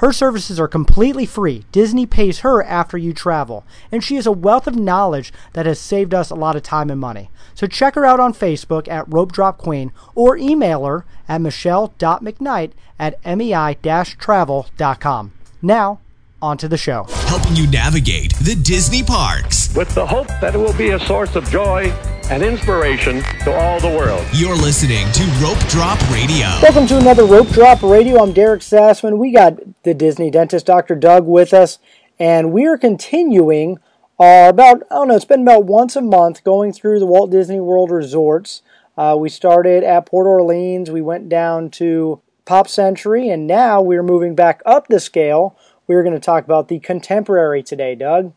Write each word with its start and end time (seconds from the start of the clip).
Her 0.00 0.12
services 0.14 0.58
are 0.58 0.66
completely 0.66 1.26
free. 1.26 1.66
Disney 1.72 2.06
pays 2.06 2.38
her 2.38 2.62
after 2.62 2.96
you 2.96 3.12
travel, 3.12 3.66
and 3.92 4.02
she 4.02 4.14
has 4.14 4.26
a 4.26 4.32
wealth 4.32 4.66
of 4.66 4.74
knowledge 4.74 5.30
that 5.52 5.66
has 5.66 5.78
saved 5.78 6.14
us 6.14 6.30
a 6.30 6.34
lot 6.34 6.56
of 6.56 6.62
time 6.62 6.88
and 6.88 6.98
money. 6.98 7.28
So 7.54 7.66
check 7.66 7.96
her 7.96 8.06
out 8.06 8.18
on 8.18 8.32
Facebook 8.32 8.88
at 8.88 9.04
Rope 9.12 9.30
Drop 9.30 9.58
Queen 9.58 9.92
or 10.14 10.38
email 10.38 10.86
her 10.86 11.04
at 11.28 11.42
michelle.mcknight 11.42 12.70
at 12.98 13.22
mei-travel.com. 13.26 15.32
Now, 15.60 16.00
on 16.40 16.56
to 16.56 16.68
the 16.68 16.78
show. 16.78 17.04
Helping 17.26 17.56
you 17.56 17.66
navigate 17.66 18.32
the 18.36 18.54
Disney 18.54 19.02
parks. 19.02 19.76
With 19.76 19.94
the 19.94 20.06
hope 20.06 20.28
that 20.40 20.54
it 20.54 20.58
will 20.58 20.72
be 20.72 20.92
a 20.92 21.00
source 21.00 21.36
of 21.36 21.44
joy 21.50 21.92
and 22.30 22.42
inspiration 22.42 23.22
to 23.40 23.52
all 23.52 23.80
the 23.80 23.88
world. 23.88 24.24
You're 24.32 24.56
listening 24.56 25.10
to 25.12 25.24
Rope 25.42 25.58
Drop 25.68 26.00
Radio. 26.10 26.46
Welcome 26.62 26.86
to 26.86 26.98
another 26.98 27.24
Rope 27.24 27.48
Drop 27.48 27.82
Radio. 27.82 28.22
I'm 28.22 28.32
Derek 28.32 28.60
Sassman. 28.60 29.18
We 29.18 29.32
got 29.32 29.58
the 29.82 29.94
Disney 29.94 30.30
dentist, 30.30 30.66
Dr. 30.66 30.94
Doug, 30.94 31.26
with 31.26 31.52
us, 31.52 31.78
and 32.18 32.52
we 32.52 32.66
are 32.66 32.78
continuing 32.78 33.78
our 34.20 34.48
about, 34.50 34.82
I 34.90 34.94
don't 34.94 35.08
know, 35.08 35.16
it's 35.16 35.24
been 35.24 35.42
about 35.42 35.64
once 35.64 35.96
a 35.96 36.00
month 36.00 36.44
going 36.44 36.72
through 36.72 37.00
the 37.00 37.06
Walt 37.06 37.30
Disney 37.30 37.58
World 37.58 37.90
resorts. 37.90 38.62
Uh, 38.96 39.16
we 39.18 39.28
started 39.28 39.82
at 39.82 40.06
Port 40.06 40.26
Orleans, 40.26 40.90
we 40.90 41.00
went 41.00 41.28
down 41.28 41.70
to 41.70 42.20
Pop 42.44 42.68
Century, 42.68 43.28
and 43.28 43.46
now 43.46 43.80
we're 43.80 44.02
moving 44.02 44.34
back 44.34 44.62
up 44.64 44.88
the 44.88 45.00
scale 45.00 45.56
we're 45.90 46.04
going 46.04 46.14
to 46.14 46.20
talk 46.20 46.44
about 46.44 46.68
the 46.68 46.78
contemporary 46.78 47.64
today, 47.64 47.96
Doug. 47.96 48.32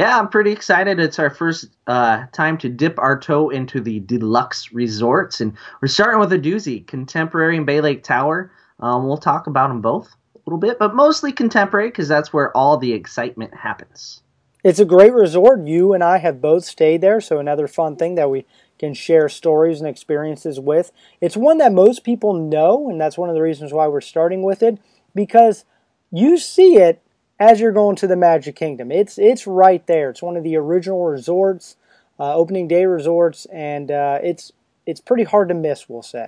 Yeah, 0.00 0.18
I'm 0.18 0.28
pretty 0.28 0.50
excited. 0.50 0.98
It's 0.98 1.18
our 1.18 1.28
first 1.28 1.66
uh, 1.86 2.24
time 2.32 2.56
to 2.60 2.70
dip 2.70 2.98
our 2.98 3.20
toe 3.20 3.50
into 3.50 3.82
the 3.82 4.00
deluxe 4.00 4.72
resorts, 4.72 5.42
and 5.42 5.52
we're 5.82 5.88
starting 5.88 6.18
with 6.18 6.32
a 6.32 6.38
doozy, 6.38 6.86
Contemporary 6.86 7.58
and 7.58 7.66
Bay 7.66 7.82
Lake 7.82 8.02
Tower. 8.02 8.50
Um, 8.78 9.06
we'll 9.06 9.18
talk 9.18 9.46
about 9.46 9.68
them 9.68 9.82
both 9.82 10.06
a 10.36 10.38
little 10.46 10.58
bit, 10.58 10.78
but 10.78 10.94
mostly 10.94 11.32
Contemporary 11.32 11.88
because 11.88 12.08
that's 12.08 12.32
where 12.32 12.50
all 12.56 12.78
the 12.78 12.94
excitement 12.94 13.54
happens. 13.54 14.22
It's 14.64 14.78
a 14.78 14.86
great 14.86 15.12
resort. 15.12 15.66
You 15.66 15.92
and 15.92 16.02
I 16.02 16.16
have 16.16 16.40
both 16.40 16.64
stayed 16.64 17.02
there, 17.02 17.20
so 17.20 17.38
another 17.38 17.68
fun 17.68 17.96
thing 17.96 18.14
that 18.14 18.30
we 18.30 18.46
can 18.78 18.94
share 18.94 19.28
stories 19.28 19.80
and 19.80 19.88
experiences 19.90 20.58
with. 20.58 20.92
It's 21.20 21.36
one 21.36 21.58
that 21.58 21.74
most 21.74 22.04
people 22.04 22.32
know, 22.32 22.88
and 22.88 22.98
that's 22.98 23.18
one 23.18 23.28
of 23.28 23.34
the 23.34 23.42
reasons 23.42 23.70
why 23.70 23.86
we're 23.86 24.00
starting 24.00 24.42
with 24.44 24.62
it 24.62 24.78
because 25.14 25.66
you 26.10 26.38
see 26.38 26.78
it 26.78 27.02
as 27.40 27.58
you're 27.58 27.72
going 27.72 27.96
to 27.96 28.06
the 28.06 28.16
Magic 28.16 28.54
Kingdom. 28.54 28.92
It's 28.92 29.18
it's 29.18 29.46
right 29.46 29.84
there. 29.86 30.10
It's 30.10 30.22
one 30.22 30.36
of 30.36 30.44
the 30.44 30.56
original 30.56 31.04
resorts, 31.06 31.76
uh, 32.20 32.34
opening 32.34 32.68
day 32.68 32.84
resorts, 32.84 33.46
and 33.46 33.90
uh, 33.90 34.18
it's 34.22 34.52
it's 34.86 35.00
pretty 35.00 35.24
hard 35.24 35.48
to 35.48 35.54
miss. 35.54 35.88
We'll 35.88 36.02
say. 36.02 36.26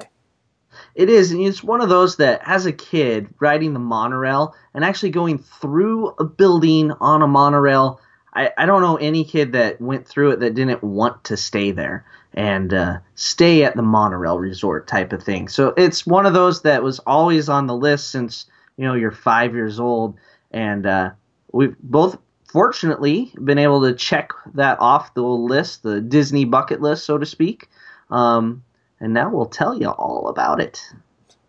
It 0.95 1.11
is, 1.11 1.33
and 1.33 1.43
it's 1.43 1.63
one 1.63 1.83
of 1.83 1.91
those 1.91 2.17
that, 2.17 2.41
as 2.47 2.65
a 2.65 2.73
kid, 2.73 3.29
riding 3.39 3.75
the 3.75 3.79
monorail 3.79 4.55
and 4.73 4.87
actually 4.87 5.11
going 5.11 5.37
through 5.37 6.15
a 6.19 6.25
building 6.25 6.93
on 6.93 7.21
a 7.21 7.27
monorail. 7.27 8.01
I, 8.33 8.51
I 8.57 8.65
don't 8.65 8.81
know 8.81 8.97
any 8.97 9.25
kid 9.25 9.53
that 9.53 9.83
went 9.83 10.09
through 10.09 10.31
it 10.31 10.41
that 10.41 10.55
didn't 10.55 10.83
want 10.83 11.25
to 11.25 11.37
stay 11.37 11.73
there 11.73 12.07
and 12.33 12.73
uh, 12.73 12.99
stay 13.15 13.65
at 13.65 13.77
the 13.77 13.83
monorail 13.83 14.39
resort 14.39 14.89
type 14.89 15.13
of 15.13 15.23
thing. 15.23 15.49
So 15.49 15.75
it's 15.77 16.07
one 16.07 16.25
of 16.25 16.33
those 16.33 16.63
that 16.63 16.83
was 16.83 16.99
always 17.01 17.51
on 17.51 17.67
the 17.67 17.77
list 17.77 18.11
since 18.11 18.47
you 18.79 18.87
know 18.87 18.95
you're 18.95 19.11
five 19.11 19.55
years 19.55 19.79
old, 19.79 20.17
and 20.53 20.87
uh, 20.87 21.11
we've 21.53 21.77
both 21.79 22.19
fortunately 22.51 23.33
been 23.43 23.59
able 23.59 23.81
to 23.83 23.95
check 23.95 24.31
that 24.55 24.79
off 24.81 25.15
the 25.15 25.23
list, 25.23 25.83
the 25.83 26.01
Disney 26.01 26.45
bucket 26.45 26.83
list, 26.83 27.05
so 27.05 27.19
to 27.19 27.27
speak. 27.27 27.69
Um, 28.11 28.63
and 29.01 29.15
now 29.15 29.31
we'll 29.31 29.47
tell 29.47 29.81
you 29.81 29.89
all 29.89 30.29
about 30.29 30.61
it. 30.61 30.81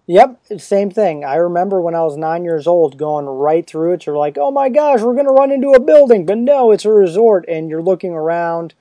Yep, 0.07 0.41
same 0.57 0.91
thing. 0.91 1.23
I 1.23 1.35
remember 1.35 1.79
when 1.79 1.95
I 1.95 2.01
was 2.01 2.17
nine 2.17 2.44
years 2.44 2.67
old 2.67 2.97
going 2.97 3.25
right 3.25 3.66
through 3.66 3.94
it. 3.94 4.05
You're 4.05 4.17
like, 4.17 4.38
oh 4.38 4.51
my 4.51 4.67
gosh, 4.67 5.01
we're 5.01 5.13
going 5.13 5.28
to 5.28 5.31
run 5.31 5.51
into 5.51 5.69
a 5.69 5.79
building. 5.79 6.25
But 6.25 6.39
no, 6.39 6.72
it's 6.72 6.83
a 6.83 6.91
resort. 6.91 7.45
And 7.47 7.69
you're 7.69 7.81
looking 7.81 8.11
around. 8.11 8.73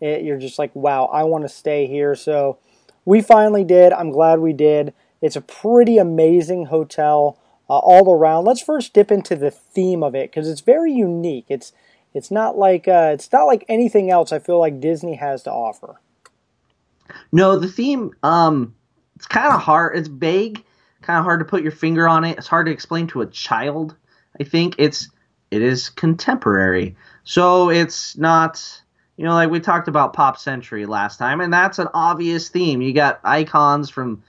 It, 0.00 0.22
you're 0.22 0.38
just 0.38 0.58
like, 0.58 0.74
wow, 0.76 1.06
I 1.06 1.24
want 1.24 1.42
to 1.42 1.48
stay 1.48 1.86
here. 1.86 2.14
So 2.14 2.58
we 3.04 3.22
finally 3.22 3.64
did. 3.64 3.92
I'm 3.92 4.10
glad 4.10 4.38
we 4.38 4.52
did. 4.52 4.94
It's 5.20 5.34
a 5.34 5.40
pretty 5.40 5.98
amazing 5.98 6.66
hotel 6.66 7.38
uh, 7.68 7.78
all 7.78 8.12
around. 8.12 8.44
Let's 8.44 8.62
first 8.62 8.94
dip 8.94 9.10
into 9.10 9.36
the 9.36 9.50
theme 9.50 10.02
of 10.02 10.14
it 10.14 10.30
because 10.30 10.48
it's 10.48 10.60
very 10.60 10.92
unique. 10.92 11.46
It's 11.48 11.72
it's 12.14 12.30
not 12.30 12.56
like 12.56 12.88
uh, 12.88 13.10
it's 13.12 13.30
not 13.32 13.44
like 13.44 13.64
anything 13.68 14.10
else. 14.10 14.32
I 14.32 14.38
feel 14.38 14.58
like 14.58 14.80
Disney 14.80 15.16
has 15.16 15.42
to 15.44 15.52
offer. 15.52 16.00
No, 17.32 17.58
the 17.58 17.68
theme 17.68 18.12
um, 18.22 18.74
it's 19.16 19.26
kind 19.26 19.52
of 19.52 19.60
hard. 19.60 19.96
It's 19.96 20.08
vague, 20.08 20.64
kind 21.02 21.18
of 21.18 21.24
hard 21.24 21.40
to 21.40 21.44
put 21.44 21.62
your 21.62 21.72
finger 21.72 22.08
on 22.08 22.24
it. 22.24 22.38
It's 22.38 22.46
hard 22.46 22.66
to 22.66 22.72
explain 22.72 23.06
to 23.08 23.20
a 23.20 23.26
child. 23.26 23.96
I 24.40 24.44
think 24.44 24.76
it's 24.78 25.10
it 25.50 25.62
is 25.62 25.90
contemporary, 25.90 26.96
so 27.24 27.70
it's 27.70 28.16
not 28.16 28.82
you 29.16 29.24
know 29.24 29.34
like 29.34 29.50
we 29.50 29.60
talked 29.60 29.88
about 29.88 30.14
Pop 30.14 30.38
Century 30.38 30.86
last 30.86 31.18
time, 31.18 31.40
and 31.40 31.52
that's 31.52 31.78
an 31.78 31.88
obvious 31.92 32.48
theme. 32.48 32.80
You 32.80 32.94
got 32.94 33.20
icons 33.24 33.90
from 33.90 34.22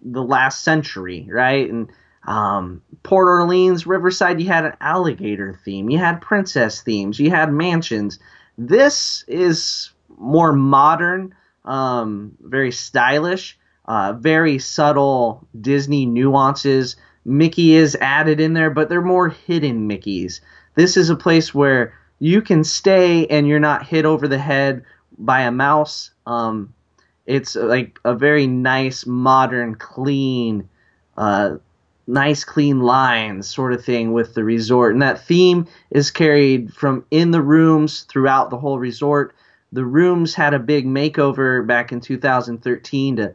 the 0.00 0.22
last 0.22 0.62
century, 0.62 1.26
right? 1.30 1.68
And 1.68 1.90
um, 2.26 2.82
Port 3.02 3.28
Orleans, 3.28 3.86
Riverside, 3.86 4.40
you 4.40 4.46
had 4.46 4.64
an 4.64 4.76
alligator 4.80 5.58
theme, 5.64 5.90
you 5.90 5.98
had 5.98 6.20
princess 6.20 6.80
themes, 6.82 7.18
you 7.18 7.30
had 7.30 7.52
mansions. 7.52 8.18
This 8.56 9.24
is 9.28 9.90
more 10.16 10.52
modern, 10.52 11.34
um, 11.64 12.32
very 12.40 12.72
stylish, 12.72 13.58
uh, 13.84 14.14
very 14.14 14.58
subtle 14.58 15.46
Disney 15.58 16.06
nuances. 16.06 16.96
Mickey 17.24 17.74
is 17.74 17.96
added 18.00 18.40
in 18.40 18.54
there, 18.54 18.70
but 18.70 18.88
they're 18.88 19.02
more 19.02 19.28
hidden 19.28 19.88
Mickeys. 19.88 20.40
This 20.74 20.96
is 20.96 21.10
a 21.10 21.16
place 21.16 21.54
where 21.54 21.94
you 22.18 22.42
can 22.42 22.64
stay 22.64 23.26
and 23.26 23.46
you're 23.46 23.60
not 23.60 23.86
hit 23.86 24.04
over 24.04 24.28
the 24.28 24.38
head 24.38 24.84
by 25.18 25.42
a 25.42 25.50
mouse. 25.50 26.10
Um, 26.26 26.72
it's 27.26 27.54
like 27.54 27.98
a 28.04 28.14
very 28.14 28.46
nice, 28.46 29.06
modern, 29.06 29.74
clean, 29.74 30.68
uh, 31.16 31.56
nice 32.06 32.44
clean 32.44 32.80
lines 32.80 33.48
sort 33.48 33.72
of 33.72 33.84
thing 33.84 34.12
with 34.12 34.34
the 34.34 34.44
resort. 34.44 34.92
And 34.92 35.02
that 35.02 35.24
theme 35.24 35.66
is 35.90 36.10
carried 36.10 36.72
from 36.72 37.04
in 37.10 37.30
the 37.30 37.42
rooms 37.42 38.02
throughout 38.02 38.50
the 38.50 38.58
whole 38.58 38.78
resort. 38.78 39.34
The 39.72 39.84
rooms 39.84 40.34
had 40.34 40.54
a 40.54 40.58
big 40.58 40.86
makeover 40.86 41.66
back 41.66 41.92
in 41.92 42.00
2013 42.00 43.16
to 43.16 43.34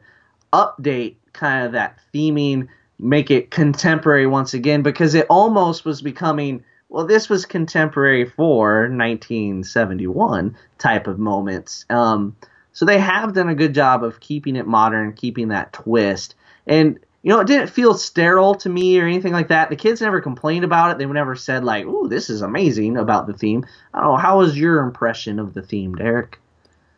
update 0.54 1.16
kind 1.34 1.66
of 1.66 1.72
that 1.74 2.00
theming 2.14 2.68
make 3.00 3.32
it 3.32 3.52
contemporary 3.52 4.28
once 4.28 4.54
again 4.54 4.82
because 4.82 5.16
it 5.16 5.26
almost 5.30 5.86
was 5.86 6.02
becoming 6.02 6.64
well 6.90 7.06
this 7.06 7.30
was 7.30 7.46
contemporary 7.46 8.26
for 8.26 8.90
1971 8.90 10.58
type 10.78 11.08
of 11.08 11.18
moments. 11.20 11.86
Um, 11.90 12.36
so 12.74 12.86
they 12.86 13.00
have 13.00 13.34
done 13.34 13.50
a 13.50 13.56
good 13.56 13.74
job 13.74 14.04
of 14.04 14.20
keeping 14.20 14.56
it 14.56 14.68
modern 14.68 15.14
keeping 15.14 15.50
that 15.50 15.74
twist. 15.74 16.36
And 16.68 17.00
you 17.22 17.30
know, 17.30 17.42
it 17.42 17.48
didn't 17.48 17.70
feel 17.70 17.94
sterile 17.94 18.56
to 18.56 18.70
me 18.70 19.00
or 19.00 19.06
anything 19.06 19.34
like 19.34 19.50
that. 19.50 19.70
The 19.70 19.76
kids 19.76 20.02
never 20.02 20.22
complained 20.22 20.64
about 20.64 20.92
it. 20.92 20.98
They 20.98 21.06
never 21.06 21.36
said 21.36 21.64
like, 21.64 21.86
"Ooh, 21.86 22.08
this 22.08 22.30
is 22.30 22.42
amazing" 22.42 22.98
about 22.98 23.28
the 23.28 23.34
theme. 23.34 23.66
I 23.94 24.00
don't 24.00 24.12
know. 24.12 24.18
How 24.18 24.40
was 24.40 24.58
your 24.58 24.80
impression 24.80 25.40
of 25.40 25.54
the 25.54 25.62
theme, 25.62 25.96
Derek? 25.96 26.40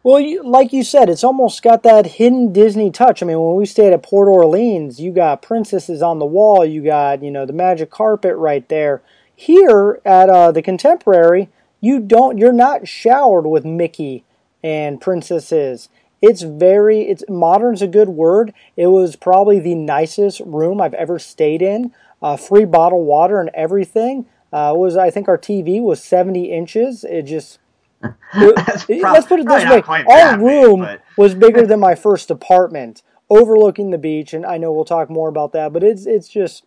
Well, 0.03 0.19
you, 0.19 0.43
like 0.43 0.73
you 0.73 0.83
said, 0.83 1.09
it's 1.09 1.23
almost 1.23 1.61
got 1.61 1.83
that 1.83 2.05
hidden 2.05 2.51
Disney 2.53 2.89
touch. 2.89 3.21
I 3.21 3.25
mean, 3.25 3.39
when 3.39 3.55
we 3.55 3.67
stayed 3.67 3.93
at 3.93 4.01
Port 4.01 4.27
Orleans, 4.27 4.99
you 4.99 5.11
got 5.11 5.43
princesses 5.43 6.01
on 6.01 6.17
the 6.17 6.25
wall. 6.25 6.65
You 6.65 6.83
got 6.83 7.23
you 7.23 7.31
know 7.31 7.45
the 7.45 7.53
magic 7.53 7.89
carpet 7.89 8.35
right 8.35 8.67
there. 8.69 9.01
Here 9.35 9.99
at 10.05 10.29
uh, 10.29 10.51
the 10.51 10.61
Contemporary, 10.61 11.49
you 11.79 11.99
don't. 11.99 12.37
You're 12.37 12.51
not 12.51 12.87
showered 12.87 13.47
with 13.47 13.65
Mickey 13.65 14.23
and 14.63 15.01
princesses. 15.01 15.89
It's 16.21 16.43
very 16.43 17.01
it's 17.01 17.23
modern's 17.27 17.81
a 17.81 17.87
good 17.87 18.09
word. 18.09 18.53
It 18.77 18.87
was 18.87 19.15
probably 19.15 19.59
the 19.59 19.75
nicest 19.75 20.41
room 20.41 20.79
I've 20.79 20.93
ever 20.93 21.17
stayed 21.17 21.61
in. 21.61 21.93
Uh, 22.21 22.37
free 22.37 22.65
bottled 22.65 23.07
water 23.07 23.39
and 23.41 23.49
everything. 23.53 24.27
Uh, 24.53 24.73
was 24.75 24.95
I 24.97 25.09
think 25.09 25.27
our 25.27 25.37
TV 25.37 25.81
was 25.81 26.03
70 26.03 26.51
inches. 26.51 27.03
It 27.03 27.23
just 27.23 27.59
it, 28.03 28.55
probably, 28.55 29.01
let's 29.01 29.27
put 29.27 29.39
it 29.39 29.47
this 29.47 29.63
way: 29.63 30.03
our 30.07 30.39
room 30.39 30.81
big, 30.81 31.01
was 31.17 31.35
bigger 31.35 31.65
than 31.65 31.79
my 31.79 31.95
first 31.95 32.29
apartment, 32.29 33.01
overlooking 33.29 33.91
the 33.91 33.97
beach. 33.97 34.33
And 34.33 34.45
I 34.45 34.57
know 34.57 34.71
we'll 34.71 34.85
talk 34.85 35.09
more 35.09 35.29
about 35.29 35.53
that, 35.53 35.73
but 35.73 35.83
it's 35.83 36.05
it's 36.05 36.27
just 36.27 36.65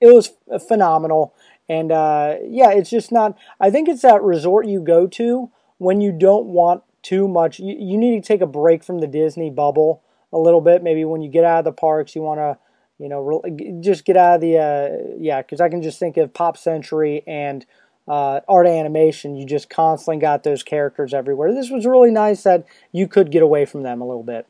it 0.00 0.12
was 0.12 0.32
phenomenal. 0.68 1.34
And 1.68 1.92
uh, 1.92 2.36
yeah, 2.46 2.70
it's 2.70 2.90
just 2.90 3.12
not. 3.12 3.36
I 3.60 3.70
think 3.70 3.88
it's 3.88 4.02
that 4.02 4.22
resort 4.22 4.66
you 4.66 4.80
go 4.80 5.06
to 5.06 5.50
when 5.78 6.00
you 6.00 6.12
don't 6.12 6.46
want 6.46 6.82
too 7.02 7.28
much. 7.28 7.58
You, 7.58 7.76
you 7.78 7.98
need 7.98 8.22
to 8.22 8.26
take 8.26 8.40
a 8.40 8.46
break 8.46 8.84
from 8.84 8.98
the 8.98 9.06
Disney 9.06 9.50
bubble 9.50 10.02
a 10.32 10.38
little 10.38 10.60
bit. 10.60 10.82
Maybe 10.82 11.04
when 11.04 11.22
you 11.22 11.30
get 11.30 11.44
out 11.44 11.60
of 11.60 11.64
the 11.64 11.72
parks, 11.72 12.14
you 12.14 12.22
want 12.22 12.40
to, 12.40 12.58
you 12.98 13.08
know, 13.08 13.42
just 13.80 14.04
get 14.04 14.16
out 14.16 14.36
of 14.36 14.40
the 14.40 14.58
uh, 14.58 15.16
yeah, 15.18 15.42
because 15.42 15.60
I 15.60 15.68
can 15.68 15.82
just 15.82 15.98
think 15.98 16.16
of 16.16 16.32
Pop 16.32 16.56
Century 16.56 17.22
and 17.26 17.66
uh, 18.08 18.40
art 18.48 18.66
animation. 18.66 19.36
You 19.36 19.46
just 19.46 19.70
constantly 19.70 20.20
got 20.20 20.42
those 20.44 20.62
characters 20.62 21.14
everywhere. 21.14 21.52
This 21.54 21.70
was 21.70 21.86
really 21.86 22.10
nice 22.10 22.42
that 22.44 22.64
you 22.92 23.08
could 23.08 23.30
get 23.30 23.42
away 23.42 23.64
from 23.64 23.82
them 23.82 24.00
a 24.00 24.06
little 24.06 24.24
bit. 24.24 24.46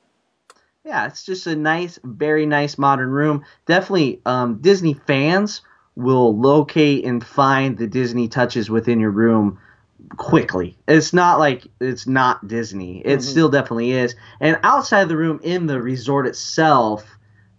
Yeah, 0.84 1.06
it's 1.06 1.25
just 1.25 1.46
a 1.46 1.55
nice, 1.55 1.98
very 2.02 2.44
nice 2.44 2.76
modern 2.76 3.10
room. 3.10 3.44
Definitely, 3.66 4.20
um, 4.26 4.60
Disney 4.60 4.94
fans 4.94 5.60
will 5.94 6.37
locate 6.37 7.05
and 7.05 7.25
find 7.25 7.78
the 7.78 7.87
Disney 7.87 8.26
touches 8.26 8.69
within 8.69 8.98
your 8.98 9.10
room 9.10 9.58
quickly. 10.16 10.76
It's 10.88 11.12
not 11.12 11.38
like 11.38 11.66
it's 11.80 12.06
not 12.06 12.46
Disney. 12.46 13.00
It 13.00 13.06
mm-hmm. 13.06 13.20
still 13.20 13.48
definitely 13.48 13.92
is. 13.92 14.14
And 14.40 14.58
outside 14.62 15.08
the 15.08 15.16
room 15.16 15.40
in 15.42 15.66
the 15.66 15.80
resort 15.80 16.26
itself, 16.26 17.04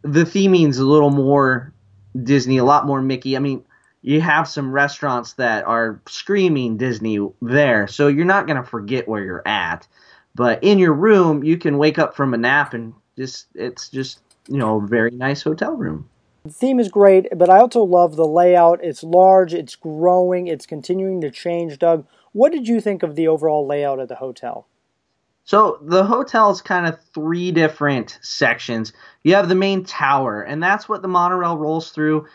the 0.01 0.23
theming's 0.23 0.77
a 0.77 0.85
little 0.85 1.09
more 1.09 1.73
Disney, 2.21 2.57
a 2.57 2.63
lot 2.63 2.85
more 2.85 3.01
Mickey. 3.01 3.35
I 3.35 3.39
mean, 3.39 3.63
you 4.01 4.21
have 4.21 4.47
some 4.47 4.71
restaurants 4.71 5.33
that 5.33 5.65
are 5.65 6.01
screaming 6.07 6.77
Disney 6.77 7.19
there, 7.41 7.87
so 7.87 8.07
you're 8.07 8.25
not 8.25 8.47
going 8.47 8.57
to 8.57 8.69
forget 8.69 9.07
where 9.07 9.23
you're 9.23 9.47
at. 9.47 9.87
But 10.35 10.63
in 10.63 10.79
your 10.79 10.93
room, 10.93 11.43
you 11.43 11.57
can 11.57 11.77
wake 11.77 11.99
up 11.99 12.15
from 12.15 12.33
a 12.33 12.37
nap 12.37 12.73
and 12.73 12.93
just 13.17 13.47
it's 13.55 13.89
just, 13.89 14.19
you 14.47 14.57
know, 14.57 14.81
a 14.81 14.87
very 14.87 15.11
nice 15.11 15.43
hotel 15.43 15.75
room. 15.75 16.09
The 16.43 16.51
theme 16.51 16.79
is 16.79 16.89
great, 16.89 17.27
but 17.37 17.49
I 17.49 17.59
also 17.59 17.83
love 17.83 18.17
the 18.17 18.27
layout. 18.27 18.83
It's 18.83 19.01
large, 19.03 19.53
it's 19.53 19.77
growing, 19.77 20.47
it's 20.47 20.65
continuing 20.65 21.21
to 21.21 21.31
change, 21.31 21.79
Doug. 21.79 22.05
What 22.33 22.51
did 22.51 22.67
you 22.67 22.81
think 22.81 23.03
of 23.03 23.15
the 23.15 23.27
overall 23.27 23.65
layout 23.65 23.99
of 23.99 24.09
the 24.09 24.15
hotel? 24.15 24.67
So 25.45 25.79
the 25.81 26.03
hotel 26.03 26.51
is 26.51 26.61
kind 26.61 26.87
of 26.87 26.97
three 27.13 27.51
different 27.51 28.17
sections. 28.21 28.93
You 29.23 29.35
have 29.35 29.49
the 29.49 29.55
main 29.55 29.83
tower, 29.83 30.41
and 30.41 30.61
that's 30.61 30.87
what 30.87 31.01
the 31.01 31.07
monorail 31.07 31.57
rolls 31.57 31.91
through. 31.91 32.27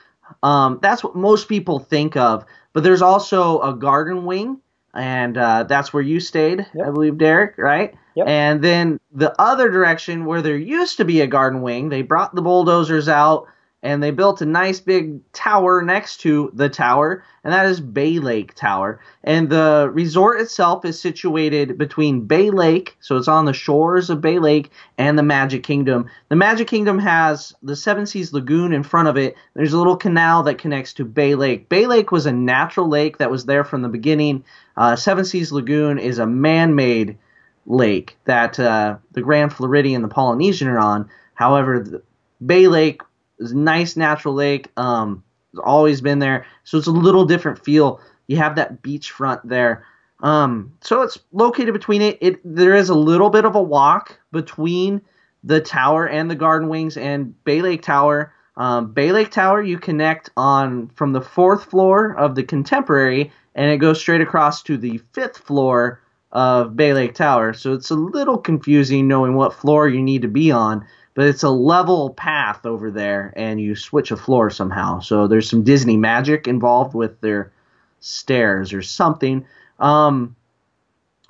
Um, 0.42 0.78
that's 0.82 1.02
what 1.02 1.16
most 1.16 1.48
people 1.48 1.78
think 1.78 2.16
of. 2.16 2.44
But 2.74 2.82
there's 2.82 3.02
also 3.02 3.60
a 3.60 3.74
garden 3.74 4.24
wing, 4.24 4.60
and 4.94 5.38
uh, 5.38 5.64
that's 5.64 5.92
where 5.92 6.02
you 6.02 6.20
stayed, 6.20 6.66
yep. 6.74 6.86
I 6.86 6.90
believe, 6.90 7.16
Derek, 7.18 7.56
right? 7.56 7.94
Yep. 8.14 8.26
And 8.28 8.62
then 8.62 9.00
the 9.10 9.34
other 9.40 9.70
direction 9.70 10.26
where 10.26 10.42
there 10.42 10.58
used 10.58 10.98
to 10.98 11.04
be 11.04 11.22
a 11.22 11.26
garden 11.26 11.62
wing, 11.62 11.88
they 11.88 12.02
brought 12.02 12.34
the 12.34 12.42
bulldozers 12.42 13.08
out 13.08 13.46
and 13.82 14.02
they 14.02 14.10
built 14.10 14.40
a 14.40 14.46
nice 14.46 14.80
big 14.80 15.20
tower 15.32 15.82
next 15.82 16.18
to 16.18 16.50
the 16.54 16.68
tower, 16.68 17.22
and 17.44 17.52
that 17.52 17.66
is 17.66 17.80
Bay 17.80 18.18
Lake 18.18 18.54
Tower. 18.54 19.00
And 19.22 19.48
the 19.48 19.88
resort 19.92 20.40
itself 20.40 20.84
is 20.84 21.00
situated 21.00 21.78
between 21.78 22.26
Bay 22.26 22.50
Lake, 22.50 22.96
so 23.00 23.16
it's 23.16 23.28
on 23.28 23.44
the 23.44 23.52
shores 23.52 24.10
of 24.10 24.20
Bay 24.20 24.40
Lake, 24.40 24.72
and 24.98 25.16
the 25.16 25.22
Magic 25.22 25.62
Kingdom. 25.62 26.10
The 26.28 26.36
Magic 26.36 26.66
Kingdom 26.66 26.98
has 26.98 27.54
the 27.62 27.76
Seven 27.76 28.04
Seas 28.04 28.32
Lagoon 28.32 28.72
in 28.72 28.82
front 28.82 29.08
of 29.08 29.16
it. 29.16 29.36
There's 29.54 29.72
a 29.72 29.78
little 29.78 29.96
canal 29.96 30.42
that 30.42 30.58
connects 30.58 30.94
to 30.94 31.04
Bay 31.04 31.36
Lake. 31.36 31.68
Bay 31.68 31.86
Lake 31.86 32.10
was 32.10 32.26
a 32.26 32.32
natural 32.32 32.88
lake 32.88 33.18
that 33.18 33.30
was 33.30 33.44
there 33.44 33.64
from 33.64 33.82
the 33.82 33.88
beginning. 33.88 34.44
Uh, 34.76 34.96
Seven 34.96 35.24
Seas 35.24 35.52
Lagoon 35.52 35.98
is 35.98 36.18
a 36.18 36.26
man 36.26 36.74
made 36.74 37.16
lake 37.64 38.16
that 38.24 38.58
uh, 38.58 38.96
the 39.12 39.22
Grand 39.22 39.52
Floridian, 39.52 40.02
the 40.02 40.08
Polynesian, 40.08 40.66
are 40.66 40.78
on. 40.78 41.08
However, 41.34 42.02
Bay 42.44 42.66
Lake 42.66 43.02
it's 43.38 43.52
a 43.52 43.56
nice 43.56 43.96
natural 43.96 44.34
lake. 44.34 44.68
Um, 44.76 45.22
it's 45.52 45.60
always 45.64 46.00
been 46.00 46.18
there, 46.18 46.46
so 46.64 46.78
it's 46.78 46.86
a 46.86 46.92
little 46.92 47.24
different 47.24 47.64
feel. 47.64 48.00
You 48.26 48.36
have 48.36 48.56
that 48.56 48.82
beachfront 48.82 49.40
there. 49.44 49.84
Um, 50.20 50.72
so 50.80 51.02
it's 51.02 51.18
located 51.32 51.72
between 51.72 52.02
it. 52.02 52.18
It 52.20 52.40
there 52.44 52.74
is 52.74 52.88
a 52.88 52.94
little 52.94 53.30
bit 53.30 53.44
of 53.44 53.54
a 53.54 53.62
walk 53.62 54.18
between 54.32 55.00
the 55.44 55.60
tower 55.60 56.06
and 56.08 56.30
the 56.30 56.34
garden 56.34 56.68
wings 56.68 56.96
and 56.96 57.42
Bay 57.44 57.62
Lake 57.62 57.82
Tower. 57.82 58.32
Um, 58.56 58.92
Bay 58.92 59.12
Lake 59.12 59.30
Tower 59.30 59.62
you 59.62 59.78
connect 59.78 60.30
on 60.36 60.88
from 60.88 61.12
the 61.12 61.20
fourth 61.20 61.64
floor 61.64 62.16
of 62.18 62.34
the 62.34 62.42
Contemporary, 62.42 63.32
and 63.54 63.70
it 63.70 63.78
goes 63.78 64.00
straight 64.00 64.20
across 64.20 64.62
to 64.64 64.76
the 64.76 64.98
fifth 65.12 65.38
floor 65.38 66.02
of 66.32 66.76
Bay 66.76 66.92
Lake 66.92 67.14
Tower. 67.14 67.52
So 67.52 67.72
it's 67.72 67.90
a 67.90 67.94
little 67.94 68.36
confusing 68.36 69.06
knowing 69.06 69.34
what 69.34 69.54
floor 69.54 69.88
you 69.88 70.02
need 70.02 70.22
to 70.22 70.28
be 70.28 70.50
on 70.50 70.84
but 71.18 71.26
it's 71.26 71.42
a 71.42 71.50
level 71.50 72.10
path 72.10 72.64
over 72.64 72.92
there, 72.92 73.32
and 73.34 73.60
you 73.60 73.74
switch 73.74 74.12
a 74.12 74.16
floor 74.16 74.50
somehow. 74.50 75.00
So 75.00 75.26
there's 75.26 75.50
some 75.50 75.64
Disney 75.64 75.96
magic 75.96 76.46
involved 76.46 76.94
with 76.94 77.20
their 77.20 77.50
stairs 77.98 78.72
or 78.72 78.82
something. 78.82 79.44
Um, 79.80 80.36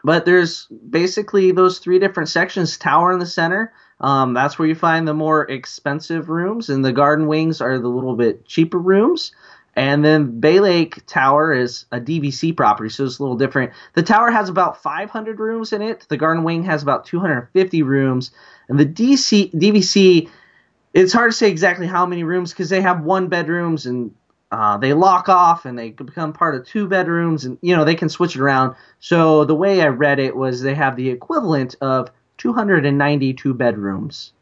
but 0.04 0.26
there's 0.26 0.66
basically 0.66 1.52
those 1.52 1.78
three 1.78 1.98
different 1.98 2.28
sections 2.28 2.76
tower 2.76 3.14
in 3.14 3.18
the 3.18 3.24
center. 3.24 3.72
Um, 3.98 4.34
that's 4.34 4.58
where 4.58 4.68
you 4.68 4.74
find 4.74 5.08
the 5.08 5.14
more 5.14 5.50
expensive 5.50 6.28
rooms, 6.28 6.68
and 6.68 6.84
the 6.84 6.92
garden 6.92 7.26
wings 7.26 7.62
are 7.62 7.78
the 7.78 7.88
little 7.88 8.14
bit 8.14 8.44
cheaper 8.44 8.78
rooms. 8.78 9.32
And 9.78 10.04
then 10.04 10.40
Bay 10.40 10.58
Lake 10.58 11.06
Tower 11.06 11.52
is 11.52 11.86
a 11.92 12.00
DVC 12.00 12.56
property, 12.56 12.90
so 12.90 13.04
it's 13.04 13.20
a 13.20 13.22
little 13.22 13.36
different. 13.36 13.70
The 13.94 14.02
tower 14.02 14.28
has 14.28 14.48
about 14.48 14.82
500 14.82 15.38
rooms 15.38 15.72
in 15.72 15.82
it. 15.82 16.04
The 16.08 16.16
Garden 16.16 16.42
Wing 16.42 16.64
has 16.64 16.82
about 16.82 17.06
250 17.06 17.84
rooms, 17.84 18.32
and 18.68 18.76
the 18.76 18.84
DC 18.84 19.52
DVC, 19.54 20.28
it's 20.94 21.12
hard 21.12 21.30
to 21.30 21.36
say 21.36 21.48
exactly 21.48 21.86
how 21.86 22.06
many 22.06 22.24
rooms 22.24 22.50
because 22.50 22.70
they 22.70 22.80
have 22.80 23.04
one 23.04 23.28
bedrooms 23.28 23.86
and 23.86 24.12
uh, 24.50 24.78
they 24.78 24.94
lock 24.94 25.28
off 25.28 25.64
and 25.64 25.78
they 25.78 25.90
become 25.90 26.32
part 26.32 26.56
of 26.56 26.66
two 26.66 26.88
bedrooms, 26.88 27.44
and 27.44 27.56
you 27.62 27.76
know 27.76 27.84
they 27.84 27.94
can 27.94 28.08
switch 28.08 28.34
it 28.34 28.40
around. 28.40 28.74
So 28.98 29.44
the 29.44 29.54
way 29.54 29.80
I 29.80 29.86
read 29.86 30.18
it 30.18 30.34
was 30.34 30.60
they 30.60 30.74
have 30.74 30.96
the 30.96 31.08
equivalent 31.08 31.76
of 31.80 32.10
292 32.38 33.54
bedrooms, 33.54 34.32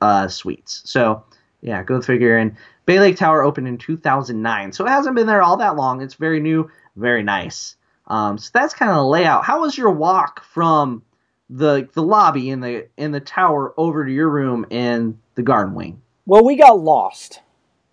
uh, 0.00 0.28
suites. 0.28 0.82
So 0.84 1.24
yeah, 1.60 1.82
go 1.82 2.00
figure. 2.00 2.36
And 2.36 2.56
Bay 2.90 2.98
Lake 2.98 3.16
Tower 3.16 3.44
opened 3.44 3.68
in 3.68 3.78
2009, 3.78 4.72
so 4.72 4.84
it 4.84 4.88
hasn't 4.88 5.14
been 5.14 5.28
there 5.28 5.42
all 5.42 5.58
that 5.58 5.76
long. 5.76 6.02
It's 6.02 6.14
very 6.14 6.40
new, 6.40 6.68
very 6.96 7.22
nice. 7.22 7.76
Um, 8.08 8.36
so 8.36 8.50
that's 8.52 8.74
kind 8.74 8.90
of 8.90 8.96
the 8.96 9.04
layout. 9.04 9.44
How 9.44 9.60
was 9.60 9.78
your 9.78 9.92
walk 9.92 10.42
from 10.42 11.04
the 11.48 11.88
the 11.94 12.02
lobby 12.02 12.50
in 12.50 12.58
the 12.58 12.88
in 12.96 13.12
the 13.12 13.20
tower 13.20 13.72
over 13.76 14.04
to 14.04 14.10
your 14.10 14.28
room 14.28 14.66
in 14.70 15.20
the 15.36 15.42
garden 15.42 15.76
wing? 15.76 16.02
Well, 16.26 16.44
we 16.44 16.56
got 16.56 16.80
lost. 16.80 17.42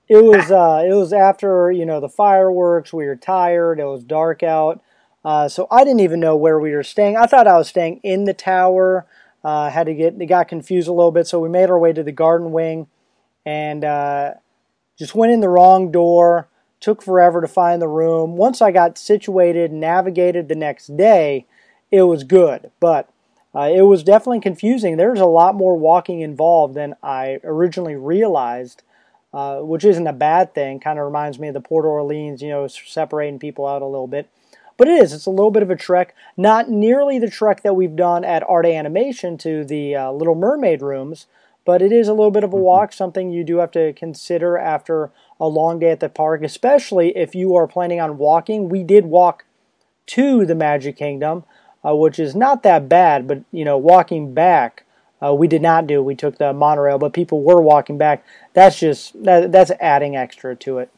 It 0.09 0.23
was 0.23 0.49
uh, 0.49 0.83
it 0.83 0.95
was 0.95 1.13
after 1.13 1.71
you 1.71 1.85
know 1.85 1.99
the 1.99 2.09
fireworks. 2.09 2.91
We 2.91 3.05
were 3.05 3.15
tired. 3.15 3.79
It 3.79 3.85
was 3.85 4.03
dark 4.03 4.41
out, 4.41 4.81
uh, 5.23 5.47
so 5.47 5.67
I 5.69 5.83
didn't 5.83 5.99
even 5.99 6.19
know 6.19 6.35
where 6.35 6.59
we 6.59 6.71
were 6.71 6.81
staying. 6.81 7.17
I 7.17 7.27
thought 7.27 7.45
I 7.45 7.59
was 7.59 7.67
staying 7.67 7.99
in 8.01 8.23
the 8.23 8.33
tower. 8.33 9.05
Uh, 9.43 9.69
had 9.69 9.85
to 9.85 9.93
get 9.93 10.17
got 10.27 10.47
confused 10.47 10.87
a 10.87 10.91
little 10.91 11.11
bit, 11.11 11.27
so 11.27 11.39
we 11.39 11.49
made 11.49 11.69
our 11.69 11.77
way 11.77 11.93
to 11.93 12.01
the 12.01 12.11
garden 12.11 12.51
wing, 12.51 12.87
and 13.45 13.85
uh, 13.85 14.33
just 14.97 15.15
went 15.15 15.31
in 15.31 15.41
the 15.41 15.49
wrong 15.49 15.91
door, 15.91 16.47
took 16.79 17.01
forever 17.01 17.41
to 17.41 17.47
find 17.47 17.81
the 17.81 17.87
room. 17.87 18.35
Once 18.35 18.61
I 18.61 18.71
got 18.71 18.97
situated, 18.97 19.71
navigated 19.71 20.47
the 20.47 20.55
next 20.55 20.95
day, 20.97 21.45
it 21.91 22.03
was 22.03 22.23
good. 22.23 22.71
But 22.79 23.09
uh, 23.55 23.69
it 23.73 23.83
was 23.83 24.03
definitely 24.03 24.41
confusing. 24.41 24.97
There's 24.97 25.19
a 25.19 25.25
lot 25.25 25.55
more 25.55 25.77
walking 25.77 26.21
involved 26.21 26.75
than 26.75 26.95
I 27.01 27.39
originally 27.43 27.95
realized, 27.95 28.83
uh, 29.33 29.59
which 29.59 29.85
isn't 29.85 30.07
a 30.07 30.13
bad 30.13 30.53
thing. 30.53 30.79
Kind 30.79 30.99
of 30.99 31.05
reminds 31.05 31.39
me 31.39 31.47
of 31.47 31.53
the 31.53 31.61
Port 31.61 31.85
Orleans, 31.85 32.41
you 32.41 32.49
know, 32.49 32.67
separating 32.67 33.39
people 33.39 33.65
out 33.65 33.81
a 33.81 33.85
little 33.85 34.07
bit. 34.07 34.29
But 34.77 34.87
it 34.87 35.01
is. 35.01 35.11
It's 35.11 35.25
a 35.25 35.31
little 35.31 35.49
bit 35.49 35.63
of 35.63 35.71
a 35.71 35.75
trek. 35.75 36.13
Not 36.37 36.69
nearly 36.69 37.17
the 37.17 37.31
trek 37.31 37.63
that 37.63 37.75
we've 37.75 37.95
done 37.95 38.23
at 38.23 38.47
Art 38.47 38.67
Animation 38.67 39.37
to 39.39 39.65
the 39.65 39.95
uh, 39.95 40.11
Little 40.11 40.35
Mermaid 40.35 40.83
rooms, 40.83 41.25
but 41.67 41.81
it 41.81 41.91
is 41.91 42.07
a 42.07 42.13
little 42.13 42.31
bit 42.31 42.45
of 42.45 42.53
a 42.53 42.55
mm-hmm. 42.55 42.63
walk, 42.63 42.93
something 42.93 43.29
you 43.29 43.43
do 43.43 43.57
have 43.57 43.71
to 43.71 43.91
consider 43.91 44.57
after 44.57 45.11
a 45.37 45.49
long 45.49 45.79
day 45.79 45.89
at 45.89 45.99
the 45.99 46.07
park, 46.07 46.41
especially 46.41 47.15
if 47.17 47.35
you 47.35 47.55
are 47.55 47.67
planning 47.67 47.99
on 47.99 48.17
walking. 48.17 48.69
We 48.69 48.83
did 48.83 49.05
walk 49.05 49.43
to 50.07 50.45
the 50.45 50.55
Magic 50.55 50.95
Kingdom, 50.95 51.43
uh, 51.85 51.93
which 51.93 52.19
is 52.19 52.37
not 52.37 52.63
that 52.63 52.87
bad, 52.87 53.27
but 53.27 53.43
you 53.51 53.65
know, 53.65 53.77
walking 53.77 54.33
back, 54.33 54.85
uh, 55.21 55.33
we 55.33 55.49
did 55.49 55.61
not 55.61 55.87
do. 55.87 56.01
We 56.01 56.15
took 56.15 56.37
the 56.37 56.53
monorail, 56.53 56.99
but 56.99 57.11
people 57.11 57.43
were 57.43 57.61
walking 57.61 57.97
back. 57.97 58.25
That's 58.53 58.79
just 58.79 59.21
that, 59.25 59.51
that's 59.51 59.71
adding 59.81 60.15
extra 60.15 60.55
to 60.55 60.77
it. 60.77 60.89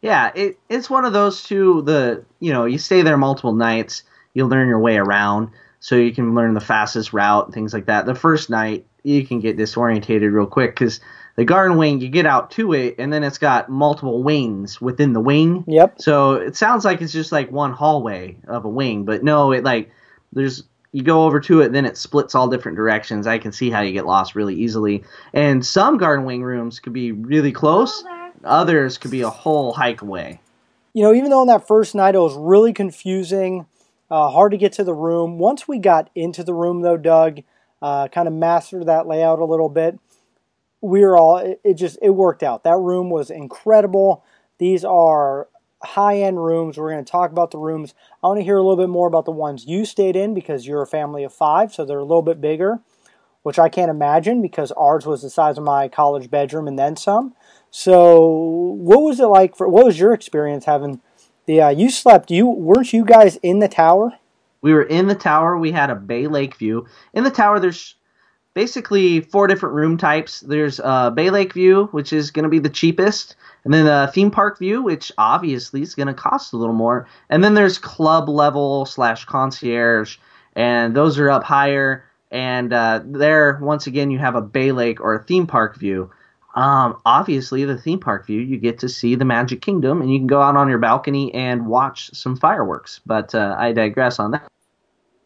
Yeah, 0.00 0.32
it, 0.34 0.58
it's 0.68 0.90
one 0.90 1.04
of 1.04 1.12
those 1.12 1.44
two. 1.44 1.82
The 1.82 2.24
you 2.40 2.52
know, 2.52 2.64
you 2.64 2.78
stay 2.78 3.02
there 3.02 3.16
multiple 3.16 3.54
nights, 3.54 4.02
you 4.34 4.44
learn 4.44 4.66
your 4.66 4.80
way 4.80 4.96
around, 4.96 5.50
so 5.78 5.94
you 5.94 6.12
can 6.12 6.34
learn 6.34 6.54
the 6.54 6.60
fastest 6.60 7.12
route 7.12 7.44
and 7.44 7.54
things 7.54 7.72
like 7.72 7.86
that. 7.86 8.06
The 8.06 8.14
first 8.16 8.50
night, 8.50 8.86
you 9.06 9.26
can 9.26 9.40
get 9.40 9.56
disorientated 9.56 10.32
real 10.32 10.46
quick 10.46 10.72
because 10.72 11.00
the 11.36 11.44
garden 11.44 11.76
wing 11.76 12.00
you 12.00 12.08
get 12.08 12.26
out 12.26 12.50
to 12.52 12.72
it 12.72 12.96
and 12.98 13.12
then 13.12 13.22
it's 13.22 13.38
got 13.38 13.68
multiple 13.68 14.22
wings 14.22 14.80
within 14.80 15.12
the 15.12 15.20
wing. 15.20 15.64
Yep. 15.68 16.00
So 16.00 16.34
it 16.34 16.56
sounds 16.56 16.84
like 16.84 17.00
it's 17.00 17.12
just 17.12 17.30
like 17.30 17.50
one 17.52 17.72
hallway 17.72 18.36
of 18.48 18.64
a 18.64 18.68
wing 18.68 19.04
but 19.04 19.22
no 19.22 19.52
it 19.52 19.62
like 19.62 19.90
there's 20.32 20.64
you 20.92 21.02
go 21.02 21.24
over 21.24 21.40
to 21.40 21.60
it 21.60 21.72
then 21.72 21.84
it 21.84 21.96
splits 21.96 22.34
all 22.34 22.48
different 22.48 22.76
directions. 22.76 23.26
I 23.26 23.38
can 23.38 23.52
see 23.52 23.70
how 23.70 23.80
you 23.80 23.92
get 23.92 24.06
lost 24.06 24.34
really 24.34 24.56
easily. 24.56 25.04
And 25.32 25.64
some 25.64 25.98
garden 25.98 26.24
wing 26.24 26.42
rooms 26.42 26.80
could 26.80 26.92
be 26.92 27.12
really 27.12 27.52
close. 27.52 28.02
Others 28.44 28.98
could 28.98 29.10
be 29.10 29.22
a 29.22 29.30
whole 29.30 29.72
hike 29.72 30.02
away. 30.02 30.40
You 30.94 31.04
know 31.04 31.14
even 31.14 31.30
though 31.30 31.42
on 31.42 31.46
that 31.46 31.68
first 31.68 31.94
night 31.94 32.16
it 32.16 32.20
was 32.20 32.34
really 32.34 32.72
confusing 32.72 33.66
uh, 34.10 34.30
hard 34.30 34.52
to 34.52 34.58
get 34.58 34.72
to 34.72 34.84
the 34.84 34.94
room 34.94 35.38
once 35.38 35.68
we 35.68 35.78
got 35.78 36.10
into 36.14 36.42
the 36.42 36.54
room 36.54 36.82
though 36.82 36.96
doug 36.96 37.42
uh, 37.82 38.08
kind 38.08 38.28
of 38.28 38.34
master 38.34 38.84
that 38.84 39.06
layout 39.06 39.38
a 39.38 39.44
little 39.44 39.68
bit. 39.68 39.98
we 40.80 41.00
were 41.00 41.16
all 41.16 41.38
it, 41.38 41.60
it 41.64 41.74
just 41.74 41.98
it 42.02 42.10
worked 42.10 42.42
out. 42.42 42.64
That 42.64 42.78
room 42.78 43.10
was 43.10 43.30
incredible. 43.30 44.24
These 44.58 44.84
are 44.84 45.48
high 45.82 46.18
end 46.20 46.42
rooms. 46.44 46.78
We're 46.78 46.90
going 46.90 47.04
to 47.04 47.10
talk 47.10 47.30
about 47.30 47.50
the 47.50 47.58
rooms. 47.58 47.94
I 48.22 48.28
want 48.28 48.38
to 48.40 48.44
hear 48.44 48.56
a 48.56 48.62
little 48.62 48.76
bit 48.76 48.88
more 48.88 49.08
about 49.08 49.24
the 49.24 49.30
ones 49.30 49.66
you 49.66 49.84
stayed 49.84 50.16
in 50.16 50.34
because 50.34 50.66
you're 50.66 50.82
a 50.82 50.86
family 50.86 51.24
of 51.24 51.34
five, 51.34 51.72
so 51.74 51.84
they're 51.84 51.98
a 51.98 52.04
little 52.04 52.22
bit 52.22 52.40
bigger, 52.40 52.80
which 53.42 53.58
I 53.58 53.68
can't 53.68 53.90
imagine 53.90 54.42
because 54.42 54.72
ours 54.72 55.06
was 55.06 55.22
the 55.22 55.30
size 55.30 55.58
of 55.58 55.64
my 55.64 55.88
college 55.88 56.30
bedroom 56.30 56.66
and 56.66 56.78
then 56.78 56.96
some. 56.96 57.34
So, 57.70 58.26
what 58.78 59.02
was 59.02 59.20
it 59.20 59.26
like 59.26 59.56
for? 59.56 59.68
What 59.68 59.84
was 59.84 59.98
your 59.98 60.12
experience 60.12 60.64
having 60.64 61.00
the? 61.46 61.60
Uh, 61.60 61.68
you 61.70 61.90
slept. 61.90 62.30
You 62.30 62.46
weren't 62.46 62.92
you 62.92 63.04
guys 63.04 63.36
in 63.42 63.58
the 63.58 63.68
tower? 63.68 64.12
We 64.66 64.74
were 64.74 64.82
in 64.82 65.06
the 65.06 65.14
tower. 65.14 65.56
We 65.56 65.70
had 65.70 65.90
a 65.90 65.94
Bay 65.94 66.26
Lake 66.26 66.56
view. 66.56 66.88
In 67.14 67.22
the 67.22 67.30
tower, 67.30 67.60
there's 67.60 67.94
basically 68.52 69.20
four 69.20 69.46
different 69.46 69.76
room 69.76 69.96
types. 69.96 70.40
There's 70.40 70.80
a 70.80 71.12
Bay 71.14 71.30
Lake 71.30 71.52
view, 71.52 71.86
which 71.92 72.12
is 72.12 72.32
going 72.32 72.42
to 72.42 72.48
be 72.48 72.58
the 72.58 72.68
cheapest, 72.68 73.36
and 73.62 73.72
then 73.72 73.86
a 73.86 74.10
theme 74.10 74.32
park 74.32 74.58
view, 74.58 74.82
which 74.82 75.12
obviously 75.18 75.82
is 75.82 75.94
going 75.94 76.08
to 76.08 76.14
cost 76.14 76.52
a 76.52 76.56
little 76.56 76.74
more, 76.74 77.06
and 77.30 77.44
then 77.44 77.54
there's 77.54 77.78
club 77.78 78.28
level 78.28 78.86
slash 78.86 79.24
concierge, 79.24 80.16
and 80.56 80.96
those 80.96 81.16
are 81.20 81.30
up 81.30 81.44
higher. 81.44 82.04
And 82.32 82.72
uh, 82.72 83.02
there, 83.04 83.60
once 83.62 83.86
again, 83.86 84.10
you 84.10 84.18
have 84.18 84.34
a 84.34 84.42
Bay 84.42 84.72
Lake 84.72 85.00
or 85.00 85.14
a 85.14 85.22
theme 85.22 85.46
park 85.46 85.78
view. 85.78 86.10
Um, 86.56 87.00
obviously, 87.06 87.64
the 87.66 87.78
theme 87.78 88.00
park 88.00 88.26
view, 88.26 88.40
you 88.40 88.58
get 88.58 88.80
to 88.80 88.88
see 88.88 89.14
the 89.14 89.24
Magic 89.24 89.62
Kingdom, 89.62 90.02
and 90.02 90.12
you 90.12 90.18
can 90.18 90.26
go 90.26 90.42
out 90.42 90.56
on 90.56 90.68
your 90.68 90.78
balcony 90.78 91.32
and 91.34 91.68
watch 91.68 92.10
some 92.14 92.36
fireworks. 92.36 93.00
But 93.06 93.32
uh, 93.32 93.54
I 93.56 93.70
digress 93.70 94.18
on 94.18 94.32
that. 94.32 94.48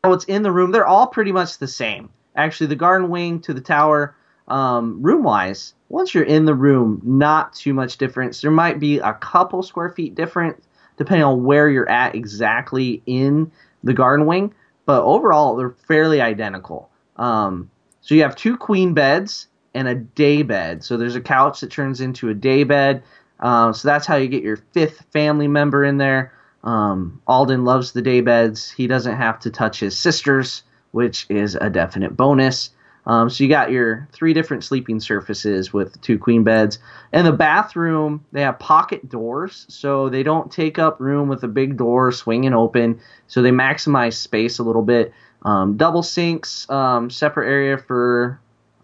What's 0.02 0.25
in 0.25 0.42
the 0.42 0.50
room? 0.50 0.71
They're 0.71 0.87
all 0.87 1.09
pretty 1.09 1.30
much 1.30 1.59
the 1.59 1.69
same. 1.69 2.09
Actually, 2.35 2.69
the 2.69 2.76
garden 2.76 3.11
wing 3.11 3.38
to 3.40 3.52
the 3.52 3.61
tower, 3.61 4.16
um, 4.49 5.02
room 5.02 5.23
wise, 5.23 5.75
once 5.90 6.14
you're 6.14 6.25
in 6.25 6.47
the 6.47 6.54
room, 6.54 7.02
not 7.04 7.52
too 7.52 7.75
much 7.75 7.99
difference. 7.99 8.40
There 8.40 8.50
might 8.50 8.80
be 8.80 8.99
a 8.99 9.12
couple 9.14 9.62
square 9.62 9.90
feet 9.90 10.14
different 10.14 10.62
depending 10.97 11.25
on 11.25 11.45
where 11.45 11.69
you're 11.69 11.88
at 11.88 12.14
exactly 12.14 13.02
in 13.07 13.50
the 13.85 13.92
garden 13.92 14.26
wing, 14.26 14.54
but 14.87 15.02
overall, 15.02 15.57
they're 15.57 15.75
fairly 15.87 16.21
identical. 16.21 16.90
Um, 17.16 17.71
so 18.00 18.14
you 18.14 18.23
have 18.23 18.37
two 18.37 18.57
queen 18.57 18.95
beds 18.95 19.49
and 19.75 19.88
a 19.88 19.95
day 19.95 20.42
bed. 20.42 20.83
So 20.83 20.97
there's 20.97 21.16
a 21.16 21.21
couch 21.21 21.61
that 21.61 21.71
turns 21.71 22.00
into 22.00 22.28
a 22.28 22.35
day 22.35 22.64
bed. 22.64 23.02
Um, 23.40 23.73
so 23.73 23.88
that's 23.88 24.07
how 24.07 24.16
you 24.16 24.28
get 24.28 24.42
your 24.42 24.59
fifth 24.73 25.07
family 25.11 25.49
member 25.49 25.85
in 25.85 25.97
there. 25.97 26.33
Um, 26.62 27.23
Alden 27.26 27.64
loves 27.64 27.93
the 27.93 28.02
day 28.02 28.21
beds. 28.21 28.71
He 28.71 28.87
doesn't 28.87 29.17
have 29.17 29.40
to 29.40 29.50
touch 29.50 29.81
his 29.81 29.97
sisters, 29.97 30.62
which 30.93 31.26
is 31.29 31.55
a 31.55 31.71
definite 31.71 32.17
bonus. 32.17 32.71
Um, 33.07 33.31
so 33.31 33.43
you 33.43 33.49
got 33.49 33.71
your 33.71 34.07
three 34.12 34.35
different 34.35 34.62
sleeping 34.62 35.00
surfaces 35.00 35.73
with 35.73 36.00
two 36.02 36.19
queen 36.19 36.45
beds. 36.45 36.79
And 37.12 37.26
the 37.26 37.33
bathroom, 37.33 38.25
they 38.33 38.43
have 38.43 38.59
pocket 38.59 39.09
doors, 39.09 39.64
so 39.69 40.09
they 40.09 40.23
don't 40.23 40.52
take 40.52 40.79
up 40.79 41.00
room 41.00 41.29
with 41.29 41.43
a 41.43 41.49
big 41.49 41.76
door 41.76 42.12
swinging 42.12 42.52
open. 42.52 43.00
So 43.26 43.40
they 43.40 43.50
maximize 43.50 44.14
space 44.14 44.59
a 44.59 44.62
little 44.62 44.83
bit. 44.83 45.12
Um, 45.43 45.79
double 45.79 46.02
sinks, 46.02 46.69
um, 46.69 47.09
separate 47.09 47.49
area 47.49 47.79
for 47.79 48.38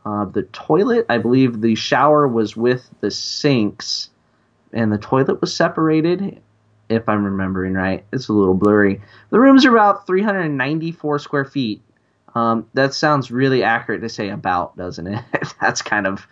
uh, 0.07 0.25
the 0.25 0.45
toilet. 0.45 1.05
I 1.11 1.19
believe 1.19 1.61
the 1.61 1.75
shower 1.75 2.27
was 2.27 2.57
with 2.57 2.89
the 3.01 3.11
sinks, 3.11 4.09
and 4.73 4.91
the 4.91 4.99
toilet 4.99 5.43
was 5.43 5.55
separated. 5.55 6.41
If 6.89 7.09
I'm 7.09 7.25
remembering 7.25 7.75
right, 7.75 8.05
it's 8.13 8.29
a 8.29 8.33
little 8.33 8.55
blurry. 8.55 9.01
The 9.31 9.41
rooms 9.41 9.65
are 9.65 9.73
about 9.73 10.07
394 10.07 11.19
square 11.19 11.45
feet. 11.45 11.83
Um, 12.35 12.67
that 12.75 12.95
sounds 12.95 13.31
really 13.31 13.63
accurate 13.63 14.03
to 14.03 14.09
say 14.09 14.29
about, 14.29 14.77
doesn't 14.77 15.07
it? 15.07 15.25
That's 15.61 15.83
kind 15.83 16.07
of 16.07 16.27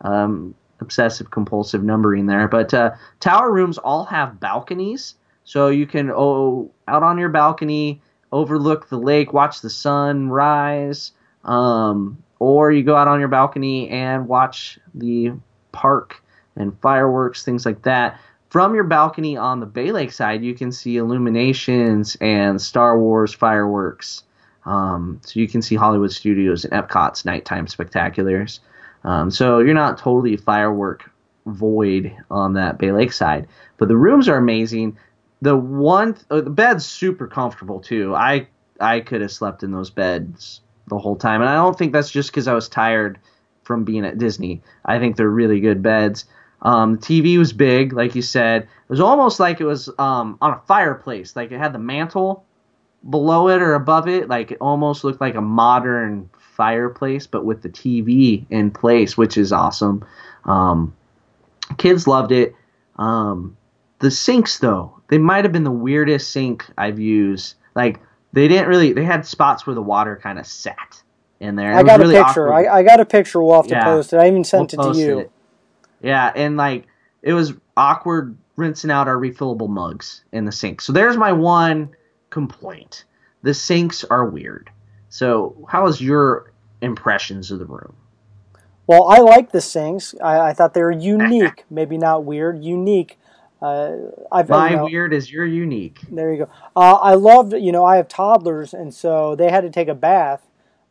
um, 0.00 0.54
obsessive 0.80 1.30
compulsive 1.30 1.82
numbering 1.82 2.26
there. 2.26 2.48
But 2.48 2.72
uh, 2.72 2.92
tower 3.20 3.52
rooms 3.52 3.78
all 3.78 4.04
have 4.04 4.40
balconies, 4.40 5.14
so 5.44 5.68
you 5.68 5.86
can 5.86 6.10
oh 6.10 6.70
out 6.86 7.02
on 7.02 7.18
your 7.18 7.28
balcony, 7.28 8.00
overlook 8.32 8.88
the 8.88 8.98
lake, 8.98 9.32
watch 9.32 9.60
the 9.60 9.70
sun 9.70 10.28
rise, 10.28 11.12
um, 11.44 12.22
or 12.38 12.70
you 12.70 12.82
go 12.82 12.96
out 12.96 13.08
on 13.08 13.18
your 13.18 13.28
balcony 13.28 13.88
and 13.88 14.28
watch 14.28 14.78
the 14.94 15.32
park 15.72 16.22
and 16.56 16.78
fireworks, 16.80 17.44
things 17.44 17.64
like 17.64 17.82
that. 17.82 18.20
From 18.50 18.74
your 18.74 18.84
balcony 18.84 19.36
on 19.36 19.60
the 19.60 19.66
Bay 19.66 19.92
Lake 19.92 20.12
side, 20.12 20.42
you 20.42 20.54
can 20.54 20.72
see 20.72 20.96
illuminations 20.96 22.16
and 22.20 22.60
Star 22.60 22.98
Wars 22.98 23.34
fireworks. 23.34 24.24
Um, 24.64 25.20
so 25.24 25.38
you 25.40 25.48
can 25.48 25.60
see 25.60 25.74
Hollywood 25.74 26.12
Studios 26.12 26.64
and 26.64 26.72
Epcot's 26.72 27.24
nighttime 27.24 27.66
spectaculars. 27.66 28.60
Um, 29.04 29.30
so 29.30 29.58
you're 29.58 29.74
not 29.74 29.98
totally 29.98 30.36
firework 30.36 31.10
void 31.46 32.14
on 32.30 32.54
that 32.54 32.78
Bay 32.78 32.92
Lake 32.92 33.12
side, 33.12 33.46
but 33.76 33.88
the 33.88 33.96
rooms 33.96 34.28
are 34.28 34.36
amazing. 34.36 34.98
The 35.40 35.56
one, 35.56 36.16
uh, 36.30 36.40
the 36.40 36.50
bed's 36.50 36.84
super 36.84 37.26
comfortable 37.26 37.80
too. 37.80 38.14
I 38.14 38.48
I 38.80 39.00
could 39.00 39.20
have 39.20 39.32
slept 39.32 39.62
in 39.62 39.72
those 39.72 39.90
beds 39.90 40.60
the 40.88 40.98
whole 40.98 41.16
time, 41.16 41.40
and 41.40 41.48
I 41.48 41.54
don't 41.54 41.76
think 41.78 41.92
that's 41.92 42.10
just 42.10 42.30
because 42.30 42.48
I 42.48 42.54
was 42.54 42.68
tired 42.68 43.18
from 43.62 43.84
being 43.84 44.04
at 44.04 44.18
Disney. 44.18 44.62
I 44.84 44.98
think 44.98 45.16
they're 45.16 45.28
really 45.28 45.60
good 45.60 45.82
beds. 45.82 46.24
Um, 46.62 46.96
the 46.96 47.00
TV 47.00 47.38
was 47.38 47.52
big, 47.52 47.92
like 47.92 48.14
you 48.14 48.22
said. 48.22 48.62
It 48.62 48.90
was 48.90 49.00
almost 49.00 49.38
like 49.38 49.60
it 49.60 49.64
was 49.64 49.88
um, 49.98 50.38
on 50.40 50.52
a 50.52 50.60
fireplace. 50.66 51.36
Like 51.36 51.52
it 51.52 51.58
had 51.58 51.72
the 51.72 51.78
mantle 51.78 52.44
below 53.08 53.48
it 53.48 53.62
or 53.62 53.74
above 53.74 54.08
it. 54.08 54.28
Like 54.28 54.50
it 54.50 54.58
almost 54.60 55.04
looked 55.04 55.20
like 55.20 55.34
a 55.34 55.40
modern 55.40 56.30
fireplace, 56.56 57.26
but 57.26 57.44
with 57.44 57.62
the 57.62 57.68
TV 57.68 58.44
in 58.50 58.70
place, 58.70 59.16
which 59.16 59.36
is 59.36 59.52
awesome. 59.52 60.04
Um, 60.44 60.94
kids 61.76 62.06
loved 62.06 62.32
it. 62.32 62.54
Um, 62.96 63.56
the 64.00 64.10
sinks, 64.10 64.58
though, 64.58 65.00
they 65.08 65.18
might 65.18 65.44
have 65.44 65.52
been 65.52 65.64
the 65.64 65.70
weirdest 65.70 66.30
sink 66.30 66.64
I've 66.76 66.98
used. 66.98 67.54
Like 67.74 68.00
they 68.32 68.48
didn't 68.48 68.68
really. 68.68 68.92
They 68.92 69.04
had 69.04 69.26
spots 69.26 69.66
where 69.66 69.74
the 69.74 69.82
water 69.82 70.18
kind 70.20 70.38
of 70.38 70.46
sat 70.46 71.02
in 71.40 71.56
there. 71.56 71.74
I 71.74 71.82
got 71.82 72.00
really 72.00 72.16
a 72.16 72.24
picture. 72.24 72.52
I, 72.52 72.66
I, 72.66 72.82
got 72.82 73.00
a 73.00 73.04
picture. 73.04 73.42
We'll 73.42 73.56
have 73.56 73.68
to 73.68 73.74
yeah, 73.74 73.84
post 73.84 74.12
it. 74.12 74.16
I 74.16 74.26
even 74.26 74.44
sent 74.44 74.74
we'll 74.76 74.90
it 74.90 74.94
to 74.94 75.00
you. 75.00 75.18
It. 75.20 75.30
Yeah, 76.02 76.32
and 76.34 76.56
like 76.56 76.86
it 77.22 77.32
was 77.32 77.54
awkward 77.76 78.36
rinsing 78.56 78.90
out 78.90 79.08
our 79.08 79.16
refillable 79.16 79.68
mugs 79.68 80.24
in 80.32 80.44
the 80.44 80.52
sink. 80.52 80.80
So 80.80 80.92
there's 80.92 81.16
my 81.16 81.32
one 81.32 81.90
complaint. 82.30 83.04
The 83.42 83.54
sinks 83.54 84.04
are 84.04 84.26
weird. 84.26 84.70
So 85.08 85.66
how 85.68 85.84
was 85.84 86.00
your 86.00 86.52
impressions 86.80 87.50
of 87.50 87.58
the 87.58 87.66
room? 87.66 87.94
Well, 88.86 89.04
I 89.08 89.18
like 89.18 89.52
the 89.52 89.60
sinks. 89.60 90.14
I, 90.22 90.48
I 90.48 90.52
thought 90.54 90.74
they 90.74 90.82
were 90.82 90.90
unique. 90.90 91.64
Maybe 91.70 91.98
not 91.98 92.24
weird, 92.24 92.64
unique. 92.64 93.18
Uh, 93.60 93.96
I've, 94.30 94.48
My 94.48 94.70
you 94.70 94.76
know, 94.76 94.84
weird 94.84 95.12
is 95.12 95.30
your 95.30 95.44
unique. 95.44 96.00
There 96.10 96.32
you 96.32 96.38
go. 96.38 96.50
Uh, 96.76 96.94
I 96.94 97.14
loved, 97.14 97.52
you 97.52 97.72
know, 97.72 97.84
I 97.84 97.96
have 97.96 98.08
toddlers, 98.08 98.72
and 98.72 98.94
so 98.94 99.34
they 99.34 99.50
had 99.50 99.62
to 99.62 99.70
take 99.70 99.88
a 99.88 99.94
bath. 99.94 100.42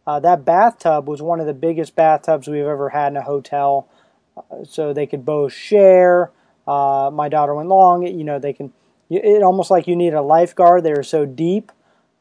Uh, 0.06 0.20
that 0.20 0.46
bathtub 0.46 1.08
was 1.08 1.22
one 1.22 1.40
of 1.40 1.48
the 1.48 1.54
biggest 1.54 1.96
bathtubs 1.96 2.48
we've 2.48 2.66
ever 2.66 2.90
had 2.90 3.14
in 3.14 3.18
a 3.18 3.24
hotel. 3.24 3.90
Uh, 4.38 4.64
so 4.64 4.94
they 4.94 5.08
could 5.08 5.26
both 5.26 5.54
share. 5.54 6.32
Uh, 6.68 7.10
my 7.14 7.30
daughter 7.30 7.56
went 7.56 7.70
long. 7.70 8.06
You 8.06 8.24
know, 8.24 8.40
they 8.40 8.54
can. 8.54 8.74
It 9.10 9.42
almost 9.42 9.72
like 9.72 9.88
you 9.88 9.96
need 9.96 10.14
a 10.14 10.22
lifeguard. 10.22 10.84
They 10.84 10.92
were 10.92 11.02
so 11.02 11.26
deep, 11.26 11.72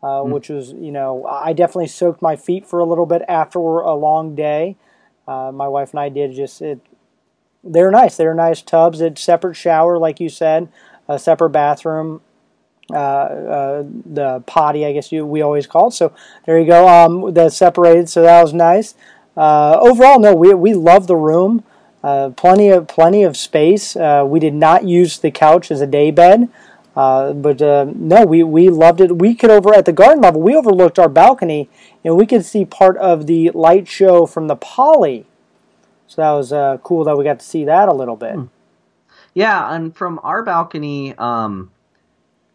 mm. 0.02 0.28
which 0.28 0.48
was, 0.48 0.70
you 0.72 0.92
know, 0.92 1.26
I 1.26 1.52
definitely 1.52 1.88
soaked 1.88 2.22
my 2.22 2.36
feet 2.36 2.64
for 2.64 2.78
a 2.78 2.84
little 2.84 3.06
bit 3.06 3.22
after 3.28 3.58
a 3.58 3.94
long 3.94 4.36
day. 4.36 4.76
my 5.26 5.66
wife 5.66 5.90
and 5.90 5.98
I 5.98 6.08
did 6.08 6.32
just 6.32 6.62
it 6.62 6.80
they're 7.66 7.90
nice. 7.90 8.16
They're 8.16 8.34
nice 8.34 8.62
tubs. 8.62 9.00
It's 9.00 9.22
separate 9.22 9.54
shower, 9.54 9.98
like 9.98 10.20
you 10.20 10.28
said, 10.28 10.68
a 11.08 11.18
separate 11.18 11.50
bathroom. 11.50 12.20
Uh, 12.88 12.96
uh, 12.96 13.84
the 14.04 14.44
potty, 14.46 14.86
I 14.86 14.92
guess 14.92 15.10
you 15.10 15.26
we 15.26 15.42
always 15.42 15.66
call 15.66 15.88
it. 15.88 15.94
So 15.94 16.12
there 16.46 16.56
you 16.58 16.66
go. 16.66 16.86
Um, 16.86 17.34
that's 17.34 17.56
separated, 17.56 18.08
so 18.08 18.22
that 18.22 18.40
was 18.40 18.54
nice. 18.54 18.94
Uh, 19.36 19.76
overall, 19.80 20.20
no, 20.20 20.34
we 20.34 20.54
we 20.54 20.72
love 20.72 21.08
the 21.08 21.16
room. 21.16 21.64
Uh, 22.06 22.30
plenty 22.30 22.68
of 22.68 22.86
plenty 22.86 23.24
of 23.24 23.36
space. 23.36 23.96
Uh, 23.96 24.24
we 24.26 24.38
did 24.38 24.54
not 24.54 24.84
use 24.84 25.18
the 25.18 25.30
couch 25.30 25.70
as 25.70 25.80
a 25.80 25.86
day 25.86 26.12
bed, 26.12 26.48
uh, 26.94 27.32
but 27.32 27.60
no, 27.60 28.24
we 28.24 28.42
we 28.42 28.68
loved 28.68 29.00
it. 29.00 29.18
We 29.18 29.34
could 29.34 29.50
over 29.50 29.74
at 29.74 29.86
the 29.86 29.92
garden 29.92 30.22
level. 30.22 30.40
We 30.40 30.54
overlooked 30.54 30.98
our 31.00 31.08
balcony, 31.08 31.68
and 32.04 32.16
we 32.16 32.26
could 32.26 32.44
see 32.44 32.64
part 32.64 32.96
of 32.98 33.26
the 33.26 33.50
light 33.50 33.88
show 33.88 34.24
from 34.24 34.46
the 34.46 34.56
Poly 34.56 35.26
so 36.06 36.22
that 36.22 36.30
was 36.32 36.52
uh, 36.52 36.78
cool 36.82 37.04
that 37.04 37.16
we 37.16 37.24
got 37.24 37.40
to 37.40 37.46
see 37.46 37.64
that 37.64 37.88
a 37.88 37.92
little 37.92 38.16
bit. 38.16 38.34
Hmm. 38.34 38.44
Yeah, 39.34 39.74
and 39.74 39.94
from 39.94 40.18
our 40.22 40.42
balcony, 40.42 41.14
um, 41.18 41.70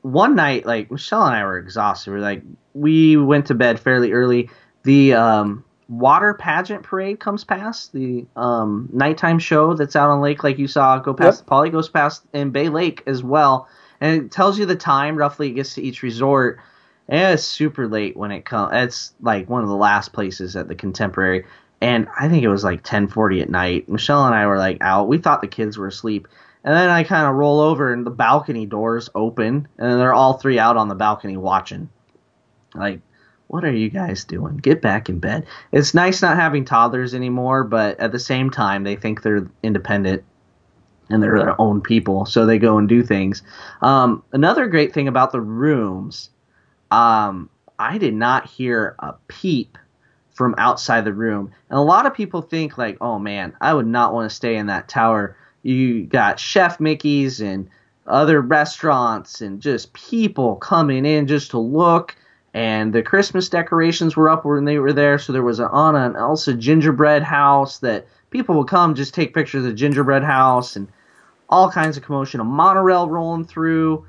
one 0.01 0.35
night, 0.35 0.65
like 0.65 0.89
Michelle 0.89 1.25
and 1.25 1.35
I 1.35 1.43
were 1.43 1.59
exhausted. 1.59 2.11
We 2.11 2.17
are 2.17 2.21
like, 2.21 2.41
we 2.73 3.17
went 3.17 3.47
to 3.47 3.53
bed 3.53 3.79
fairly 3.79 4.13
early. 4.13 4.49
The 4.83 5.13
um, 5.13 5.63
water 5.91 6.33
pageant 6.33 6.83
parade 6.83 7.19
comes 7.19 7.43
past 7.43 7.91
the 7.91 8.25
um, 8.35 8.89
nighttime 8.93 9.39
show 9.39 9.73
that's 9.73 9.95
out 9.95 10.09
on 10.09 10.21
lake, 10.21 10.43
like 10.43 10.57
you 10.57 10.67
saw 10.67 10.97
go 10.99 11.13
past 11.13 11.39
yep. 11.39 11.45
the 11.45 11.49
Poly, 11.49 11.69
goes 11.69 11.89
past 11.89 12.23
in 12.33 12.51
Bay 12.51 12.69
Lake 12.69 13.03
as 13.05 13.21
well, 13.21 13.67
and 13.99 14.23
it 14.23 14.31
tells 14.31 14.57
you 14.57 14.65
the 14.65 14.75
time 14.75 15.15
roughly 15.17 15.49
it 15.49 15.53
gets 15.53 15.75
to 15.75 15.81
each 15.81 16.01
resort. 16.01 16.59
And 17.09 17.33
it's 17.33 17.43
super 17.43 17.89
late 17.89 18.15
when 18.15 18.31
it 18.31 18.45
comes. 18.45 18.71
It's 18.73 19.13
like 19.19 19.49
one 19.49 19.63
of 19.63 19.69
the 19.69 19.75
last 19.75 20.13
places 20.13 20.55
at 20.55 20.69
the 20.69 20.75
Contemporary 20.75 21.43
and 21.81 22.07
I 22.17 22.29
think 22.29 22.43
it 22.43 22.47
was 22.47 22.63
like 22.63 22.83
10:40 22.83 23.41
at 23.41 23.49
night. 23.49 23.89
Michelle 23.89 24.25
and 24.25 24.35
I 24.35 24.45
were 24.45 24.59
like 24.59 24.77
out. 24.81 25.07
We 25.07 25.17
thought 25.17 25.41
the 25.41 25.47
kids 25.47 25.77
were 25.77 25.87
asleep. 25.87 26.27
And 26.63 26.75
then 26.75 26.89
I 26.91 27.03
kind 27.03 27.25
of 27.25 27.35
roll 27.35 27.59
over 27.59 27.91
and 27.91 28.05
the 28.05 28.11
balcony 28.11 28.67
doors 28.67 29.09
open 29.15 29.67
and 29.79 29.99
they're 29.99 30.13
all 30.13 30.33
three 30.33 30.59
out 30.59 30.77
on 30.77 30.89
the 30.89 30.95
balcony 30.95 31.35
watching. 31.35 31.89
Like, 32.75 33.01
what 33.51 33.65
are 33.65 33.71
you 33.71 33.89
guys 33.89 34.23
doing? 34.23 34.55
Get 34.55 34.81
back 34.81 35.09
in 35.09 35.19
bed. 35.19 35.45
It's 35.73 35.93
nice 35.93 36.21
not 36.21 36.37
having 36.37 36.63
toddlers 36.63 37.13
anymore, 37.13 37.65
but 37.65 37.99
at 37.99 38.13
the 38.13 38.19
same 38.19 38.49
time, 38.49 38.85
they 38.85 38.95
think 38.95 39.21
they're 39.21 39.45
independent 39.61 40.23
and 41.09 41.21
they're 41.21 41.37
their 41.37 41.59
own 41.59 41.81
people, 41.81 42.25
so 42.25 42.45
they 42.45 42.57
go 42.57 42.77
and 42.77 42.87
do 42.87 43.03
things. 43.03 43.43
Um, 43.81 44.23
another 44.31 44.67
great 44.67 44.93
thing 44.93 45.09
about 45.09 45.33
the 45.33 45.41
rooms, 45.41 46.29
um, 46.91 47.49
I 47.77 47.97
did 47.97 48.13
not 48.13 48.49
hear 48.49 48.95
a 48.99 49.15
peep 49.27 49.77
from 50.33 50.55
outside 50.57 51.03
the 51.03 51.13
room. 51.13 51.51
And 51.69 51.77
a 51.77 51.81
lot 51.81 52.05
of 52.05 52.13
people 52.13 52.41
think 52.41 52.77
like, 52.77 52.97
"Oh 53.01 53.19
man, 53.19 53.51
I 53.59 53.73
would 53.73 53.85
not 53.85 54.13
want 54.13 54.29
to 54.29 54.35
stay 54.35 54.55
in 54.55 54.67
that 54.67 54.87
tower." 54.87 55.35
You 55.61 56.05
got 56.05 56.39
Chef 56.39 56.79
Mickey's 56.79 57.41
and 57.41 57.67
other 58.07 58.39
restaurants 58.39 59.41
and 59.41 59.61
just 59.61 59.91
people 59.91 60.55
coming 60.55 61.05
in 61.05 61.27
just 61.27 61.51
to 61.51 61.59
look. 61.59 62.15
And 62.53 62.91
the 62.91 63.01
Christmas 63.03 63.47
decorations 63.47 64.15
were 64.15 64.29
up 64.29 64.43
when 64.43 64.65
they 64.65 64.77
were 64.77 64.93
there, 64.93 65.17
so 65.17 65.31
there 65.31 65.43
was 65.43 65.59
an 65.59 65.69
Anna 65.73 66.05
and 66.05 66.17
Elsa 66.17 66.53
gingerbread 66.53 67.23
house 67.23 67.79
that 67.79 68.07
people 68.29 68.55
would 68.57 68.67
come 68.67 68.95
just 68.95 69.13
take 69.13 69.33
pictures 69.33 69.63
of 69.63 69.71
the 69.71 69.75
gingerbread 69.75 70.23
house 70.23 70.75
and 70.75 70.87
all 71.49 71.71
kinds 71.71 71.95
of 71.95 72.03
commotion. 72.03 72.39
A 72.39 72.43
monorail 72.43 73.09
rolling 73.09 73.45
through. 73.45 74.05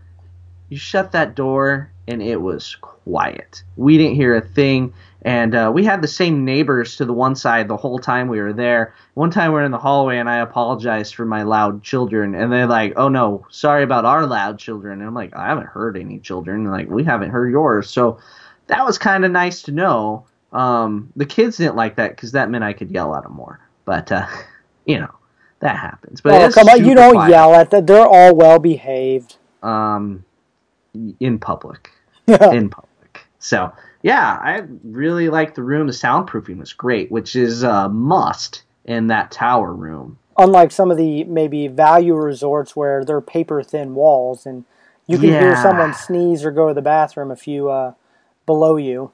You 0.68 0.76
shut 0.76 1.12
that 1.12 1.36
door 1.36 1.92
and 2.08 2.22
it 2.22 2.40
was 2.40 2.76
quiet. 2.80 3.62
We 3.76 3.98
didn't 3.98 4.16
hear 4.16 4.34
a 4.34 4.40
thing. 4.40 4.92
And 5.24 5.54
uh, 5.54 5.70
we 5.72 5.84
had 5.84 6.02
the 6.02 6.08
same 6.08 6.44
neighbors 6.44 6.96
to 6.96 7.04
the 7.04 7.12
one 7.12 7.36
side 7.36 7.68
the 7.68 7.76
whole 7.76 7.98
time 7.98 8.26
we 8.26 8.40
were 8.40 8.52
there. 8.52 8.94
One 9.14 9.30
time 9.30 9.52
we 9.52 9.60
are 9.60 9.64
in 9.64 9.70
the 9.70 9.78
hallway 9.78 10.18
and 10.18 10.28
I 10.28 10.38
apologized 10.38 11.14
for 11.14 11.24
my 11.24 11.44
loud 11.44 11.84
children. 11.84 12.34
And 12.34 12.52
they're 12.52 12.66
like, 12.66 12.94
oh 12.96 13.08
no, 13.08 13.46
sorry 13.48 13.84
about 13.84 14.04
our 14.04 14.26
loud 14.26 14.58
children. 14.58 14.98
And 14.98 15.08
I'm 15.08 15.14
like, 15.14 15.34
I 15.36 15.46
haven't 15.46 15.68
heard 15.68 15.96
any 15.96 16.18
children. 16.18 16.64
Like, 16.64 16.88
we 16.88 17.04
haven't 17.04 17.30
heard 17.30 17.52
yours. 17.52 17.88
So 17.88 18.18
that 18.66 18.84
was 18.84 18.98
kind 18.98 19.24
of 19.24 19.30
nice 19.30 19.62
to 19.62 19.72
know. 19.72 20.26
Um, 20.52 21.12
the 21.14 21.26
kids 21.26 21.56
didn't 21.56 21.76
like 21.76 21.96
that 21.96 22.10
because 22.16 22.32
that 22.32 22.50
meant 22.50 22.64
I 22.64 22.72
could 22.72 22.90
yell 22.90 23.14
at 23.14 23.22
them 23.22 23.34
more. 23.34 23.60
But, 23.84 24.10
uh, 24.10 24.26
you 24.86 24.98
know, 24.98 25.14
that 25.60 25.76
happens. 25.76 26.20
But 26.20 26.42
oh, 26.42 26.50
come 26.50 26.68
on, 26.68 26.84
you 26.84 26.96
don't 26.96 27.14
quiet, 27.14 27.30
yell 27.30 27.54
at 27.54 27.70
them. 27.70 27.86
They're 27.86 28.06
all 28.06 28.34
well 28.34 28.58
behaved. 28.58 29.36
Um, 29.62 30.24
in 31.20 31.38
public. 31.38 31.90
in 32.26 32.70
public. 32.70 33.26
So 33.38 33.72
yeah, 34.02 34.38
I 34.40 34.64
really 34.84 35.28
like 35.28 35.54
the 35.54 35.62
room. 35.62 35.86
The 35.86 35.92
soundproofing 35.92 36.58
was 36.58 36.72
great, 36.72 37.10
which 37.10 37.36
is 37.36 37.62
a 37.62 37.88
must 37.88 38.62
in 38.84 39.06
that 39.08 39.30
tower 39.30 39.72
room. 39.72 40.18
Unlike 40.36 40.72
some 40.72 40.90
of 40.90 40.96
the 40.96 41.24
maybe 41.24 41.68
value 41.68 42.14
resorts 42.14 42.74
where 42.74 43.04
they're 43.04 43.20
paper 43.20 43.62
thin 43.62 43.94
walls 43.94 44.46
and 44.46 44.64
you 45.06 45.18
can 45.18 45.28
hear 45.28 45.56
someone 45.56 45.92
sneeze 45.92 46.44
or 46.44 46.50
go 46.50 46.68
to 46.68 46.74
the 46.74 46.82
bathroom 46.82 47.30
a 47.30 47.36
few 47.36 47.68
uh, 47.68 47.92
below 48.46 48.76
you. 48.76 49.12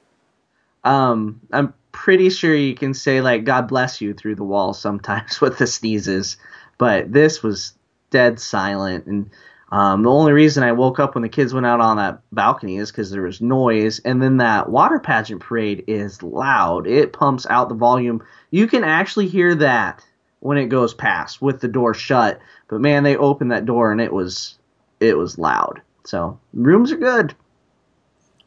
Um, 0.83 1.41
I'm 1.51 1.73
pretty 1.91 2.29
sure 2.29 2.55
you 2.55 2.75
can 2.75 2.93
say 2.93 3.21
like 3.21 3.43
"God 3.43 3.67
bless 3.67 3.99
you" 3.99 4.13
through 4.13 4.35
the 4.35 4.43
walls 4.43 4.79
sometimes 4.79 5.41
with 5.41 5.57
the 5.57 5.67
sneezes, 5.67 6.37
but 6.77 7.11
this 7.11 7.43
was 7.43 7.73
dead 8.11 8.39
silent. 8.39 9.05
And 9.05 9.29
um, 9.71 10.01
the 10.01 10.09
only 10.09 10.33
reason 10.33 10.63
I 10.63 10.71
woke 10.71 10.99
up 10.99 11.13
when 11.13 11.21
the 11.21 11.29
kids 11.29 11.53
went 11.53 11.65
out 11.65 11.79
on 11.79 11.97
that 11.97 12.21
balcony 12.31 12.77
is 12.77 12.91
because 12.91 13.11
there 13.11 13.21
was 13.21 13.39
noise. 13.39 13.99
And 13.99 14.21
then 14.21 14.37
that 14.37 14.69
water 14.69 14.99
pageant 14.99 15.41
parade 15.41 15.83
is 15.87 16.23
loud. 16.23 16.87
It 16.87 17.13
pumps 17.13 17.45
out 17.49 17.69
the 17.69 17.75
volume. 17.75 18.23
You 18.49 18.67
can 18.67 18.83
actually 18.83 19.27
hear 19.27 19.53
that 19.55 20.03
when 20.39 20.57
it 20.57 20.67
goes 20.67 20.93
past 20.93 21.41
with 21.41 21.61
the 21.61 21.67
door 21.67 21.93
shut. 21.93 22.39
But 22.67 22.81
man, 22.81 23.03
they 23.03 23.15
opened 23.15 23.51
that 23.51 23.65
door 23.65 23.91
and 23.91 24.01
it 24.01 24.11
was 24.11 24.57
it 24.99 25.17
was 25.17 25.37
loud. 25.37 25.81
So 26.03 26.39
rooms 26.53 26.91
are 26.91 26.97
good. 26.97 27.35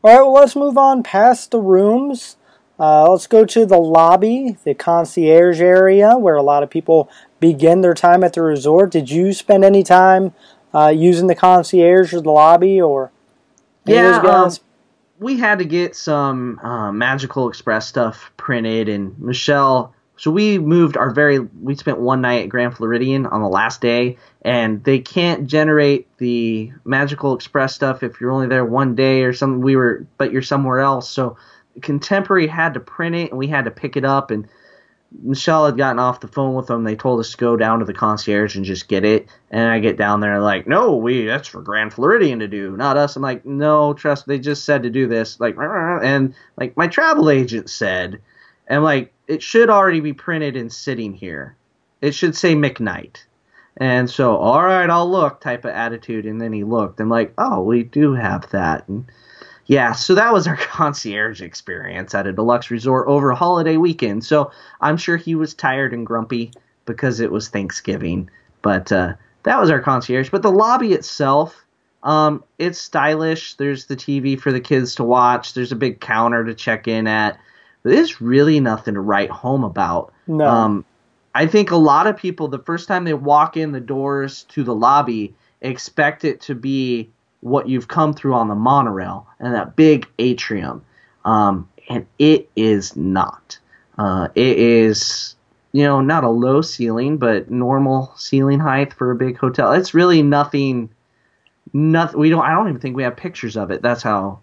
All 0.05 0.11
right, 0.11 0.23
well, 0.23 0.33
let's 0.33 0.57
move 0.57 0.77
on 0.77 1.05
past 1.05 1.53
the 1.53 1.61
rooms. 1.61 2.37
Uh, 2.81 3.09
let's 3.09 3.29
go 3.29 3.45
to 3.45 3.65
the 3.65 3.79
lobby, 3.79 4.57
the 4.65 4.75
concierge 4.75 5.61
area, 5.61 6.19
where 6.19 6.35
a 6.35 6.43
lot 6.43 6.65
of 6.65 6.71
people 6.71 7.09
begin 7.39 7.81
their 7.81 7.95
time 7.95 8.25
at 8.25 8.33
the 8.33 8.43
resort. 8.43 8.91
Did 8.91 9.11
you 9.11 9.33
spend 9.33 9.65
any 9.65 9.85
time 9.85 10.35
uh, 10.75 10.89
using 10.89 11.27
the 11.27 11.35
concierge 11.35 12.13
or 12.15 12.21
the 12.21 12.31
lobby 12.31 12.81
or 12.81 13.13
Yeah, 13.87 14.21
um, 14.25 14.51
we 15.19 15.39
had 15.39 15.59
to 15.59 15.65
get 15.65 15.95
some 15.95 16.59
uh, 16.61 16.93
Magical 16.93 17.49
Express 17.49 17.87
stuff 17.87 18.33
printed, 18.37 18.89
and 18.89 19.19
Michelle. 19.19 19.95
So 20.17 20.31
we 20.31 20.59
moved 20.59 20.97
our 20.97 21.11
very. 21.11 21.39
We 21.39 21.75
spent 21.75 21.99
one 21.99 22.21
night 22.21 22.43
at 22.45 22.49
Grand 22.49 22.77
Floridian 22.77 23.27
on 23.27 23.41
the 23.43 23.49
last 23.49 23.81
day, 23.81 24.19
and 24.43 24.83
they 24.85 24.99
can't 24.99 25.47
generate 25.47 26.07
the 26.19 26.73
Magical 26.85 27.35
Express 27.35 27.75
stuff 27.75 28.03
if 28.03 28.21
you're 28.21 28.31
only 28.31 28.47
there 28.47 28.65
one 28.65 28.95
day 28.95 29.23
or 29.23 29.33
something. 29.33 29.63
We 29.63 29.77
were, 29.77 30.07
but 30.19 30.33
you're 30.33 30.43
somewhere 30.43 30.81
else. 30.81 31.09
So 31.09 31.37
Contemporary 31.81 32.47
had 32.47 32.75
to 32.75 32.81
print 32.81 33.17
it, 33.17 33.31
and 33.31 33.39
we 33.39 33.47
had 33.47 33.65
to 33.65 33.71
pick 33.71 33.97
it 33.97 34.05
up. 34.05 34.31
And 34.31 34.47
Michelle 35.21 35.67
had 35.67 35.77
gotten 35.77 35.99
off 35.99 36.21
the 36.21 36.29
phone 36.29 36.55
with 36.55 36.67
them. 36.67 36.85
They 36.85 36.97
told 36.97 37.21
us 37.21 37.33
to 37.33 37.37
go 37.37 37.57
down 37.57 37.81
to 37.81 37.85
the 37.85 37.93
concierge 37.93 38.57
and 38.57 38.65
just 38.65 38.89
get 38.89 39.05
it. 39.05 39.29
And 39.51 39.69
I 39.69 39.79
get 39.79 39.97
down 39.97 40.21
there 40.21 40.41
like, 40.41 40.67
no, 40.67 40.97
we 40.97 41.27
that's 41.27 41.49
for 41.49 41.61
Grand 41.61 41.93
Floridian 41.93 42.39
to 42.39 42.49
do, 42.49 42.77
not 42.77 42.97
us. 42.97 43.17
I'm 43.17 43.23
like, 43.23 43.45
no, 43.45 43.95
trust. 43.95 44.27
They 44.27 44.39
just 44.39 44.65
said 44.65 44.83
to 44.83 44.91
do 44.91 45.07
this. 45.07 45.39
Like, 45.41 45.57
and 45.59 46.35
like 46.57 46.77
my 46.77 46.87
travel 46.87 47.31
agent 47.31 47.69
said, 47.71 48.21
and 48.67 48.83
like 48.83 49.13
it 49.27 49.43
should 49.43 49.71
already 49.71 50.01
be 50.01 50.13
printed 50.13 50.57
and 50.57 50.73
sitting 50.73 51.13
here. 51.13 51.57
It 52.01 52.15
should 52.15 52.37
say 52.37 52.55
McKnight. 52.55 53.25
And 53.77 54.11
so, 54.11 54.37
all 54.37 54.63
right, 54.63 54.91
I'll 54.91 55.11
look 55.11 55.41
type 55.41 55.65
of 55.65 55.71
attitude. 55.71 56.27
And 56.27 56.41
then 56.41 56.53
he 56.53 56.65
looked 56.65 57.01
and 57.01 57.09
like, 57.09 57.33
oh, 57.39 57.63
we 57.63 57.83
do 57.83 58.13
have 58.13 58.51
that. 58.51 58.87
And 58.89 59.07
yeah, 59.67 59.93
so 59.93 60.15
that 60.15 60.33
was 60.33 60.47
our 60.47 60.57
concierge 60.61 61.41
experience 61.41 62.15
at 62.15 62.27
a 62.27 62.33
deluxe 62.33 62.71
resort 62.71 63.09
over 63.09 63.31
a 63.31 63.37
holiday 63.37 63.77
weekend. 63.77 64.25
So 64.25 64.51
I'm 64.81 64.97
sure 64.97 65.17
he 65.17 65.35
was 65.35 65.55
tired 65.55 65.93
and 65.93 66.07
grumpy 66.07 66.53
because 66.85 67.21
it 67.21 67.31
was 67.31 67.49
Thanksgiving. 67.49 68.29
But 68.63 68.91
uh, 68.93 69.15
that 69.45 69.61
was 69.61 69.71
our 69.71 69.81
concierge. 69.81 70.31
But 70.31 70.43
the 70.43 70.51
lobby 70.51 70.93
itself, 70.93 71.65
um, 72.03 72.43
it's 72.59 72.81
stylish. 72.81 73.55
There's 73.55 73.87
the 73.87 73.97
TV 73.97 74.39
for 74.39 74.53
the 74.53 74.61
kids 74.61 74.95
to 74.97 75.05
watch. 75.05 75.55
There's 75.55 75.73
a 75.73 75.77
big 75.77 76.01
counter 76.01 76.45
to 76.45 76.55
check 76.55 76.89
in 76.89 77.07
at. 77.07 77.39
There's 77.85 78.21
really 78.21 78.61
nothing 78.61 78.95
to 78.95 79.01
write 79.01 79.31
home 79.31 79.65
about. 79.65 80.13
No. 80.27 80.47
Um, 80.47 80.85
I 81.35 81.47
think 81.47 81.71
a 81.71 81.77
lot 81.77 82.07
of 82.07 82.17
people, 82.17 82.49
the 82.49 82.59
first 82.59 82.89
time 82.89 83.05
they 83.05 83.15
walk 83.15 83.57
in 83.57 83.73
the 83.73 83.81
doors 83.81 84.45
to 84.51 84.63
the 84.63 84.75
lobby, 84.75 85.35
expect 85.61 86.25
it 86.25 86.41
to 86.43 86.55
be 86.55 87.11
what 87.43 87.69
you've 87.69 87.89
come 87.89 88.15
through 88.15 88.35
on 88.35 88.49
the 88.49 88.55
monorail 88.55 89.27
and 89.39 89.55
that 89.55 89.77
big 89.77 90.07
atrium. 90.19 90.85
Um, 91.25 91.69
and 91.89 92.07
it 92.19 92.49
is 92.57 92.97
not. 92.97 93.59
Uh, 93.99 94.29
it 94.35 94.59
is, 94.59 95.35
you 95.73 95.83
know, 95.85 96.01
not 96.01 96.25
a 96.25 96.29
low 96.31 96.63
ceiling, 96.63 97.19
but 97.19 97.51
normal 97.51 98.13
ceiling 98.17 98.61
height 98.61 98.95
for 98.95 99.11
a 99.11 99.17
big 99.17 99.37
hotel. 99.37 99.73
It's 99.73 99.93
really 99.93 100.23
nothing. 100.23 100.89
Nothing. 101.73 102.21
We 102.21 102.31
don't. 102.31 102.45
I 102.45 102.55
don't 102.55 102.69
even 102.69 102.81
think 102.81 102.97
we 102.97 103.03
have 103.03 103.17
pictures 103.17 103.57
of 103.57 103.71
it. 103.71 103.83
That's 103.83 104.03
how. 104.03 104.41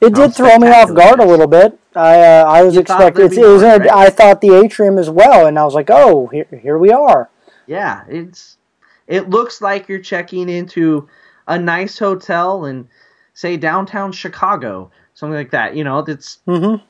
It 0.00 0.16
how 0.16 0.26
did 0.26 0.34
throw 0.34 0.58
me 0.58 0.68
off 0.68 0.94
guard 0.94 1.20
a 1.20 1.24
little 1.26 1.46
bit. 1.46 1.78
I 1.94 2.20
uh, 2.20 2.44
I 2.44 2.62
was 2.62 2.76
expecting 2.76 3.24
it, 3.24 3.38
was 3.38 3.62
a- 3.62 3.78
right? 3.78 3.90
I 3.90 4.10
thought 4.10 4.40
the 4.40 4.54
atrium 4.54 4.98
as 4.98 5.10
well, 5.10 5.46
and 5.46 5.58
I 5.58 5.64
was 5.64 5.74
like, 5.74 5.90
oh, 5.90 6.26
here 6.28 6.46
here 6.62 6.78
we 6.78 6.90
are. 6.90 7.30
Yeah, 7.66 8.04
it's 8.08 8.58
it 9.06 9.30
looks 9.30 9.60
like 9.60 9.88
you're 9.88 9.98
checking 9.98 10.48
into 10.48 11.08
a 11.48 11.58
nice 11.58 11.98
hotel 11.98 12.66
in 12.66 12.88
say 13.34 13.56
downtown 13.56 14.12
Chicago, 14.12 14.90
something 15.14 15.36
like 15.36 15.50
that. 15.50 15.74
You 15.74 15.84
know, 15.84 15.98
it's 16.00 16.38
Mhm. 16.46 16.80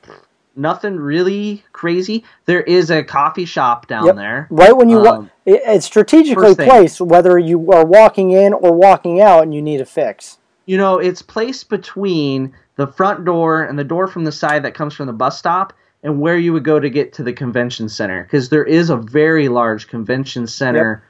nothing 0.55 0.97
really 0.97 1.63
crazy. 1.73 2.23
There 2.45 2.61
is 2.61 2.91
a 2.91 3.03
coffee 3.03 3.45
shop 3.45 3.87
down 3.87 4.05
Yep. 4.05 4.15
there. 4.15 4.47
Right 4.49 4.75
when 4.75 4.89
you 4.89 4.99
Um, 5.07 5.29
it, 5.45 5.61
it's 5.65 5.85
strategically 5.85 6.55
placed, 6.55 7.01
whether 7.01 7.39
you 7.39 7.71
are 7.71 7.85
walking 7.85 8.31
in 8.31 8.53
or 8.53 8.73
walking 8.73 9.21
out, 9.21 9.43
and 9.43 9.53
you 9.53 9.61
need 9.61 9.79
a 9.79 9.85
fix. 9.85 10.37
You 10.65 10.77
know, 10.77 10.97
it's 10.97 11.21
placed 11.21 11.69
between 11.69 12.53
the 12.75 12.87
front 12.87 13.25
door 13.25 13.63
and 13.63 13.79
the 13.79 13.83
door 13.83 14.07
from 14.07 14.25
the 14.25 14.31
side 14.31 14.63
that 14.63 14.73
comes 14.73 14.93
from 14.93 15.07
the 15.07 15.13
bus 15.13 15.37
stop 15.37 15.73
and 16.03 16.21
where 16.21 16.37
you 16.37 16.53
would 16.53 16.63
go 16.63 16.79
to 16.79 16.89
get 16.89 17.13
to 17.13 17.23
the 17.23 17.33
convention 17.33 17.89
center 17.89 18.23
because 18.23 18.49
there 18.49 18.63
is 18.63 18.89
a 18.89 18.95
very 18.97 19.49
large 19.49 19.87
convention 19.87 20.47
center 20.47 21.03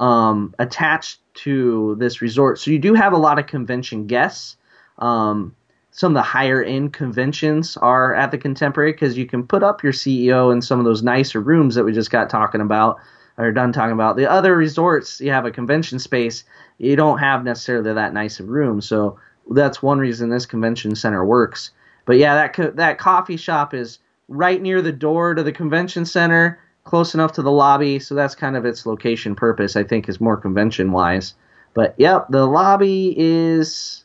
um, 0.00 0.54
attached 0.58 1.20
to 1.34 1.96
this 1.98 2.20
resort. 2.20 2.58
So 2.58 2.70
you 2.70 2.78
do 2.78 2.94
have 2.94 3.12
a 3.12 3.18
lot 3.18 3.38
of 3.38 3.46
convention 3.46 4.06
guests. 4.06 4.56
Um, 4.98 5.54
some 5.90 6.12
of 6.12 6.14
the 6.14 6.22
higher 6.22 6.62
end 6.62 6.92
conventions 6.92 7.76
are 7.76 8.14
at 8.14 8.30
the 8.30 8.38
Contemporary 8.38 8.92
because 8.92 9.16
you 9.16 9.26
can 9.26 9.46
put 9.46 9.62
up 9.62 9.82
your 9.82 9.92
CEO 9.92 10.52
in 10.52 10.62
some 10.62 10.78
of 10.78 10.84
those 10.84 11.02
nicer 11.02 11.40
rooms 11.40 11.74
that 11.74 11.84
we 11.84 11.92
just 11.92 12.10
got 12.10 12.30
talking 12.30 12.62
about 12.62 12.98
or 13.38 13.52
done 13.52 13.72
talking 13.72 13.92
about. 13.92 14.16
The 14.16 14.30
other 14.30 14.56
resorts, 14.56 15.20
you 15.20 15.30
have 15.30 15.44
a 15.44 15.50
convention 15.50 15.98
space, 15.98 16.44
you 16.78 16.96
don't 16.96 17.18
have 17.18 17.44
necessarily 17.44 17.92
that 17.92 18.14
nice 18.14 18.40
of 18.40 18.48
room. 18.48 18.80
So 18.80 19.18
that's 19.50 19.82
one 19.82 19.98
reason 19.98 20.30
this 20.30 20.46
convention 20.46 20.94
center 20.94 21.24
works. 21.24 21.70
But 22.06 22.16
yeah, 22.16 22.34
that 22.34 22.54
co- 22.54 22.70
that 22.72 22.98
coffee 22.98 23.36
shop 23.36 23.74
is 23.74 23.98
right 24.28 24.60
near 24.60 24.82
the 24.82 24.92
door 24.92 25.34
to 25.34 25.42
the 25.42 25.52
convention 25.52 26.04
center, 26.04 26.58
close 26.84 27.14
enough 27.14 27.32
to 27.32 27.42
the 27.42 27.50
lobby. 27.50 27.98
So 27.98 28.14
that's 28.14 28.34
kind 28.34 28.56
of 28.56 28.64
its 28.64 28.86
location 28.86 29.34
purpose. 29.34 29.76
I 29.76 29.84
think 29.84 30.08
is 30.08 30.20
more 30.20 30.36
convention 30.36 30.92
wise. 30.92 31.34
But 31.74 31.94
yep, 31.98 32.26
the 32.28 32.46
lobby 32.46 33.14
is. 33.16 34.04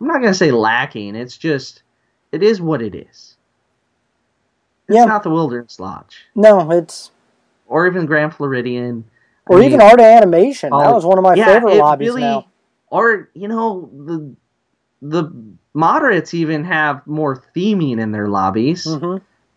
I'm 0.00 0.06
not 0.08 0.20
gonna 0.20 0.34
say 0.34 0.50
lacking. 0.50 1.14
It's 1.16 1.36
just, 1.36 1.82
it 2.32 2.42
is 2.42 2.60
what 2.60 2.82
it 2.82 2.94
is. 2.94 3.36
It's 4.88 4.96
Yeah. 4.96 5.04
not 5.06 5.22
the 5.22 5.30
Wilderness 5.30 5.80
Lodge 5.80 6.26
No, 6.34 6.70
it's 6.70 7.10
or 7.66 7.86
even 7.86 8.06
Grand 8.06 8.34
Floridian. 8.34 9.04
I 9.48 9.52
or 9.54 9.58
mean, 9.58 9.68
even 9.68 9.80
Art 9.80 10.00
Animation. 10.00 10.70
that 10.70 10.92
was 10.94 11.04
one 11.04 11.18
of 11.18 11.24
my 11.24 11.34
yeah, 11.34 11.46
favorite 11.46 11.74
it 11.74 11.78
lobbies 11.80 12.08
really- 12.08 12.20
now. 12.22 12.46
Or 12.88 13.30
you 13.34 13.48
know 13.48 13.90
the 13.92 14.34
the 15.02 15.32
moderates 15.74 16.34
even 16.34 16.64
have 16.64 17.04
more 17.06 17.42
theming 17.54 17.98
in 18.00 18.12
their 18.12 18.28
lobbies. 18.28 18.84
hmm 18.84 19.16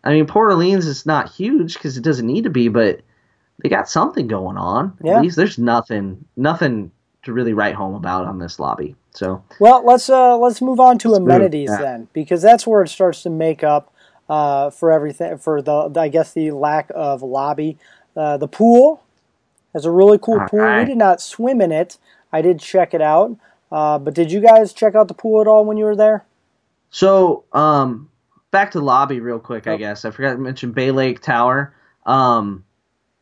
I 0.10 0.14
mean, 0.14 0.26
Port 0.26 0.52
Orleans 0.52 0.88
is 0.88 1.06
not 1.06 1.32
huge 1.32 1.76
because 1.76 1.96
it 1.96 2.04
doesn't 2.04 2.26
need 2.26 2.46
to 2.46 2.50
be, 2.50 2.68
but 2.68 3.02
they 3.62 3.70
got 3.70 3.88
something 3.88 4.26
going 4.26 4.58
on. 4.58 4.98
Yeah. 5.04 5.18
At 5.18 5.22
least 5.22 5.36
there's 5.36 5.60
nothing 5.60 6.26
nothing 6.36 6.90
to 7.24 7.32
really 7.32 7.54
write 7.54 7.76
home 7.76 7.94
about 7.94 8.26
on 8.26 8.40
this 8.40 8.60
lobby. 8.60 8.96
So 9.12 9.44
Well, 9.60 9.86
let's 9.86 10.10
uh, 10.10 10.36
let's 10.36 10.64
move 10.64 10.80
on 10.80 10.98
to 11.00 11.10
Let's 11.10 11.20
amenities 11.20 11.70
then, 11.70 12.08
because 12.12 12.42
that's 12.42 12.66
where 12.66 12.82
it 12.82 12.88
starts 12.88 13.22
to 13.22 13.30
make 13.30 13.64
up 13.64 13.94
uh, 14.28 14.72
for 14.72 14.92
everything 14.92 15.38
for 15.38 15.62
the 15.62 15.92
I 15.96 16.08
guess 16.08 16.34
the 16.34 16.50
lack 16.52 16.90
of 16.96 17.22
lobby. 17.22 17.78
Uh, 18.18 18.38
the 18.38 18.48
pool 18.48 19.04
has 19.74 19.86
a 19.86 19.92
really 19.92 20.18
cool 20.18 20.40
All 20.40 20.48
pool. 20.48 20.80
We 20.80 20.86
did 20.86 20.98
not 20.98 21.22
swim 21.22 21.62
in 21.62 21.72
it. 21.72 22.00
I 22.34 22.42
did 22.42 22.60
check 22.60 22.96
it 22.96 23.02
out. 23.02 23.38
Uh, 23.72 24.00
but 24.00 24.16
did 24.16 24.32
you 24.32 24.40
guys 24.40 24.74
check 24.74 24.96
out 24.96 25.08
the 25.08 25.14
pool 25.14 25.40
at 25.40 25.48
all 25.48 25.66
when 25.66 25.78
you 25.78 25.86
were 25.86 25.96
there? 25.96 26.26
So, 26.90 27.44
um, 27.54 28.09
back 28.52 28.72
to 28.72 28.80
lobby 28.80 29.20
real 29.20 29.40
quick. 29.40 29.68
I 29.68 29.74
Oh. 29.74 29.78
guess 29.78 30.06
I 30.06 30.12
forgot 30.12 30.34
to 30.34 30.38
mention 30.40 30.72
Bay 30.72 30.92
Lake 30.92 31.22
Tower. 31.22 31.74
Um, 32.06 32.64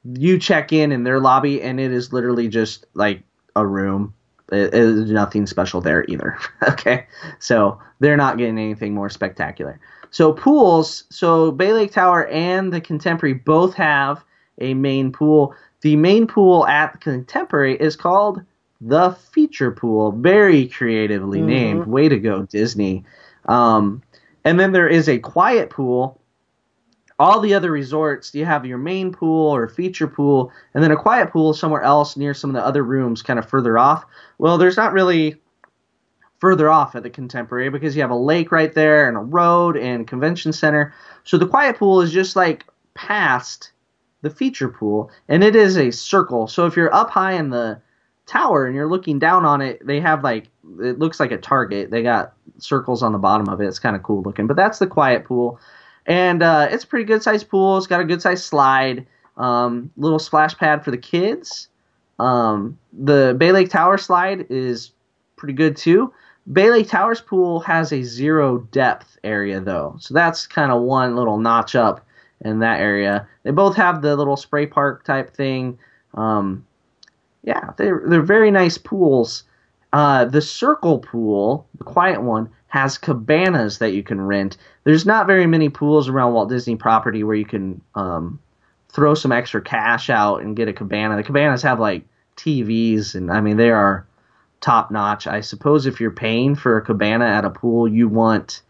you 0.04 0.40
check 0.40 0.72
in 0.72 0.92
in 0.92 1.04
their 1.04 1.20
lobby, 1.20 1.62
and 1.62 1.80
it 1.80 1.92
is 1.92 2.14
literally 2.14 2.48
just 2.48 2.86
like 2.94 3.24
a 3.56 3.66
room. 3.66 4.14
It, 4.52 4.74
it 4.74 4.76
is 4.76 5.12
nothing 5.12 5.46
special 5.46 5.82
there 5.82 6.06
either. 6.08 6.38
okay, 6.70 7.08
so 7.40 7.80
they're 8.00 8.16
not 8.18 8.38
getting 8.38 8.58
anything 8.58 8.94
more 8.94 9.10
spectacular. 9.10 9.80
So 10.10 10.32
pools. 10.32 11.04
So 11.10 11.52
Bay 11.52 11.74
Lake 11.74 11.92
Tower 11.92 12.28
and 12.28 12.72
the 12.72 12.80
Contemporary 12.80 13.34
both 13.34 13.74
have 13.74 14.24
a 14.60 14.74
main 14.74 15.12
pool. 15.12 15.54
The 15.82 15.96
main 15.98 16.28
pool 16.28 16.66
at 16.68 16.94
the 16.94 16.98
Contemporary 17.00 17.76
is 17.76 17.96
called 17.98 18.42
the 18.80 19.12
Feature 19.34 19.72
Pool. 19.72 20.14
Very 20.14 20.68
creatively 20.70 21.42
named. 21.42 21.86
Way 21.88 22.08
to 22.08 22.18
go, 22.18 22.44
Disney. 22.44 23.04
Um, 23.50 24.02
and 24.48 24.58
then 24.58 24.72
there 24.72 24.88
is 24.88 25.10
a 25.10 25.20
quiet 25.20 25.70
pool. 25.70 26.22
All 27.20 27.42
the 27.42 27.54
other 27.54 27.70
resorts, 27.70 28.34
you 28.34 28.46
have 28.46 28.66
your 28.66 28.78
main 28.78 29.12
pool 29.12 29.54
or 29.54 29.68
feature 29.68 30.08
pool, 30.08 30.54
and 30.74 30.82
then 30.82 30.92
a 30.92 30.96
quiet 30.96 31.32
pool 31.32 31.54
somewhere 31.54 31.82
else 31.82 32.16
near 32.16 32.34
some 32.34 32.52
of 32.52 32.54
the 32.54 32.66
other 32.66 32.82
rooms, 32.82 33.22
kind 33.22 33.40
of 33.40 33.50
further 33.50 33.78
off. 33.78 34.06
Well, 34.38 34.58
there's 34.58 34.78
not 34.78 34.94
really 34.94 35.36
further 36.40 36.70
off 36.70 36.96
at 36.96 37.04
the 37.04 37.10
Contemporary 37.10 37.70
because 37.70 37.94
you 37.94 38.02
have 38.02 38.12
a 38.12 38.16
lake 38.16 38.54
right 38.54 38.74
there 38.74 39.10
and 39.10 39.18
a 39.18 39.22
road 39.22 39.76
and 39.76 40.08
convention 40.08 40.54
center. 40.54 40.94
So 41.26 41.38
the 41.38 41.48
quiet 41.48 41.78
pool 41.78 42.00
is 42.00 42.14
just 42.14 42.38
like 42.38 42.64
past 42.94 43.74
the 44.22 44.30
feature 44.30 44.70
pool, 44.70 45.12
and 45.28 45.44
it 45.44 45.58
is 45.58 45.78
a 45.78 45.92
circle. 45.92 46.48
So 46.48 46.66
if 46.68 46.78
you're 46.78 46.94
up 46.96 47.10
high 47.10 47.34
in 47.34 47.50
the 47.50 47.82
tower 48.28 48.66
and 48.66 48.76
you're 48.76 48.90
looking 48.90 49.18
down 49.18 49.46
on 49.46 49.62
it, 49.62 49.86
they 49.86 50.00
have 50.00 50.24
like 50.24 50.50
it 50.80 51.00
looks 51.00 51.20
like 51.20 51.32
a 51.32 51.38
target. 51.38 51.90
They 51.90 52.04
got 52.04 52.34
circles 52.60 53.02
on 53.02 53.14
the 53.14 53.18
bottom 53.18 53.50
of 53.50 53.60
it. 53.62 53.66
It's 53.66 53.80
kind 53.80 53.96
of 53.96 54.04
cool 54.04 54.22
looking. 54.22 54.46
But 54.46 54.58
that's 54.58 54.80
the 54.80 54.88
quiet 54.88 55.26
pool, 55.26 55.60
and 56.06 56.44
uh, 56.44 56.68
it's 56.70 56.84
a 56.84 56.88
pretty 56.88 57.06
good 57.06 57.24
sized 57.24 57.50
pool. 57.50 57.78
It's 57.78 57.88
got 57.88 58.02
a 58.02 58.06
good 58.06 58.22
sized 58.22 58.44
slide, 58.44 59.08
um, 59.38 59.90
little 59.98 60.20
splash 60.20 60.56
pad 60.58 60.84
for 60.84 60.92
the 60.92 60.98
kids. 60.98 61.70
Um, 62.20 62.78
the 62.94 63.36
Bay 63.38 63.52
Lake 63.52 63.70
Tower 63.70 63.98
slide 63.98 64.46
is 64.50 64.92
pretty 65.38 65.54
good 65.54 65.76
too. 65.78 66.14
Bay 66.52 66.70
Lake 66.70 66.88
Towers 66.88 67.22
pool 67.22 67.60
has 67.62 67.92
a 67.92 68.04
zero 68.04 68.60
depth 68.72 69.18
area 69.24 69.60
though, 69.60 69.96
so 70.00 70.14
that's 70.14 70.48
kind 70.48 70.72
of 70.72 70.82
one 70.82 71.16
little 71.16 71.38
notch 71.38 71.76
up 71.76 72.06
in 72.42 72.60
that 72.60 72.80
area. 72.80 73.28
They 73.44 73.52
both 73.52 73.76
have 73.76 74.02
the 74.02 74.16
little 74.16 74.38
spray 74.38 74.66
park 74.66 75.04
type 75.04 75.36
thing. 75.36 75.80
Um, 76.14 76.66
yeah, 77.48 77.72
they're 77.78 78.04
they're 78.06 78.22
very 78.22 78.52
nice 78.52 78.78
pools. 78.78 79.44
Uh, 79.94 80.26
the 80.26 80.42
circle 80.42 81.00
pool, 81.00 81.66
the 81.78 81.86
quiet 81.86 82.22
one, 82.22 82.50
has 82.68 82.98
cabanas 82.98 83.78
that 83.78 83.94
you 83.94 84.04
can 84.04 84.20
rent. 84.20 84.58
There's 84.84 85.06
not 85.06 85.28
very 85.28 85.48
many 85.48 85.70
pools 85.70 86.10
around 86.10 86.34
Walt 86.34 86.50
Disney 86.50 86.76
property 86.76 87.24
where 87.24 87.38
you 87.38 87.46
can 87.46 87.80
um, 87.96 88.38
throw 88.90 89.14
some 89.14 89.32
extra 89.32 89.62
cash 89.62 90.10
out 90.10 90.42
and 90.42 90.58
get 90.58 90.68
a 90.68 90.74
cabana. 90.74 91.16
The 91.16 91.24
cabanas 91.24 91.62
have 91.62 91.80
like 91.80 92.04
TVs, 92.36 93.16
and 93.16 93.32
I 93.32 93.40
mean 93.40 93.56
they 93.56 93.72
are 93.72 94.06
top 94.60 94.92
notch. 94.92 95.26
I 95.26 95.40
suppose 95.40 95.86
if 95.86 96.02
you're 96.02 96.12
paying 96.12 96.54
for 96.54 96.76
a 96.76 96.82
cabana 96.82 97.28
at 97.28 97.46
a 97.46 97.50
pool, 97.50 97.88
you 97.88 98.10
want 98.10 98.62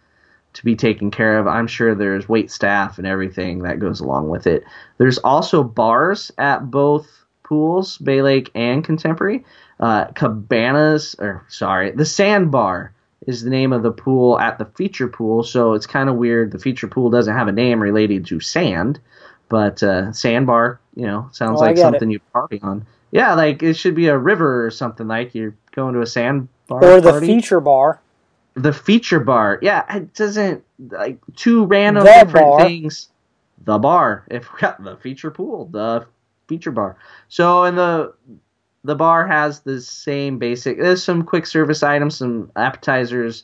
to 0.53 0.63
be 0.63 0.75
taken 0.75 1.09
care 1.09 1.39
of. 1.39 1.47
I'm 1.47 1.65
sure 1.65 1.95
there's 1.95 2.29
wait 2.29 2.51
staff 2.51 2.99
and 2.99 3.07
everything 3.07 3.63
that 3.63 3.79
goes 3.79 4.01
along 4.01 4.29
with 4.29 4.45
it. 4.45 4.63
There's 4.99 5.17
also 5.17 5.63
bars 5.63 6.31
at 6.37 6.69
both 6.69 7.25
pools, 7.47 7.97
Bay 7.97 8.21
Lake 8.21 8.51
and 8.55 8.83
Contemporary. 8.83 9.45
Uh, 9.79 10.05
cabanas, 10.15 11.15
or 11.19 11.45
sorry, 11.49 11.91
the 11.91 12.05
Sandbar 12.05 12.93
is 13.27 13.43
the 13.43 13.49
name 13.49 13.73
of 13.73 13.83
the 13.83 13.91
pool 13.91 14.39
at 14.39 14.57
the 14.57 14.65
feature 14.65 15.07
pool. 15.07 15.43
So 15.43 15.73
it's 15.73 15.85
kind 15.85 16.09
of 16.09 16.15
weird. 16.15 16.51
The 16.51 16.59
feature 16.59 16.87
pool 16.87 17.09
doesn't 17.09 17.35
have 17.35 17.47
a 17.47 17.51
name 17.51 17.79
related 17.79 18.25
to 18.27 18.39
sand, 18.39 18.99
but 19.49 19.81
uh, 19.83 20.11
Sandbar, 20.13 20.79
you 20.95 21.05
know, 21.05 21.29
sounds 21.31 21.61
Oh, 21.61 21.65
like 21.65 21.77
something 21.77 22.09
you 22.09 22.19
party 22.33 22.59
on. 22.63 22.85
Yeah, 23.11 23.35
like 23.35 23.61
it 23.63 23.75
should 23.75 23.95
be 23.95 24.07
a 24.07 24.17
river 24.17 24.65
or 24.65 24.71
something. 24.71 25.07
Like 25.07 25.33
you're 25.35 25.55
going 25.75 25.93
to 25.93 26.01
a 26.01 26.05
sandbar 26.07 26.81
Or 26.83 27.01
the 27.01 27.11
party. 27.11 27.27
feature 27.27 27.59
bar? 27.59 27.99
The 28.55 28.73
feature 28.73 29.19
bar. 29.19 29.59
Yeah, 29.61 29.95
it 29.95 30.13
doesn't 30.15 30.63
like 30.89 31.19
two 31.35 31.65
random 31.65 32.03
The 32.03 32.11
different 32.25 32.47
bar. 32.47 32.59
things. 32.59 33.09
The 33.63 33.77
bar. 33.77 34.25
If 34.29 34.51
we 34.53 34.59
got 34.59 34.83
the 34.83 34.97
feature 34.97 35.31
pool, 35.31 35.65
the 35.65 36.05
feature 36.47 36.71
bar. 36.71 36.97
So 37.27 37.63
in 37.63 37.75
the 37.75 38.13
the 38.83 38.95
bar 38.95 39.27
has 39.27 39.61
the 39.61 39.81
same 39.81 40.37
basic. 40.37 40.79
There's 40.79 41.03
some 41.03 41.23
quick 41.23 41.45
service 41.45 41.83
items, 41.83 42.17
some 42.17 42.51
appetizers. 42.55 43.43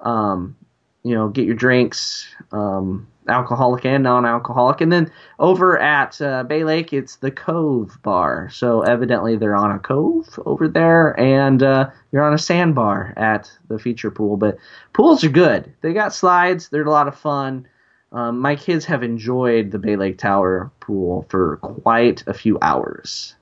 Um, 0.00 0.56
you 1.04 1.14
know, 1.14 1.28
get 1.28 1.44
your 1.44 1.54
drinks, 1.54 2.26
um, 2.50 3.06
alcoholic 3.28 3.84
and 3.84 4.02
non-alcoholic, 4.02 4.80
and 4.80 4.90
then 4.90 5.10
over 5.38 5.78
at 5.78 6.20
uh, 6.20 6.42
Bay 6.44 6.64
Lake, 6.64 6.92
it's 6.92 7.16
the 7.16 7.30
Cove 7.30 7.98
Bar. 8.02 8.48
So 8.50 8.80
evidently 8.82 9.36
they're 9.36 9.54
on 9.54 9.70
a 9.70 9.78
cove 9.78 10.38
over 10.46 10.66
there, 10.66 11.18
and 11.20 11.62
uh, 11.62 11.90
you're 12.10 12.24
on 12.24 12.32
a 12.32 12.38
sandbar 12.38 13.12
at 13.18 13.52
the 13.68 13.78
feature 13.78 14.10
pool. 14.10 14.38
But 14.38 14.56
pools 14.94 15.22
are 15.24 15.28
good. 15.28 15.72
They 15.82 15.92
got 15.92 16.14
slides. 16.14 16.70
They're 16.70 16.84
a 16.84 16.90
lot 16.90 17.08
of 17.08 17.18
fun. 17.18 17.68
Um, 18.14 18.38
my 18.38 18.54
kids 18.54 18.84
have 18.84 19.02
enjoyed 19.02 19.72
the 19.72 19.78
Bay 19.78 19.96
Lake 19.96 20.18
Tower 20.18 20.70
pool 20.78 21.26
for 21.28 21.56
quite 21.56 22.22
a 22.28 22.32
few 22.32 22.56
hours. 22.62 23.34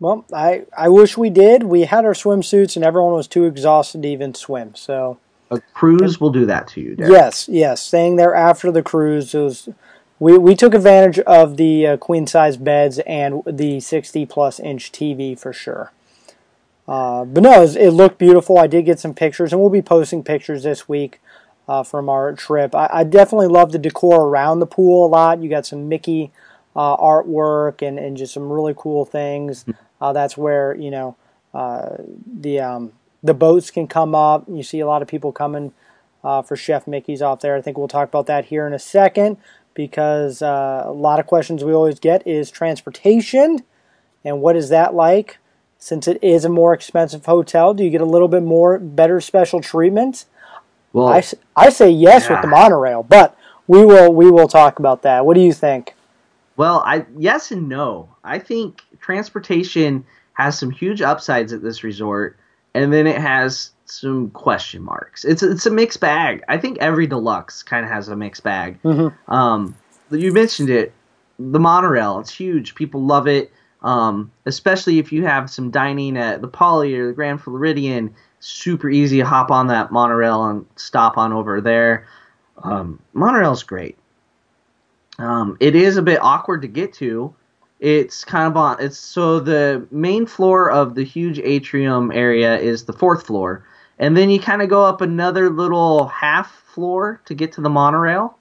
Well, 0.00 0.24
I, 0.34 0.62
I 0.76 0.88
wish 0.88 1.16
we 1.16 1.30
did. 1.30 1.62
We 1.62 1.82
had 1.82 2.04
our 2.04 2.12
swimsuits 2.12 2.74
and 2.74 2.84
everyone 2.84 3.12
was 3.12 3.28
too 3.28 3.44
exhausted 3.44 4.02
to 4.02 4.08
even 4.08 4.34
swim. 4.34 4.74
So 4.74 5.18
A 5.48 5.60
cruise 5.74 6.20
will 6.20 6.30
do 6.32 6.44
that 6.46 6.66
to 6.68 6.80
you, 6.80 6.96
Derek. 6.96 7.12
yes, 7.12 7.48
yes, 7.48 7.80
staying 7.82 8.16
there 8.16 8.34
after 8.34 8.72
the 8.72 8.82
cruise 8.82 9.32
was. 9.32 9.68
We, 10.18 10.36
we 10.36 10.54
took 10.54 10.74
advantage 10.74 11.18
of 11.20 11.56
the 11.56 11.86
uh, 11.86 11.96
queen 11.98 12.26
size 12.26 12.56
beds 12.58 12.98
and 13.06 13.42
the 13.46 13.80
60 13.80 14.26
plus 14.26 14.58
inch 14.60 14.92
TV 14.92 15.38
for 15.38 15.52
sure. 15.52 15.92
Uh, 16.86 17.24
but 17.24 17.42
no, 17.42 17.62
it, 17.62 17.76
it 17.76 17.90
looked 17.92 18.18
beautiful. 18.18 18.58
I 18.58 18.66
did 18.66 18.84
get 18.84 18.98
some 18.98 19.14
pictures, 19.14 19.52
and 19.52 19.62
we'll 19.62 19.70
be 19.70 19.80
posting 19.80 20.22
pictures 20.22 20.64
this 20.64 20.88
week 20.88 21.20
uh, 21.70 21.84
from 21.84 22.08
our 22.08 22.32
trip. 22.32 22.74
I, 22.74 22.90
I 22.92 23.04
definitely 23.04 23.46
love 23.46 23.70
the 23.70 23.78
decor 23.78 24.24
around 24.24 24.58
the 24.58 24.66
pool 24.66 25.06
a 25.06 25.08
lot. 25.08 25.40
You 25.40 25.48
got 25.48 25.64
some 25.64 25.88
Mickey 25.88 26.32
uh, 26.74 26.96
artwork 26.96 27.86
and, 27.86 27.96
and 27.96 28.16
just 28.16 28.34
some 28.34 28.50
really 28.50 28.74
cool 28.76 29.04
things. 29.04 29.64
Uh, 30.00 30.12
that's 30.12 30.36
where 30.36 30.74
you 30.74 30.90
know 30.90 31.16
uh, 31.54 31.90
the 32.26 32.58
um, 32.58 32.92
the 33.22 33.34
boats 33.34 33.70
can 33.70 33.86
come 33.86 34.16
up. 34.16 34.46
You 34.48 34.64
see 34.64 34.80
a 34.80 34.86
lot 34.86 35.00
of 35.00 35.06
people 35.06 35.30
coming 35.30 35.72
uh, 36.24 36.42
for 36.42 36.56
Chef 36.56 36.88
Mickey's 36.88 37.22
off 37.22 37.40
there. 37.40 37.54
I 37.54 37.60
think 37.60 37.78
we'll 37.78 37.86
talk 37.86 38.08
about 38.08 38.26
that 38.26 38.46
here 38.46 38.66
in 38.66 38.72
a 38.72 38.78
second 38.80 39.36
because 39.72 40.42
uh, 40.42 40.82
a 40.84 40.92
lot 40.92 41.20
of 41.20 41.26
questions 41.28 41.62
we 41.62 41.72
always 41.72 42.00
get 42.00 42.26
is 42.26 42.50
transportation 42.50 43.60
and 44.24 44.40
what 44.40 44.56
is 44.56 44.70
that 44.70 44.92
like? 44.92 45.38
Since 45.78 46.08
it 46.08 46.18
is 46.22 46.44
a 46.44 46.50
more 46.50 46.74
expensive 46.74 47.26
hotel, 47.26 47.72
do 47.74 47.84
you 47.84 47.90
get 47.90 48.00
a 48.00 48.06
little 48.06 48.28
bit 48.28 48.42
more 48.42 48.78
better 48.78 49.20
special 49.20 49.62
treatment? 49.62 50.26
Well, 50.92 51.08
I, 51.08 51.22
I 51.56 51.70
say 51.70 51.90
yes 51.90 52.28
with 52.28 52.42
the 52.42 52.48
monorail, 52.48 53.02
but 53.02 53.36
we 53.66 53.84
will 53.84 54.12
we 54.12 54.30
will 54.30 54.48
talk 54.48 54.78
about 54.78 55.02
that. 55.02 55.24
What 55.24 55.34
do 55.34 55.40
you 55.40 55.52
think? 55.52 55.94
Well, 56.56 56.82
I 56.84 57.06
yes 57.16 57.52
and 57.52 57.68
no. 57.68 58.08
I 58.24 58.38
think 58.38 58.82
transportation 59.00 60.04
has 60.32 60.58
some 60.58 60.70
huge 60.70 61.00
upsides 61.00 61.52
at 61.52 61.62
this 61.62 61.84
resort, 61.84 62.36
and 62.74 62.92
then 62.92 63.06
it 63.06 63.18
has 63.18 63.70
some 63.84 64.30
question 64.30 64.82
marks. 64.82 65.24
It's 65.24 65.42
it's 65.42 65.66
a 65.66 65.70
mixed 65.70 66.00
bag. 66.00 66.42
I 66.48 66.58
think 66.58 66.78
every 66.78 67.06
deluxe 67.06 67.62
kind 67.62 67.84
of 67.84 67.90
has 67.90 68.08
a 68.08 68.16
mixed 68.16 68.42
bag. 68.42 68.78
Um, 69.28 69.76
you 70.10 70.32
mentioned 70.32 70.70
it, 70.70 70.92
the 71.38 71.60
monorail. 71.60 72.18
It's 72.18 72.32
huge. 72.32 72.74
People 72.74 73.04
love 73.04 73.28
it. 73.28 73.52
Um, 73.82 74.30
especially 74.44 74.98
if 74.98 75.10
you 75.10 75.24
have 75.24 75.48
some 75.50 75.70
dining 75.70 76.18
at 76.18 76.42
the 76.42 76.48
Poly 76.48 76.94
or 76.96 77.06
the 77.06 77.12
Grand 77.14 77.40
Floridian. 77.40 78.14
Super 78.40 78.88
easy 78.88 79.18
to 79.18 79.24
hop 79.24 79.50
on 79.50 79.66
that 79.68 79.92
monorail 79.92 80.44
and 80.46 80.66
stop 80.76 81.16
on 81.18 81.32
over 81.32 81.60
there. 81.60 82.06
Um, 82.62 83.00
monorail's 83.12 83.62
great. 83.62 83.96
Um, 85.18 85.56
it 85.60 85.76
is 85.76 85.96
a 85.96 86.02
bit 86.02 86.22
awkward 86.22 86.62
to 86.62 86.68
get 86.68 86.94
to. 86.94 87.34
It's 87.78 88.24
kind 88.24 88.46
of 88.46 88.56
on. 88.56 88.80
It's 88.80 88.98
so 88.98 89.40
the 89.40 89.86
main 89.90 90.26
floor 90.26 90.70
of 90.70 90.94
the 90.94 91.04
huge 91.04 91.38
atrium 91.38 92.10
area 92.12 92.58
is 92.58 92.84
the 92.84 92.92
fourth 92.92 93.26
floor, 93.26 93.66
and 93.98 94.16
then 94.16 94.30
you 94.30 94.40
kind 94.40 94.62
of 94.62 94.68
go 94.68 94.84
up 94.84 95.00
another 95.00 95.50
little 95.50 96.08
half 96.08 96.50
floor 96.74 97.20
to 97.26 97.34
get 97.34 97.52
to 97.52 97.60
the 97.60 97.70
monorail. 97.70 98.38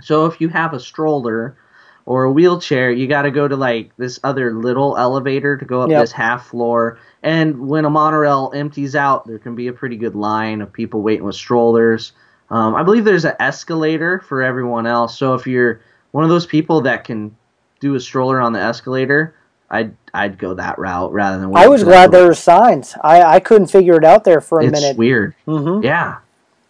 So 0.00 0.26
if 0.26 0.40
you 0.40 0.48
have 0.48 0.72
a 0.72 0.80
stroller 0.80 1.56
or 2.06 2.24
a 2.24 2.30
wheelchair, 2.32 2.90
you 2.90 3.06
got 3.06 3.22
to 3.22 3.30
go 3.30 3.48
to 3.48 3.56
like 3.56 3.90
this 3.96 4.20
other 4.22 4.52
little 4.54 4.96
elevator 4.98 5.56
to 5.56 5.64
go 5.64 5.80
up 5.80 5.88
Yep. 5.90 6.00
this 6.02 6.12
half 6.12 6.48
floor. 6.48 6.98
And 7.22 7.66
when 7.68 7.84
a 7.86 7.90
monorail 7.90 8.52
empties 8.54 8.94
out, 8.94 9.26
there 9.26 9.38
can 9.38 9.54
be 9.54 9.68
a 9.68 9.72
pretty 9.72 9.96
good 9.96 10.14
line 10.14 10.60
of 10.60 10.72
people 10.72 11.00
waiting 11.00 11.24
with 11.24 11.34
strollers. 11.36 12.12
Um, 12.50 12.74
I 12.74 12.82
believe 12.82 13.04
there's 13.04 13.24
an 13.24 13.36
escalator 13.40 14.20
for 14.20 14.42
everyone 14.42 14.86
else. 14.86 15.16
So 15.18 15.32
if 15.34 15.46
you're 15.46 15.80
one 16.10 16.24
of 16.24 16.30
those 16.30 16.44
people 16.46 16.82
that 16.82 17.04
can 17.04 17.34
do 17.80 17.94
a 17.94 18.00
stroller 18.00 18.40
on 18.40 18.52
the 18.52 18.60
escalator, 18.60 19.34
I'd 19.70 19.96
I'd 20.12 20.38
go 20.38 20.52
that 20.54 20.78
route 20.78 21.10
rather 21.12 21.40
than. 21.40 21.56
I 21.56 21.66
was 21.68 21.82
glad 21.82 22.12
there 22.12 22.26
were 22.26 22.34
signs. 22.34 22.94
I, 23.02 23.22
I 23.22 23.40
couldn't 23.40 23.68
figure 23.68 23.96
it 23.96 24.04
out 24.04 24.22
there 24.24 24.40
for 24.42 24.60
a 24.60 24.64
it's 24.66 24.72
minute. 24.72 24.96
weird. 24.98 25.34
Mhm. 25.48 25.82
Yeah, 25.82 26.18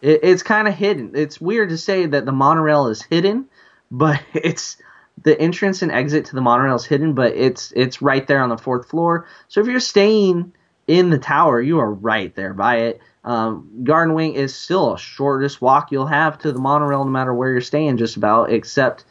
it, 0.01 0.20
it's 0.23 0.44
kind 0.44 0.68
of 0.68 0.75
hidden. 0.75 1.11
It's 1.14 1.40
weird 1.40 1.70
to 1.70 1.77
say 1.77 2.07
that 2.07 2.25
the 2.25 2.33
monorail 2.33 2.87
is 2.87 3.03
hidden, 3.03 3.47
but 3.90 4.20
it's 4.33 4.77
the 5.22 5.40
entrance 5.40 5.83
and 5.83 5.92
exit 5.92 6.27
to 6.27 6.35
the 6.35 6.40
monorail 6.40 6.74
is 6.74 6.85
hidden, 6.85 7.14
but 7.14 7.35
it's 7.35 7.72
it's 7.77 8.03
right 8.03 8.27
there 8.27 8.42
on 8.42 8.48
the 8.48 8.59
fourth 8.59 8.88
floor. 8.88 9.27
So 9.48 9.61
if 9.61 9.66
you're 9.66 9.81
staying 9.81 10.53
in 10.87 11.11
the 11.11 11.18
tower, 11.18 11.61
you 11.61 11.79
are 11.79 11.92
right 11.92 12.35
there 12.35 12.53
by 12.53 12.77
it. 12.77 13.00
Um, 13.24 13.85
Garden 13.85 14.14
Wing 14.14 14.35
is 14.35 14.55
still 14.55 14.94
a 14.94 14.98
shortest 14.98 15.62
walk 15.62 15.90
you'll 15.90 16.07
have 16.07 16.38
to 16.38 16.53
the 16.53 16.59
monorail, 16.59 17.05
no 17.05 17.11
matter 17.11 17.33
where 17.33 17.50
you're 17.50 17.62
staying, 17.62 17.96
just 17.96 18.16
about, 18.16 18.53
except 18.53 19.05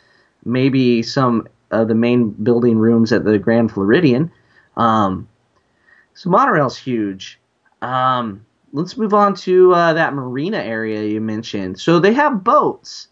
maybe 0.46 1.02
some 1.02 1.48
of 1.72 1.88
the 1.88 1.96
main 1.96 2.30
building 2.30 2.78
rooms 2.78 3.12
at 3.12 3.24
the 3.24 3.40
Grand 3.40 3.72
Floridian. 3.72 4.32
Um, 4.78 5.28
so 6.14 6.30
monorail's 6.30 6.78
huge. 6.78 7.40
Um, 7.82 8.46
let's 8.72 8.98
move 8.98 9.14
on 9.16 9.36
to 9.36 9.74
uh, 9.74 9.94
that 9.94 10.14
marina 10.14 10.58
area 10.58 11.04
you 11.06 11.20
mentioned. 11.20 11.80
So 11.80 12.00
they 12.00 12.14
have 12.14 12.44
boats. 12.44 13.08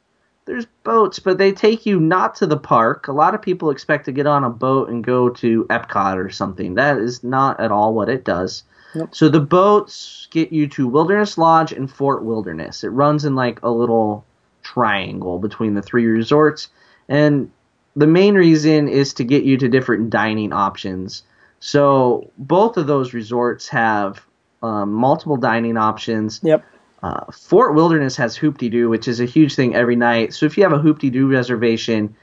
There's 0.52 0.66
boats, 0.84 1.18
but 1.18 1.38
they 1.38 1.54
take 1.54 1.86
you 1.86 1.98
not 1.98 2.36
to 2.36 2.46
the 2.46 2.58
park. 2.58 3.08
A 3.08 3.14
lot 3.14 3.34
of 3.34 3.42
people 3.42 3.70
expect 3.70 4.04
to 4.04 4.12
get 4.12 4.28
on 4.28 4.44
a 4.44 4.50
boat 4.50 4.90
and 4.90 5.02
go 5.02 5.30
to 5.30 5.64
Epcot 5.70 6.18
or 6.18 6.30
something. 6.30 6.76
That 6.76 6.98
is 6.98 7.24
not 7.24 7.62
at 7.62 7.72
all 7.72 7.94
what 7.94 8.10
it 8.10 8.26
does. 8.26 8.64
So 9.12 9.30
the 9.30 9.40
boats 9.40 10.28
get 10.30 10.52
you 10.52 10.68
to 10.68 10.90
Wilderness 10.90 11.38
Lodge 11.38 11.72
and 11.72 11.90
Fort 11.90 12.26
Wilderness. 12.26 12.84
It 12.84 12.90
runs 12.90 13.24
in 13.24 13.34
like 13.34 13.62
a 13.64 13.70
little 13.70 14.26
triangle 14.62 15.40
between 15.40 15.74
the 15.74 15.82
three 15.82 16.06
resorts, 16.06 16.68
and 17.08 17.50
the 17.96 18.08
main 18.08 18.36
reason 18.36 18.90
is 18.90 19.14
to 19.14 19.24
get 19.24 19.46
you 19.46 19.56
to 19.56 19.70
different 19.70 20.10
dining 20.10 20.52
options. 20.52 21.24
So 21.62 22.30
both 22.38 22.76
of 22.76 22.88
those 22.88 23.14
resorts 23.14 23.70
have 23.70 24.22
um, 24.62 24.92
multiple 24.92 25.38
dining 25.38 25.78
options. 25.78 26.42
Yep. 26.44 26.66
Uh, 27.04 27.26
Fort 27.32 27.74
Wilderness 27.74 28.16
has 28.18 28.36
Hoop-Dee-Doo, 28.36 28.90
which 28.90 29.08
is 29.08 29.20
a 29.20 29.26
huge 29.26 29.56
thing 29.56 29.76
every 29.76 29.96
night. 29.96 30.34
So 30.34 30.46
if 30.46 30.58
you 30.58 30.64
have 30.64 30.74
a 30.74 30.78
Hoop-Dee-Doo 30.78 31.28
reservation, 31.28 32.16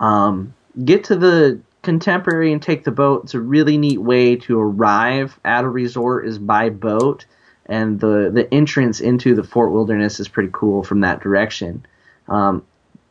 um, 0.00 0.54
get 0.84 1.04
to 1.04 1.16
the 1.16 1.60
Contemporary 1.82 2.52
and 2.52 2.60
take 2.60 2.82
the 2.82 2.90
boat. 2.90 3.22
It's 3.24 3.34
a 3.34 3.40
really 3.40 3.78
neat 3.78 4.00
way 4.00 4.34
to 4.34 4.60
arrive 4.60 5.38
at 5.44 5.62
a 5.62 5.68
resort 5.68 6.26
is 6.26 6.36
by 6.36 6.68
boat, 6.68 7.26
and 7.66 8.00
the 8.00 8.28
the 8.34 8.52
entrance 8.52 9.00
into 9.00 9.36
the 9.36 9.44
Fort 9.44 9.70
Wilderness 9.70 10.18
is 10.18 10.26
pretty 10.26 10.50
cool 10.52 10.82
from 10.82 11.00
that 11.02 11.20
direction. 11.20 11.86
Um, 12.26 12.64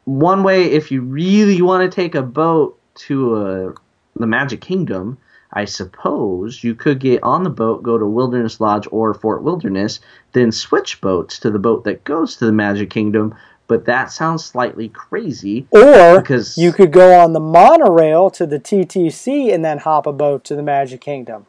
one 0.03 0.43
way, 0.43 0.65
if 0.65 0.91
you 0.91 1.03
really 1.03 1.61
want 1.61 1.89
to 1.89 1.95
take 1.95 2.15
a 2.15 2.21
boat 2.21 2.77
to 2.95 3.37
a, 3.37 3.73
the 4.17 4.27
Magic 4.27 4.59
Kingdom, 4.59 5.17
I 5.55 5.63
suppose 5.63 6.63
you 6.63 6.75
could 6.75 6.99
get 6.99 7.23
on 7.23 7.43
the 7.43 7.49
boat, 7.49 7.81
go 7.81 7.97
to 7.97 8.05
Wilderness 8.05 8.59
Lodge 8.59 8.87
or 8.91 9.13
Fort 9.13 9.41
Wilderness, 9.41 10.01
then 10.33 10.51
switch 10.51 10.99
boats 10.99 11.39
to 11.39 11.49
the 11.49 11.59
boat 11.59 11.85
that 11.85 12.03
goes 12.03 12.35
to 12.35 12.45
the 12.45 12.51
Magic 12.51 12.89
Kingdom. 12.89 13.33
But 13.67 13.85
that 13.85 14.11
sounds 14.11 14.43
slightly 14.43 14.89
crazy. 14.89 15.65
Or 15.71 16.19
Because- 16.19 16.57
you 16.57 16.71
could 16.73 16.91
go 16.91 17.17
on 17.19 17.31
the 17.33 17.39
monorail 17.39 18.29
to 18.31 18.45
the 18.45 18.59
TTC 18.59 19.51
and 19.51 19.63
then 19.63 19.79
hop 19.79 20.05
a 20.05 20.13
boat 20.13 20.43
to 20.43 20.55
the 20.55 20.61
Magic 20.61 20.99
Kingdom. 21.01 21.45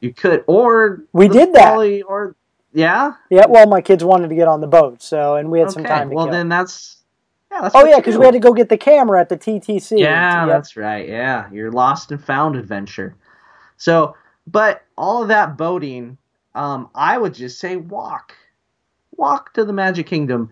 You 0.00 0.12
could, 0.14 0.42
or 0.46 1.02
We 1.12 1.28
did 1.28 1.52
that. 1.52 1.76
Or 2.08 2.34
yeah. 2.72 3.12
Yeah, 3.28 3.44
well, 3.46 3.66
my 3.66 3.82
kids 3.82 4.02
wanted 4.02 4.28
to 4.30 4.34
get 4.34 4.48
on 4.48 4.62
the 4.62 4.66
boat, 4.66 5.02
so 5.02 5.36
and 5.36 5.50
we 5.50 5.60
had 5.60 5.70
some 5.70 5.84
time 5.84 6.08
to 6.08 6.14
Well, 6.16 6.24
kill. 6.26 6.32
then 6.32 6.48
that's 6.48 6.96
yeah. 7.52 7.68
Oh 7.74 7.84
yeah, 7.84 7.96
because 7.96 8.16
we 8.16 8.24
had 8.24 8.32
to 8.34 8.40
go 8.40 8.52
get 8.54 8.68
the 8.70 8.78
camera 8.78 9.20
at 9.20 9.28
the 9.28 9.36
TTC. 9.36 9.98
Yeah, 9.98 10.46
that's 10.46 10.76
right. 10.76 11.06
Yeah, 11.06 11.50
your 11.52 11.70
lost 11.70 12.10
and 12.10 12.24
found 12.24 12.56
adventure. 12.56 13.14
So, 13.80 14.14
but 14.46 14.82
all 14.98 15.22
of 15.22 15.28
that 15.28 15.56
boating, 15.56 16.18
um, 16.54 16.90
I 16.94 17.16
would 17.16 17.32
just 17.32 17.58
say 17.58 17.76
walk, 17.76 18.34
walk 19.16 19.54
to 19.54 19.64
the 19.64 19.72
Magic 19.72 20.06
Kingdom. 20.06 20.50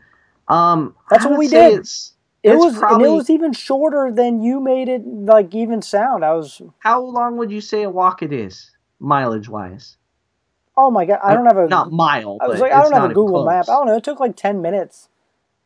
Um, 0.49 0.95
That's 1.11 1.27
what 1.27 1.37
we 1.39 1.49
did. 1.49 1.81
It's, 1.81 2.15
It 2.43 2.53
it's 2.53 2.57
was 2.57 2.79
probably 2.79 3.11
it 3.11 3.13
was 3.13 3.29
even 3.31 3.53
shorter 3.53 4.11
than 4.11 4.41
you 4.41 4.61
made 4.61 4.89
it 4.89 5.07
like 5.07 5.55
even 5.55 5.83
sound. 5.83 6.25
I 6.25 6.33
was 6.33 6.63
how 6.79 7.03
long 7.03 7.37
would 7.37 7.51
you 7.51 7.61
say 7.61 7.83
a 7.83 7.91
walk 7.91 8.23
it 8.23 8.33
is, 8.33 8.71
mileage 8.99 9.49
wise? 9.49 9.99
oh 10.77 10.91
my 10.91 11.05
god, 11.05 11.21
I 11.23 11.35
don't 11.35 11.47
have 11.47 11.59
a 11.59 11.69
not 11.69 11.93
mile. 11.93 12.39
I 12.41 12.49
was 12.49 12.61
like 12.61 12.73
I 12.73 12.81
don't 12.83 12.93
have 12.93 13.05
a 13.05 13.09
Google 13.11 13.45
map. 13.45 13.69
I 13.69 13.75
don't 13.75 13.87
know. 13.89 13.97
It 13.97 14.05
took 14.05 14.21
like 14.21 14.37
ten 14.37 14.63
minutes, 14.63 15.11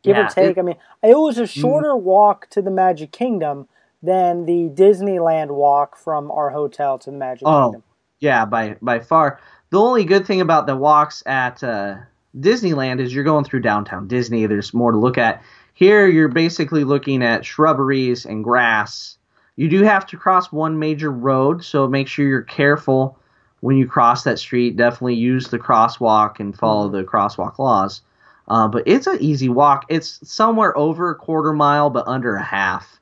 give 0.02 0.16
Yeah, 0.16 0.26
or 0.26 0.26
take. 0.26 0.56
it- 0.56 0.60
Mm. 0.60 0.60
I 0.60 0.62
mean, 0.62 0.76
it 1.04 1.18
was 1.18 1.38
a 1.38 1.46
shorter 1.46 1.96
walk 1.96 2.48
to 2.50 2.62
the 2.62 2.70
Magic 2.72 3.12
Kingdom 3.12 3.68
than 4.02 4.46
the 4.46 4.68
Disneyland 4.74 5.50
walk 5.50 5.96
from 5.96 6.30
our 6.30 6.50
hotel 6.50 6.98
to 6.98 7.10
the 7.10 7.16
Magic 7.16 7.46
Oh, 7.46 7.66
Kingdom. 7.66 7.82
yeah, 8.20 8.44
by 8.44 8.76
by 8.82 8.98
far. 9.00 9.40
The 9.70 9.80
only 9.80 10.04
good 10.04 10.26
thing 10.26 10.40
about 10.40 10.66
the 10.66 10.76
walks 10.76 11.22
at 11.26 11.62
uh, 11.64 11.96
Disneyland 12.38 13.00
is 13.00 13.14
you're 13.14 13.24
going 13.24 13.44
through 13.44 13.60
downtown 13.60 14.08
Disney. 14.08 14.46
There's 14.46 14.74
more 14.74 14.92
to 14.92 14.98
look 14.98 15.18
at. 15.18 15.42
Here, 15.74 16.06
you're 16.06 16.28
basically 16.28 16.84
looking 16.84 17.22
at 17.22 17.44
shrubberies 17.46 18.26
and 18.26 18.44
grass. 18.44 19.16
You 19.56 19.68
do 19.68 19.82
have 19.82 20.06
to 20.08 20.16
cross 20.16 20.52
one 20.52 20.78
major 20.78 21.10
road, 21.10 21.64
so 21.64 21.86
make 21.88 22.08
sure 22.08 22.26
you're 22.26 22.42
careful 22.42 23.18
when 23.60 23.76
you 23.76 23.86
cross 23.86 24.24
that 24.24 24.38
street. 24.38 24.76
Definitely 24.76 25.14
use 25.14 25.48
the 25.48 25.58
crosswalk 25.58 26.40
and 26.40 26.56
follow 26.56 26.88
the 26.88 27.04
crosswalk 27.04 27.58
laws. 27.58 28.02
Uh, 28.48 28.68
but 28.68 28.82
it's 28.86 29.06
an 29.06 29.18
easy 29.20 29.48
walk. 29.48 29.86
It's 29.88 30.20
somewhere 30.30 30.76
over 30.76 31.10
a 31.10 31.14
quarter 31.14 31.52
mile, 31.52 31.88
but 31.90 32.06
under 32.06 32.34
a 32.34 32.42
half. 32.42 33.00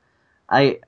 I 0.49 0.79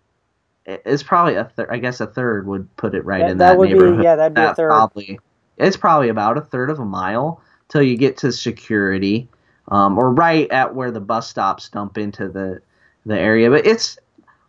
it's 0.66 1.04
probably 1.04 1.36
a 1.36 1.46
third. 1.46 1.68
I 1.72 1.78
guess 1.78 2.00
a 2.02 2.08
third 2.08 2.48
would 2.48 2.74
put 2.78 2.96
it 2.96 3.04
right 3.06 3.22
That- 3.22 3.32
in 3.32 3.38
that 3.40 3.50
that, 3.50 3.58
would 3.58 3.68
be- 3.70 3.74
neighborhood. 3.74 4.04
yeah, 4.04 4.16
that'd 4.16 4.34
be 4.36 4.42
a 4.42 4.54
third. 4.56 4.70
Probably 4.70 5.20
it's 5.58 5.78
probably 5.78 6.10
about 6.10 6.38
a 6.38 6.42
third 6.42 6.70
of 6.70 6.80
a 6.80 6.86
mile 6.86 7.42
till 7.70 7.82
you 7.84 7.96
get 7.98 8.18
to 8.18 8.32
security, 8.32 9.28
um, 9.70 9.98
or 9.98 10.12
right 10.12 10.50
at 10.52 10.74
where 10.74 10.92
the 10.92 11.00
bus 11.00 11.30
stops 11.30 11.70
dump 11.70 11.98
into 11.98 12.28
the 12.30 12.62
the 13.06 13.18
area. 13.20 13.50
But 13.50 13.66
it's 13.68 13.98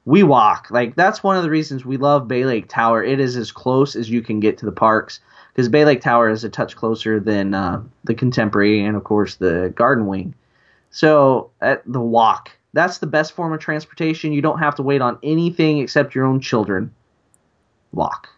we 0.06 0.22
walk 0.22 0.68
like 0.70 0.94
that's 0.96 1.22
one 1.22 1.36
of 1.36 1.42
the 1.42 1.50
reasons 1.50 1.84
we 1.84 1.96
love 1.96 2.28
Bay 2.28 2.44
Lake 2.44 2.66
Tower. 2.68 3.02
It 3.02 3.20
is 3.20 3.36
as 3.36 3.50
close 3.52 3.96
as 3.96 4.08
you 4.10 4.22
can 4.22 4.38
get 4.40 4.58
to 4.58 4.66
the 4.66 4.72
parks 4.72 5.20
because 5.52 5.68
Bay 5.68 5.84
Lake 5.84 6.00
Tower 6.00 6.28
is 6.28 6.44
a 6.44 6.48
touch 6.48 6.76
closer 6.76 7.18
than 7.20 7.54
uh, 7.54 7.80
the 8.04 8.14
Contemporary 8.14 8.84
and 8.84 8.96
of 8.96 9.04
course 9.04 9.36
the 9.36 9.72
Garden 9.74 10.06
Wing. 10.06 10.34
So 10.90 11.50
at 11.60 11.82
the 11.86 12.00
walk, 12.00 12.50
that's 12.74 12.98
the 12.98 13.06
best 13.06 13.32
form 13.32 13.52
of 13.54 13.60
transportation. 13.60 14.32
You 14.32 14.42
don't 14.42 14.58
have 14.58 14.74
to 14.74 14.82
wait 14.82 15.00
on 15.00 15.18
anything 15.22 15.78
except 15.78 16.14
your 16.14 16.26
own 16.26 16.40
children. 16.40 16.92
Walk. 17.92 18.28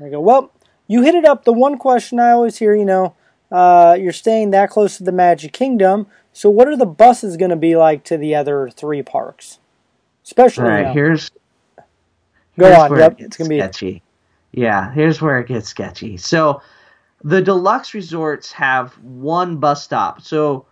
I 0.00 0.08
go, 0.08 0.20
well, 0.20 0.50
you 0.86 1.02
hit 1.02 1.14
it 1.14 1.24
up. 1.24 1.44
The 1.44 1.52
one 1.52 1.76
question 1.76 2.18
I 2.18 2.30
always 2.30 2.56
hear, 2.58 2.74
you 2.74 2.84
know, 2.84 3.14
uh, 3.50 3.96
you're 4.00 4.12
staying 4.12 4.50
that 4.52 4.70
close 4.70 4.96
to 4.96 5.04
the 5.04 5.12
Magic 5.12 5.52
Kingdom, 5.52 6.06
so 6.32 6.48
what 6.48 6.66
are 6.68 6.76
the 6.76 6.86
buses 6.86 7.36
going 7.36 7.50
to 7.50 7.56
be 7.56 7.76
like 7.76 8.02
to 8.04 8.16
the 8.16 8.34
other 8.34 8.70
three 8.70 9.02
parks? 9.02 9.58
Especially, 10.24 10.64
All 10.70 10.78
you 10.78 10.84
know- 10.84 10.92
here's 10.94 11.30
go 12.58 12.66
here's 12.66 12.78
on. 12.78 12.98
Yep, 12.98 13.20
it 13.20 13.24
it's 13.24 13.36
going 13.36 13.50
to 13.50 13.54
be. 13.56 13.60
sketchy. 13.60 14.02
Yeah, 14.52 14.92
here's 14.92 15.20
where 15.20 15.38
it 15.40 15.48
gets 15.48 15.68
sketchy. 15.68 16.16
So 16.16 16.62
the 17.24 17.42
deluxe 17.42 17.92
resorts 17.94 18.52
have 18.52 18.92
one 18.98 19.56
bus 19.56 19.82
stop. 19.82 20.20
So 20.22 20.66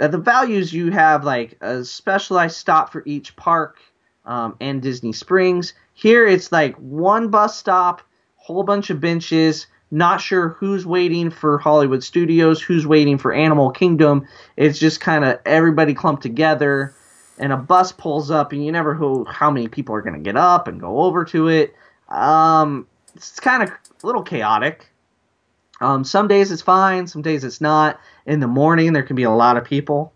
at 0.00 0.12
the 0.12 0.18
values 0.18 0.72
you 0.72 0.90
have 0.90 1.24
like 1.24 1.56
a 1.60 1.84
specialized 1.84 2.56
stop 2.56 2.92
for 2.92 3.02
each 3.06 3.36
park 3.36 3.78
um, 4.24 4.56
and 4.60 4.82
Disney 4.82 5.12
Springs. 5.12 5.74
Here 5.92 6.26
it's 6.26 6.50
like 6.50 6.74
one 6.76 7.28
bus 7.28 7.56
stop, 7.56 8.02
whole 8.36 8.64
bunch 8.64 8.90
of 8.90 9.00
benches, 9.00 9.66
not 9.90 10.20
sure 10.20 10.50
who's 10.50 10.84
waiting 10.84 11.30
for 11.30 11.58
Hollywood 11.58 12.02
Studios, 12.02 12.60
who's 12.60 12.86
waiting 12.86 13.18
for 13.18 13.32
Animal 13.32 13.70
Kingdom. 13.70 14.26
It's 14.56 14.78
just 14.78 15.00
kind 15.00 15.24
of 15.24 15.38
everybody 15.46 15.94
clumped 15.94 16.22
together, 16.22 16.94
and 17.38 17.52
a 17.52 17.56
bus 17.56 17.92
pulls 17.92 18.30
up, 18.30 18.52
and 18.52 18.64
you 18.64 18.72
never 18.72 18.94
know 18.94 19.24
how 19.24 19.50
many 19.50 19.68
people 19.68 19.94
are 19.94 20.02
going 20.02 20.14
to 20.14 20.20
get 20.20 20.36
up 20.36 20.66
and 20.66 20.80
go 20.80 21.02
over 21.02 21.24
to 21.26 21.48
it. 21.48 21.74
Um, 22.08 22.88
it's 23.14 23.38
kind 23.38 23.62
of 23.62 23.70
a 23.70 24.06
little 24.06 24.22
chaotic. 24.22 24.90
Um, 25.80 26.04
some 26.04 26.28
days 26.28 26.52
it's 26.52 26.62
fine, 26.62 27.06
some 27.06 27.22
days 27.22 27.44
it's 27.44 27.60
not. 27.60 28.00
In 28.26 28.40
the 28.40 28.46
morning, 28.46 28.92
there 28.92 29.02
can 29.02 29.16
be 29.16 29.24
a 29.24 29.30
lot 29.30 29.56
of 29.56 29.64
people 29.64 30.12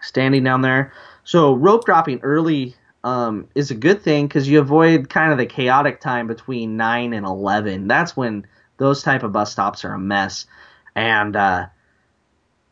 standing 0.00 0.44
down 0.44 0.62
there. 0.62 0.92
So 1.24 1.54
rope 1.54 1.84
dropping 1.84 2.20
early 2.22 2.74
um, 3.04 3.48
is 3.54 3.70
a 3.70 3.74
good 3.74 4.02
thing 4.02 4.26
because 4.26 4.48
you 4.48 4.60
avoid 4.60 5.08
kind 5.08 5.32
of 5.32 5.38
the 5.38 5.46
chaotic 5.46 6.00
time 6.00 6.26
between 6.26 6.76
nine 6.76 7.12
and 7.12 7.24
eleven. 7.24 7.88
That's 7.88 8.16
when 8.16 8.46
those 8.78 9.02
type 9.02 9.22
of 9.22 9.32
bus 9.32 9.52
stops 9.52 9.84
are 9.84 9.94
a 9.94 9.98
mess, 9.98 10.46
and 10.94 11.36
uh, 11.36 11.66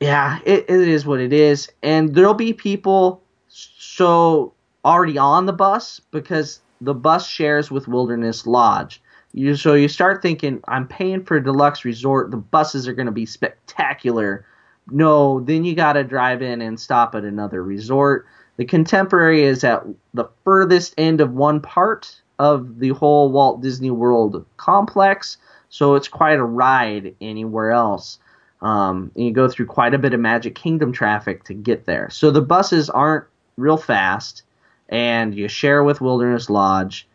yeah, 0.00 0.38
it, 0.44 0.64
it 0.68 0.88
is 0.88 1.06
what 1.06 1.20
it 1.20 1.32
is. 1.32 1.70
And 1.82 2.14
there'll 2.14 2.34
be 2.34 2.52
people 2.52 3.22
so 3.48 4.54
already 4.84 5.18
on 5.18 5.46
the 5.46 5.52
bus 5.52 6.00
because 6.10 6.60
the 6.80 6.94
bus 6.94 7.28
shares 7.28 7.70
with 7.70 7.86
Wilderness 7.86 8.46
Lodge. 8.46 9.02
You, 9.32 9.54
so 9.56 9.74
you 9.74 9.88
start 9.88 10.22
thinking, 10.22 10.60
I'm 10.66 10.88
paying 10.88 11.24
for 11.24 11.36
a 11.36 11.44
deluxe 11.44 11.84
resort. 11.84 12.30
The 12.30 12.36
buses 12.36 12.88
are 12.88 12.94
going 12.94 13.06
to 13.06 13.12
be 13.12 13.26
spectacular. 13.26 14.44
No, 14.90 15.40
then 15.40 15.64
you 15.64 15.74
got 15.74 15.92
to 15.92 16.04
drive 16.04 16.42
in 16.42 16.60
and 16.60 16.78
stop 16.78 17.14
at 17.14 17.24
another 17.24 17.62
resort. 17.62 18.26
The 18.56 18.64
Contemporary 18.64 19.44
is 19.44 19.62
at 19.64 19.84
the 20.14 20.28
furthest 20.44 20.94
end 20.98 21.20
of 21.20 21.32
one 21.32 21.60
part 21.60 22.20
of 22.38 22.78
the 22.78 22.88
whole 22.90 23.30
Walt 23.30 23.60
Disney 23.62 23.90
World 23.90 24.44
complex, 24.56 25.36
so 25.68 25.94
it's 25.94 26.08
quite 26.08 26.38
a 26.38 26.44
ride 26.44 27.14
anywhere 27.20 27.70
else. 27.70 28.18
Um, 28.62 29.10
and 29.14 29.24
you 29.24 29.32
go 29.32 29.48
through 29.48 29.66
quite 29.66 29.94
a 29.94 29.98
bit 29.98 30.12
of 30.12 30.20
Magic 30.20 30.54
Kingdom 30.54 30.92
traffic 30.92 31.44
to 31.44 31.54
get 31.54 31.86
there. 31.86 32.10
So 32.10 32.30
the 32.30 32.42
buses 32.42 32.90
aren't 32.90 33.24
real 33.56 33.76
fast, 33.76 34.42
and 34.88 35.34
you 35.34 35.48
share 35.48 35.84
with 35.84 36.00
Wilderness 36.00 36.50
Lodge. 36.50 37.06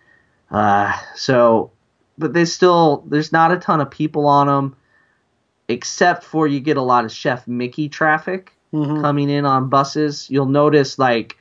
Uh, 0.50 0.94
so, 1.16 1.72
but 2.18 2.34
they 2.34 2.46
still 2.46 3.04
there's 3.08 3.32
not 3.32 3.52
a 3.52 3.58
ton 3.58 3.82
of 3.82 3.90
people 3.92 4.28
on 4.28 4.48
them, 4.48 4.76
except 5.68 6.24
for 6.24 6.48
you 6.48 6.60
get 6.60 6.78
a 6.78 6.82
lot 6.82 7.06
of 7.06 7.12
Chef 7.12 7.48
Mickey 7.48 7.90
traffic 7.90 8.52
Mhm. 8.74 9.02
coming 9.02 9.30
in 9.30 9.46
on 9.46 9.70
buses. 9.70 10.30
You'll 10.30 10.46
notice 10.48 11.00
like 11.00 11.38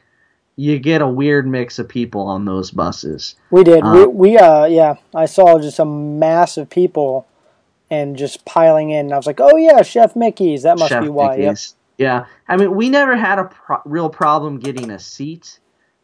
you 0.56 0.78
get 0.78 1.02
a 1.02 1.08
weird 1.08 1.46
mix 1.48 1.78
of 1.80 1.88
people 1.88 2.22
on 2.22 2.44
those 2.44 2.70
buses. 2.70 3.34
We 3.50 3.64
did. 3.64 3.82
Uh, 3.82 3.92
we, 3.92 4.06
we, 4.06 4.38
uh, 4.38 4.66
yeah, 4.66 4.94
I 5.12 5.26
saw 5.26 5.58
just 5.58 5.80
a 5.80 5.84
mass 5.84 6.56
of 6.56 6.70
people 6.70 7.26
and 7.90 8.16
just 8.16 8.44
piling 8.44 8.90
in. 8.90 9.06
And 9.06 9.12
I 9.12 9.16
was 9.16 9.26
like, 9.26 9.40
oh, 9.40 9.56
yeah, 9.56 9.82
Chef 9.82 10.14
Mickey's. 10.14 10.62
That 10.62 10.78
must 10.78 10.90
Chef 10.90 11.02
be 11.02 11.08
why. 11.08 11.36
Yep. 11.36 11.56
Yeah, 11.98 12.26
I 12.48 12.56
mean, 12.56 12.74
we 12.76 12.88
never 12.88 13.16
had 13.16 13.40
a 13.40 13.44
pro- 13.44 13.82
real 13.84 14.08
problem 14.08 14.58
getting 14.60 14.90
a 14.90 14.98
seat 14.98 15.58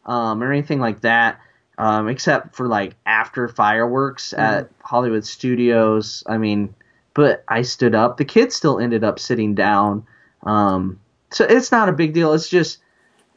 um, 0.05 0.43
or 0.43 0.51
anything 0.51 0.79
like 0.81 1.01
that, 1.01 1.39
um, 1.81 2.07
except 2.07 2.55
for 2.55 2.67
like 2.67 2.95
after 3.05 3.47
fireworks 3.47 4.33
Mm-hmm. 4.33 4.59
at 4.59 4.69
Hollywood 4.81 5.25
Studios. 5.25 6.23
I 6.27 6.37
mean, 6.37 6.73
but 7.13 7.43
I 7.47 7.63
stood 7.63 7.95
up. 7.95 8.17
The 8.17 8.25
kids 8.25 8.55
still 8.55 8.79
ended 8.79 9.03
up 9.03 9.19
sitting 9.19 9.55
down. 9.55 10.05
Um, 10.43 10.99
so 11.31 11.43
it's 11.45 11.71
not 11.71 11.89
a 11.89 11.93
big 11.93 12.13
deal. 12.13 12.33
It's 12.33 12.49
just, 12.49 12.79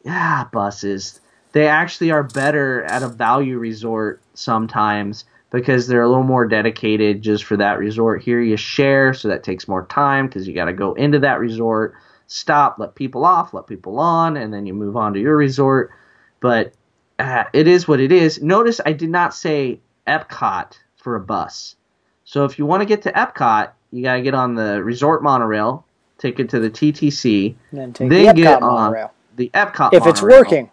yeah, 0.04 0.44
buses. 0.52 1.20
They 1.52 1.68
actually 1.68 2.11
are 2.11 2.22
better 2.22 2.85
at 2.85 3.02
a 3.02 3.09
value 3.09 3.59
resort 3.59 4.20
sometimes 4.35 5.24
because 5.50 5.87
they're 5.87 6.02
a 6.02 6.09
little 6.09 6.24
more 6.24 6.46
dedicated 6.46 7.22
just 7.22 7.44
for 7.44 7.57
that 7.57 7.78
resort. 7.78 8.22
Here 8.22 8.40
you 8.40 8.57
share, 8.57 9.14
so 9.14 9.28
that 9.28 9.44
takes 9.44 9.68
more 9.68 9.87
time 9.87 10.26
because 10.26 10.46
you 10.48 10.54
got 10.54 10.64
to 10.64 10.72
go 10.72 10.94
into 10.94 11.20
that 11.20 11.38
resort, 11.38 11.94
stop, 12.26 12.78
let 12.78 12.96
people 12.96 13.24
off, 13.24 13.54
let 13.54 13.68
people 13.68 13.98
on, 14.00 14.37
and 14.37 14.52
then 14.52 14.66
you 14.66 14.74
move 14.74 14.96
on 14.96 15.14
to 15.14 15.20
your 15.20 15.37
resort. 15.37 15.92
But 16.40 16.74
uh, 17.24 17.44
it 17.52 17.66
is 17.66 17.88
what 17.88 18.00
it 18.00 18.12
is. 18.12 18.42
Notice 18.42 18.80
I 18.84 18.92
did 18.92 19.10
not 19.10 19.34
say 19.34 19.80
Epcot 20.06 20.78
for 20.96 21.16
a 21.16 21.20
bus. 21.20 21.76
So 22.24 22.44
if 22.44 22.58
you 22.58 22.66
want 22.66 22.80
to 22.82 22.87
get 22.87 23.02
to 23.02 23.12
Epcot, 23.12 23.70
you 23.90 24.02
got 24.02 24.14
to 24.16 24.22
get 24.22 24.34
on 24.34 24.54
the 24.54 24.82
resort 24.82 25.22
monorail, 25.22 25.84
take 26.18 26.40
it 26.40 26.48
to 26.50 26.58
the 26.60 26.70
TTC, 26.70 27.54
And 27.70 27.80
then 27.80 27.92
take 27.92 28.10
then 28.10 28.34
the 28.37 28.42
get 28.42 28.60
Epcot 28.60 28.62
on 28.62 28.72
monorail. 28.72 29.12
the 29.37 29.50
Epcot 29.54 29.92
If 29.92 30.06
it's 30.06 30.22
working. 30.22 30.70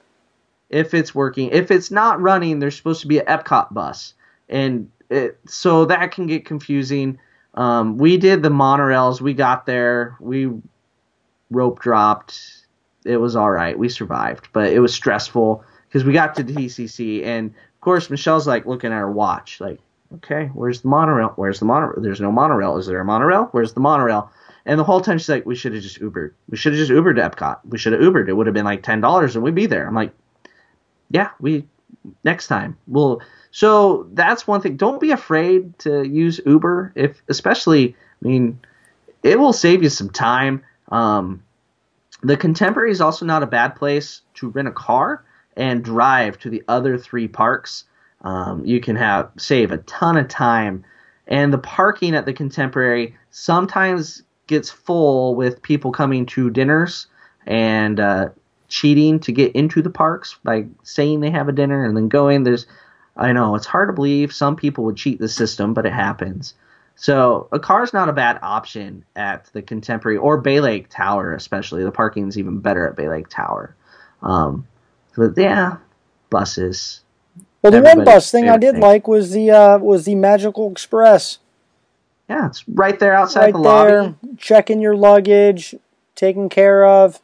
if 0.69 0.93
it's 0.93 1.13
working. 1.13 1.49
If 1.51 1.71
it's 1.71 1.91
not 1.91 2.21
running, 2.21 2.59
there's 2.59 2.75
supposed 2.75 3.01
to 3.01 3.07
be 3.07 3.19
an 3.19 3.25
Epcot 3.25 3.73
bus, 3.73 4.13
and 4.49 4.89
it, 5.09 5.37
so 5.47 5.85
that 5.85 6.11
can 6.11 6.27
get 6.27 6.45
confusing. 6.45 7.19
Um, 7.53 7.97
we 7.97 8.15
did 8.17 8.43
the 8.43 8.49
monorails. 8.49 9.19
We 9.19 9.33
got 9.33 9.65
there. 9.65 10.15
We 10.21 10.49
rope 11.49 11.79
dropped. 11.81 12.39
It 13.03 13.17
was 13.17 13.35
all 13.35 13.51
right. 13.51 13.77
We 13.77 13.89
survived, 13.89 14.47
but 14.53 14.71
it 14.71 14.79
was 14.79 14.93
stressful 14.93 15.65
because 15.91 16.05
we 16.05 16.13
got 16.13 16.35
to 16.35 16.43
the 16.43 16.53
TTC, 16.53 17.25
and 17.25 17.49
of 17.49 17.81
course 17.81 18.09
Michelle's 18.09 18.47
like 18.47 18.65
looking 18.65 18.93
at 18.93 18.97
her 18.97 19.11
watch, 19.11 19.59
like, 19.59 19.79
okay, 20.15 20.45
where's 20.53 20.81
the 20.81 20.87
monorail? 20.87 21.33
Where's 21.35 21.59
the 21.59 21.65
monorail? 21.65 22.01
There's 22.01 22.21
no 22.21 22.31
monorail. 22.31 22.77
Is 22.77 22.87
there 22.87 23.01
a 23.01 23.05
monorail? 23.05 23.49
Where's 23.51 23.73
the 23.73 23.81
monorail? 23.81 24.31
And 24.65 24.79
the 24.79 24.85
whole 24.85 25.01
time 25.01 25.17
she's 25.17 25.27
like, 25.27 25.45
we 25.45 25.55
should 25.55 25.73
have 25.73 25.83
just 25.83 25.99
Ubered. 25.99 26.31
We 26.49 26.55
should 26.55 26.73
have 26.73 26.79
just 26.79 26.91
Ubered 26.91 27.15
to 27.15 27.29
Epcot. 27.29 27.59
We 27.67 27.77
should 27.77 27.93
have 27.93 28.01
Ubered. 28.01 28.29
It 28.29 28.33
would 28.33 28.47
have 28.47 28.53
been 28.53 28.65
like 28.65 28.83
ten 28.83 29.01
dollars, 29.01 29.35
and 29.35 29.43
we'd 29.43 29.55
be 29.55 29.65
there. 29.65 29.85
I'm 29.85 29.95
like, 29.95 30.13
yeah, 31.09 31.31
we 31.41 31.67
next 32.23 32.47
time 32.47 32.77
we'll. 32.87 33.21
So 33.51 34.07
that's 34.13 34.47
one 34.47 34.61
thing. 34.61 34.77
Don't 34.77 35.01
be 35.01 35.11
afraid 35.11 35.77
to 35.79 36.07
use 36.07 36.39
Uber, 36.45 36.93
if 36.95 37.21
especially. 37.27 37.97
I 38.23 38.27
mean, 38.27 38.59
it 39.23 39.37
will 39.37 39.51
save 39.51 39.83
you 39.83 39.89
some 39.89 40.09
time. 40.09 40.63
Um, 40.89 41.43
the 42.23 42.37
Contemporary 42.37 42.91
is 42.91 43.01
also 43.01 43.25
not 43.25 43.43
a 43.43 43.47
bad 43.47 43.75
place 43.75 44.21
to 44.35 44.49
rent 44.49 44.67
a 44.69 44.71
car 44.71 45.25
and 45.55 45.83
drive 45.83 46.39
to 46.39 46.49
the 46.49 46.63
other 46.67 46.97
three 46.97 47.27
parks. 47.27 47.85
Um, 48.21 48.65
you 48.65 48.79
can 48.79 48.95
have 48.95 49.31
save 49.37 49.71
a 49.71 49.77
ton 49.79 50.17
of 50.17 50.27
time, 50.27 50.83
and 51.27 51.51
the 51.51 51.57
parking 51.57 52.15
at 52.15 52.25
the 52.25 52.33
Contemporary 52.33 53.15
sometimes 53.31 54.23
gets 54.47 54.69
full 54.69 55.35
with 55.35 55.61
people 55.61 55.91
coming 55.91 56.25
to 56.27 56.49
dinners 56.49 57.07
and 57.47 57.99
uh, 57.99 58.29
cheating 58.67 59.19
to 59.19 59.31
get 59.31 59.55
into 59.55 59.81
the 59.81 59.89
parks 59.89 60.37
by 60.43 60.65
saying 60.83 61.19
they 61.19 61.31
have 61.31 61.49
a 61.49 61.53
dinner 61.53 61.85
and 61.85 61.95
then 61.95 62.09
going. 62.09 62.43
There's, 62.43 62.67
I 63.15 63.33
know 63.33 63.55
it's 63.55 63.65
hard 63.65 63.89
to 63.89 63.93
believe 63.93 64.33
some 64.33 64.55
people 64.55 64.83
would 64.85 64.97
cheat 64.97 65.19
the 65.19 65.29
system, 65.29 65.73
but 65.73 65.85
it 65.85 65.93
happens. 65.93 66.53
So 66.95 67.47
a 67.51 67.59
car 67.59 67.83
is 67.83 67.93
not 67.93 68.09
a 68.09 68.13
bad 68.13 68.39
option 68.41 69.05
at 69.15 69.45
the 69.53 69.61
Contemporary 69.61 70.17
or 70.17 70.39
Bay 70.39 70.59
Lake 70.59 70.87
Tower, 70.89 71.33
especially. 71.33 71.83
The 71.83 71.91
parking's 71.91 72.37
even 72.37 72.59
better 72.59 72.87
at 72.87 72.95
Bay 72.95 73.09
Lake 73.09 73.27
Tower. 73.27 73.75
Um, 74.21 74.67
but 75.15 75.33
yeah, 75.37 75.77
buses. 76.29 77.01
Well, 77.61 77.71
the 77.71 77.81
one 77.81 78.03
bus 78.03 78.31
thing 78.31 78.49
I 78.49 78.57
did 78.57 78.73
thing. 78.73 78.81
like 78.81 79.07
was 79.07 79.31
the 79.31 79.51
uh, 79.51 79.77
was 79.77 80.05
the 80.05 80.15
Magical 80.15 80.71
Express. 80.71 81.37
Yeah, 82.29 82.47
it's 82.47 82.67
right 82.69 82.97
there 82.97 83.13
outside 83.13 83.45
right 83.45 83.53
the 83.53 83.61
there, 83.61 84.03
lobby. 84.03 84.15
checking 84.37 84.81
your 84.81 84.95
luggage, 84.95 85.75
taken 86.15 86.49
care 86.49 86.85
of. 86.85 87.21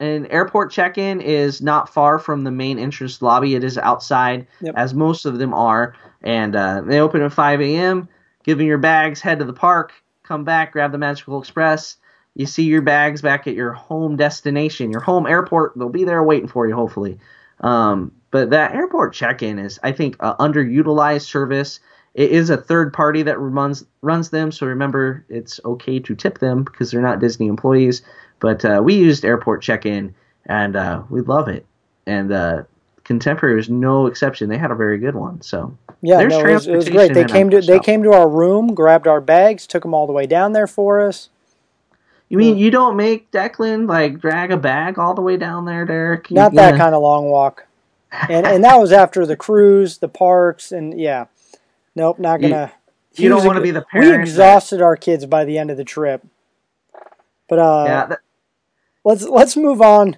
And 0.00 0.26
airport 0.30 0.72
check-in 0.72 1.20
is 1.20 1.62
not 1.62 1.88
far 1.88 2.18
from 2.18 2.42
the 2.42 2.50
main 2.50 2.78
entrance 2.80 3.22
lobby. 3.22 3.54
It 3.54 3.62
is 3.62 3.78
outside, 3.78 4.46
Yep. 4.60 4.74
as 4.76 4.92
most 4.92 5.24
of 5.24 5.38
them 5.38 5.54
are. 5.54 5.94
And 6.22 6.56
uh, 6.56 6.82
they 6.84 6.98
open 7.00 7.22
at 7.22 7.32
5 7.32 7.60
a.m. 7.60 8.08
Give 8.42 8.58
them 8.58 8.66
your 8.66 8.78
bags, 8.78 9.20
head 9.20 9.38
to 9.38 9.44
the 9.44 9.52
park, 9.52 9.92
come 10.24 10.42
back, 10.44 10.72
grab 10.72 10.90
the 10.90 10.98
Magical 10.98 11.38
Express. 11.38 11.96
You 12.34 12.46
see 12.46 12.64
your 12.64 12.82
bags 12.82 13.22
back 13.22 13.46
at 13.46 13.54
your 13.54 13.72
home 13.72 14.16
destination, 14.16 14.90
your 14.90 15.00
home 15.00 15.26
airport. 15.26 15.72
They'll 15.76 15.88
be 15.88 16.04
there 16.04 16.22
waiting 16.22 16.48
for 16.48 16.66
you, 16.66 16.74
hopefully. 16.74 17.18
Um, 17.60 18.12
but 18.30 18.50
that 18.50 18.74
airport 18.74 19.14
check-in 19.14 19.58
is, 19.58 19.78
I 19.82 19.92
think, 19.92 20.16
an 20.20 20.34
underutilized 20.40 21.26
service. 21.26 21.78
It 22.14 22.32
is 22.32 22.50
a 22.50 22.56
third 22.56 22.92
party 22.92 23.22
that 23.22 23.38
runs 23.38 23.84
runs 24.02 24.30
them, 24.30 24.52
so 24.52 24.66
remember 24.66 25.24
it's 25.28 25.60
okay 25.64 26.00
to 26.00 26.14
tip 26.14 26.38
them 26.38 26.64
because 26.64 26.90
they're 26.90 27.00
not 27.00 27.20
Disney 27.20 27.46
employees. 27.46 28.02
But 28.40 28.64
uh, 28.64 28.80
we 28.84 28.94
used 28.94 29.24
airport 29.24 29.62
check-in, 29.62 30.14
and 30.46 30.76
uh, 30.76 31.02
we 31.10 31.20
love 31.20 31.48
it. 31.48 31.66
And 32.06 32.32
uh, 32.32 32.64
Contemporary 33.04 33.54
was 33.54 33.68
no 33.68 34.06
exception. 34.06 34.48
They 34.48 34.58
had 34.58 34.70
a 34.70 34.74
very 34.74 34.98
good 34.98 35.14
one. 35.14 35.42
So 35.42 35.76
Yeah, 36.00 36.18
There's 36.18 36.32
no, 36.32 36.40
it 36.40 36.52
was, 36.54 36.66
it 36.66 36.76
was 36.76 36.88
great. 36.88 37.14
They 37.14 37.24
came 37.24 37.50
to 37.50 37.60
they 37.60 37.78
came 37.78 38.02
to 38.02 38.12
our 38.12 38.28
room, 38.28 38.74
grabbed 38.74 39.06
our 39.06 39.20
bags, 39.20 39.66
took 39.66 39.82
them 39.82 39.94
all 39.94 40.06
the 40.06 40.12
way 40.12 40.26
down 40.26 40.52
there 40.52 40.66
for 40.66 41.00
us. 41.00 41.28
You 42.28 42.38
mean 42.38 42.56
you 42.58 42.70
don't 42.70 42.96
make 42.96 43.30
Declan 43.30 43.88
like 43.88 44.18
drag 44.20 44.50
a 44.50 44.56
bag 44.56 44.98
all 44.98 45.14
the 45.14 45.22
way 45.22 45.36
down 45.36 45.64
there, 45.66 45.84
Derek? 45.84 46.30
You- 46.30 46.36
Not 46.36 46.54
that 46.54 46.72
yeah. 46.74 46.78
kind 46.78 46.94
of 46.94 47.02
long 47.02 47.26
walk. 47.30 47.66
And 48.28 48.46
and 48.46 48.64
that 48.64 48.76
was 48.80 48.92
after 48.92 49.26
the 49.26 49.36
cruise, 49.36 49.98
the 49.98 50.08
parks, 50.08 50.72
and 50.72 50.98
yeah, 50.98 51.26
nope, 51.94 52.18
not 52.18 52.40
gonna. 52.40 52.72
you 53.16 53.28
don't 53.28 53.44
wanna 53.46 53.60
be 53.60 53.70
the 53.70 53.80
We 53.92 54.00
parent 54.00 54.12
that- 54.12 54.20
exhausted 54.20 54.80
our 54.82 54.96
kids 54.96 55.26
by 55.26 55.44
the 55.44 55.58
end 55.58 55.70
of 55.70 55.76
the 55.76 55.84
trip. 55.84 56.24
But 57.48 57.58
uh, 57.58 57.84
Yeah, 57.86 58.06
that, 58.06 58.18
let's 59.04 59.22
let's 59.24 59.56
move 59.56 59.80
on 59.82 60.16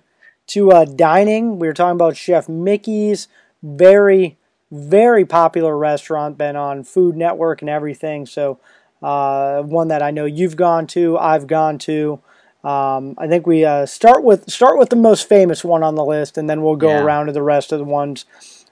to 0.49 0.71
uh, 0.73 0.85
dining. 0.85 1.59
We 1.59 1.67
were 1.67 1.73
talking 1.75 1.97
about 1.97 2.17
Chef 2.17 2.49
Mickey's, 2.49 3.29
very 3.63 4.37
very 4.71 5.25
popular 5.25 5.77
restaurant, 5.79 6.37
been 6.37 6.57
on 6.57 6.83
Food 6.85 7.17
Network 7.17 7.63
and 7.63 7.69
everything. 7.71 8.27
So 8.27 8.59
Uh, 9.07 9.63
one 9.63 9.87
that 9.87 10.03
I 10.03 10.11
know 10.11 10.25
you've 10.25 10.57
gone 10.57 10.89
to, 10.89 11.17
I've 11.17 11.47
gone 11.47 11.79
to. 11.79 12.19
Um, 12.65 13.15
I 13.19 13.29
think 13.29 13.47
we 13.47 13.65
uh, 13.65 13.87
start 13.87 14.25
with 14.25 14.51
start 14.51 14.79
with 14.79 14.89
the 14.91 14.97
most 14.97 15.29
famous 15.29 15.63
one 15.65 15.85
on 15.85 15.95
the 15.95 16.05
list, 16.05 16.37
and 16.37 16.51
then 16.51 16.63
we'll 16.63 16.75
go 16.75 16.89
Yeah. 16.89 17.05
around 17.05 17.27
to 17.27 17.33
the 17.33 17.43
rest 17.43 17.71
of 17.71 17.79
the 17.79 17.85
ones. 17.85 18.27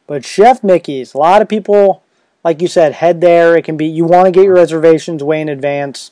But 0.09 0.24
Chef 0.24 0.64
Mickey's, 0.64 1.14
a 1.14 1.18
lot 1.18 1.41
of 1.41 1.49
people, 1.49 2.03
like 2.43 2.61
you 2.61 2.66
said, 2.66 2.95
head 2.95 3.20
there. 3.20 3.57
It 3.57 3.64
can 3.64 3.76
be 3.76 3.87
you 3.87 4.05
want 4.05 4.26
to 4.26 4.32
get 4.32 4.45
your 4.45 4.55
reservations 4.57 5.22
way 5.22 5.41
in 5.41 5.49
advance. 5.49 6.11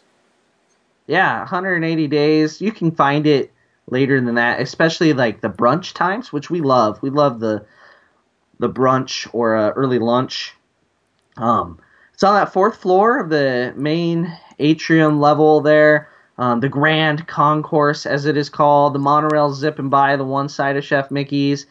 Yeah, 1.09 1.39
180 1.41 2.07
days. 2.07 2.61
You 2.61 2.71
can 2.71 2.93
find 2.93 3.27
it 3.27 3.51
later 3.91 4.21
than 4.21 4.37
that, 4.37 4.61
especially 4.61 5.13
like 5.15 5.41
the 5.41 5.51
brunch 5.51 5.95
times, 5.95 6.33
which 6.33 6.49
we 6.49 6.61
love. 6.61 7.03
We 7.03 7.11
love 7.11 7.41
the 7.41 7.65
the 8.61 8.71
brunch 8.71 9.29
or 9.33 9.57
uh, 9.57 9.71
early 9.71 9.99
lunch. 9.99 10.55
Um, 11.37 11.81
it's 12.23 12.29
on 12.29 12.37
that 12.37 12.53
fourth 12.53 12.77
floor 12.77 13.19
of 13.19 13.31
the 13.31 13.75
main 13.75 14.33
atrium 14.61 15.19
level 15.19 15.61
there. 15.61 16.09
Um, 16.39 16.61
the 16.61 16.69
Grand 16.69 17.27
Concourse, 17.27 18.07
as 18.07 18.27
it 18.27 18.37
is 18.37 18.49
called, 18.49 18.95
the 18.95 19.01
monorail 19.01 19.53
zipping 19.53 19.89
by 19.89 20.15
the 20.15 20.23
one 20.25 20.49
side 20.49 20.77
of 20.77 20.85
Chef 20.85 21.11
Mickey's. 21.11 21.67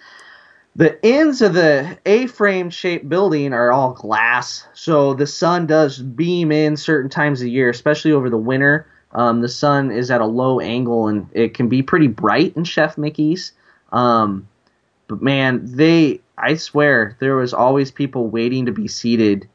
The 0.76 1.00
ends 1.06 1.42
of 1.42 1.54
the 1.54 1.98
A-frame 2.06 2.70
shaped 2.70 3.08
building 3.08 3.54
are 3.54 3.72
all 3.72 3.94
glass, 3.94 4.68
so 4.74 5.14
the 5.14 5.26
sun 5.26 5.68
does 5.68 6.00
beam 6.00 6.52
in 6.52 6.76
certain 6.76 7.10
times 7.10 7.42
of 7.42 7.48
year, 7.48 7.70
especially 7.70 8.12
over 8.12 8.30
the 8.30 8.36
winter. 8.36 8.86
Um, 9.14 9.40
the 9.40 9.48
sun 9.48 9.90
is 9.90 10.12
at 10.12 10.20
a 10.20 10.26
low 10.26 10.60
angle 10.60 11.08
and 11.08 11.30
it 11.32 11.54
can 11.54 11.70
be 11.70 11.82
pretty 11.82 12.08
bright 12.08 12.58
in 12.58 12.66
Chef 12.66 12.98
Mickey's. 12.98 13.54
Um, 13.94 14.50
but 15.08 15.22
man, 15.22 15.62
they, 15.64 16.20
I 16.38 16.56
swear, 16.56 17.16
there 17.20 17.38
was 17.38 17.54
always 17.54 17.90
people 17.90 18.28
waiting 18.28 18.66
to 18.66 18.74
be 18.74 18.90
seated 18.90 19.48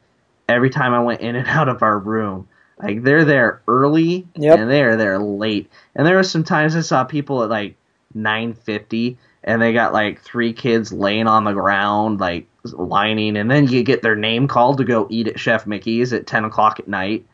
every 0.49 0.69
time 0.69 0.93
I 0.93 1.01
went 1.01 1.21
in 1.21 1.35
and 1.35 1.47
out 1.59 1.69
of 1.69 1.83
our 1.83 1.97
room. 1.97 2.47
Like 2.81 3.01
they're 3.03 3.25
there 3.25 3.61
early 3.67 4.27
Yep. 4.35 4.59
and 4.59 4.69
they're 4.69 4.97
there 4.97 5.17
late. 5.17 5.71
And 5.95 6.05
there 6.05 6.17
was 6.17 6.29
some 6.29 6.43
times 6.43 6.75
I 6.75 6.81
saw 6.81 7.03
people 7.03 7.41
at 7.43 7.49
like 7.49 7.75
9:50 8.15 9.17
and 9.43 9.61
they 9.61 9.73
got 9.73 9.93
like 9.93 10.21
three 10.21 10.53
kids 10.53 10.93
laying 10.93 11.27
on 11.27 11.43
the 11.43 11.53
ground 11.53 12.19
like 12.19 12.47
lining 12.65 13.37
and 13.37 13.49
then 13.49 13.67
you 13.67 13.81
get 13.83 14.01
their 14.01 14.15
name 14.15 14.47
called 14.47 14.77
to 14.77 14.83
go 14.83 15.07
eat 15.09 15.27
at 15.27 15.39
Chef 15.39 15.65
Mickey's 15.65 16.13
at 16.13 16.27
10 16.27 16.45
o'clock 16.45 16.79
at 16.79 16.87
night. 16.87 17.25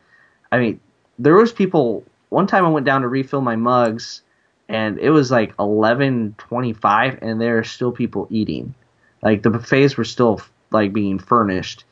I 0.50 0.58
mean, 0.58 0.80
there 1.18 1.34
was 1.34 1.52
people. 1.52 2.04
One 2.30 2.46
time 2.46 2.64
I 2.64 2.68
went 2.70 2.86
down 2.86 3.02
to 3.02 3.08
refill 3.08 3.40
my 3.40 3.56
mugs, 3.56 4.22
and 4.68 4.98
it 4.98 5.10
was 5.10 5.30
like 5.30 5.52
eleven 5.58 6.34
twenty-five, 6.38 7.18
and 7.22 7.40
there 7.40 7.58
are 7.58 7.64
still 7.64 7.92
people 7.92 8.26
eating. 8.30 8.74
Like 9.22 9.42
the 9.42 9.50
buffets 9.50 9.96
were 9.96 10.04
still 10.04 10.40
like 10.70 10.92
being 10.92 11.18
furnished, 11.18 11.84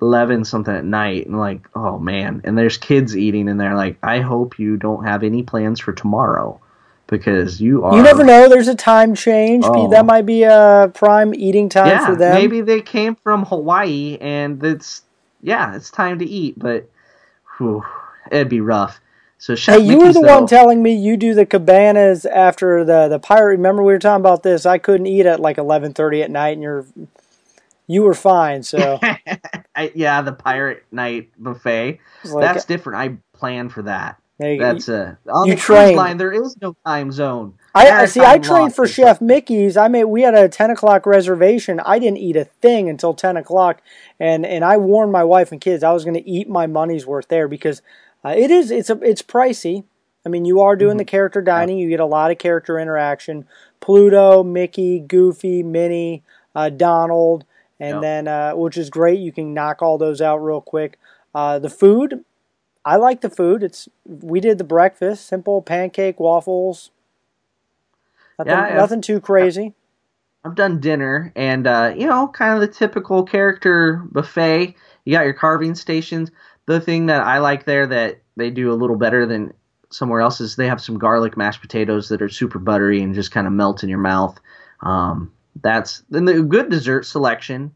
eleven 0.00 0.44
something 0.44 0.74
at 0.74 0.84
night, 0.84 1.26
and 1.26 1.38
like, 1.38 1.68
oh 1.74 1.98
man, 1.98 2.40
and 2.44 2.56
there's 2.56 2.76
kids 2.76 3.16
eating, 3.16 3.48
and 3.48 3.60
they're 3.60 3.74
like, 3.76 3.98
I 4.02 4.20
hope 4.20 4.58
you 4.58 4.76
don't 4.76 5.04
have 5.04 5.22
any 5.22 5.42
plans 5.42 5.80
for 5.80 5.92
tomorrow, 5.92 6.60
because 7.06 7.60
you 7.60 7.84
are. 7.84 7.96
You 7.96 8.02
never 8.02 8.24
know. 8.24 8.48
There's 8.48 8.68
a 8.68 8.74
time 8.74 9.14
change. 9.14 9.64
Oh. 9.66 9.90
That 9.90 10.06
might 10.06 10.26
be 10.26 10.44
a 10.44 10.90
prime 10.94 11.34
eating 11.34 11.68
time 11.68 11.88
Yeah, 11.88 12.06
for 12.06 12.16
them. 12.16 12.34
maybe 12.34 12.60
they 12.60 12.80
came 12.80 13.16
from 13.16 13.44
Hawaii, 13.46 14.18
and 14.20 14.62
it's 14.64 15.02
yeah, 15.42 15.74
it's 15.76 15.90
time 15.90 16.18
to 16.20 16.24
eat, 16.24 16.58
but 16.58 16.88
whew, 17.56 17.84
it'd 18.30 18.48
be 18.48 18.60
rough. 18.60 19.00
So 19.40 19.54
Hey, 19.54 19.78
you 19.78 20.00
were 20.00 20.12
the 20.12 20.20
though- 20.20 20.38
one 20.40 20.46
telling 20.48 20.82
me 20.82 20.92
you 20.96 21.16
do 21.16 21.32
the 21.32 21.46
cabanas 21.46 22.26
after 22.26 22.84
the 22.84 23.06
the 23.06 23.20
pirate. 23.20 23.52
Remember 23.56 23.84
we 23.84 23.92
were 23.92 23.98
talking 24.00 24.20
about 24.20 24.42
this. 24.42 24.66
I 24.66 24.78
couldn't 24.78 25.06
eat 25.06 25.26
at 25.26 25.38
like 25.38 25.58
eleven 25.58 25.92
thirty 25.94 26.22
at 26.24 26.30
night, 26.30 26.54
and 26.54 26.62
you're 26.62 26.84
you 27.88 28.02
were 28.04 28.14
fine. 28.14 28.62
So 28.62 29.00
I, 29.74 29.90
yeah, 29.94 30.22
the 30.22 30.32
pirate 30.32 30.84
night 30.92 31.30
buffet. 31.38 31.98
like, 32.24 32.40
That's 32.54 32.64
different. 32.64 32.98
I 33.00 33.18
planned 33.36 33.72
for 33.72 33.82
that. 33.82 34.20
there 34.38 34.52
you- 34.54 34.60
That's 34.60 34.88
uh, 34.88 35.16
on 35.28 35.48
you 35.48 35.54
the 35.54 35.60
trained. 35.60 35.96
line. 35.96 36.16
There 36.16 36.32
is 36.32 36.56
no 36.62 36.76
time 36.86 37.10
zone. 37.10 37.54
I, 37.74 37.90
I 37.90 38.04
see. 38.06 38.20
I 38.20 38.38
trained 38.38 38.74
for 38.74 38.86
Chef 38.86 39.20
Mickey's. 39.20 39.76
I 39.76 39.88
made. 39.88 40.04
We 40.04 40.22
had 40.22 40.34
a 40.34 40.48
ten 40.48 40.70
o'clock 40.70 41.06
reservation. 41.06 41.80
I 41.80 41.98
didn't 41.98 42.18
eat 42.18 42.36
a 42.36 42.44
thing 42.44 42.88
until 42.88 43.14
ten 43.14 43.36
o'clock, 43.36 43.82
and 44.20 44.44
and 44.46 44.64
I 44.64 44.76
warned 44.78 45.12
my 45.12 45.22
wife 45.24 45.52
and 45.52 45.60
kids 45.60 45.82
I 45.84 45.92
was 45.92 46.04
going 46.04 46.14
to 46.14 46.28
eat 46.28 46.48
my 46.48 46.66
money's 46.66 47.06
worth 47.06 47.28
there 47.28 47.46
because 47.48 47.82
uh, 48.24 48.34
it 48.36 48.50
is. 48.50 48.70
It's 48.70 48.90
a. 48.90 48.98
It's 49.02 49.22
pricey. 49.22 49.84
I 50.26 50.28
mean, 50.28 50.44
you 50.44 50.60
are 50.60 50.74
doing 50.76 50.92
Mm-hmm. 50.92 50.98
the 50.98 51.04
character 51.04 51.40
dining. 51.40 51.78
You 51.78 51.88
get 51.88 52.00
a 52.00 52.04
lot 52.06 52.30
of 52.32 52.38
character 52.38 52.78
interaction. 52.80 53.46
Pluto, 53.80 54.42
Mickey, 54.42 54.98
Goofy, 54.98 55.62
Minnie, 55.62 56.24
uh, 56.54 56.68
Donald, 56.70 57.44
and 57.80 57.94
Yep. 57.94 58.02
then 58.02 58.28
uh, 58.28 58.52
which 58.52 58.76
is 58.76 58.90
great. 58.90 59.18
You 59.20 59.32
can 59.32 59.54
knock 59.54 59.82
all 59.82 59.98
those 59.98 60.20
out 60.20 60.38
real 60.38 60.60
quick. 60.60 60.98
Uh, 61.34 61.58
the 61.58 61.70
food, 61.70 62.24
I 62.84 62.96
like 62.96 63.20
the 63.20 63.30
food. 63.30 63.62
It's 63.62 63.88
we 64.04 64.40
did 64.40 64.58
the 64.58 64.64
breakfast, 64.64 65.26
simple 65.26 65.62
pancake, 65.62 66.18
waffles. 66.18 66.90
Nothing, 68.38 68.52
Yeah, 68.54 68.76
nothing 68.76 69.00
too 69.00 69.20
crazy. 69.20 69.74
I've 70.44 70.54
done 70.54 70.80
dinner, 70.80 71.32
and 71.34 71.66
uh, 71.66 71.94
you 71.96 72.06
know, 72.06 72.28
kind 72.28 72.54
of 72.54 72.60
the 72.60 72.68
typical 72.74 73.24
character 73.24 74.02
buffet. 74.10 74.74
You 75.04 75.12
got 75.12 75.24
your 75.24 75.34
carving 75.34 75.74
stations. 75.74 76.30
The 76.66 76.80
thing 76.80 77.06
that 77.06 77.22
I 77.22 77.38
like 77.38 77.64
there 77.64 77.86
that 77.86 78.20
they 78.36 78.50
do 78.50 78.72
a 78.72 78.74
little 78.76 78.96
better 78.96 79.26
than 79.26 79.52
somewhere 79.90 80.20
else 80.20 80.40
is 80.40 80.54
they 80.54 80.68
have 80.68 80.80
some 80.80 80.98
garlic 80.98 81.36
mashed 81.36 81.60
potatoes 81.60 82.10
that 82.10 82.22
are 82.22 82.28
super 82.28 82.58
buttery 82.58 83.02
and 83.02 83.14
just 83.14 83.30
kind 83.32 83.46
of 83.46 83.52
melt 83.52 83.82
in 83.82 83.88
your 83.88 83.98
mouth. 83.98 84.38
Um, 84.80 85.32
that's 85.60 86.02
then 86.10 86.24
the 86.24 86.42
good 86.42 86.70
dessert 86.70 87.04
selection. 87.04 87.72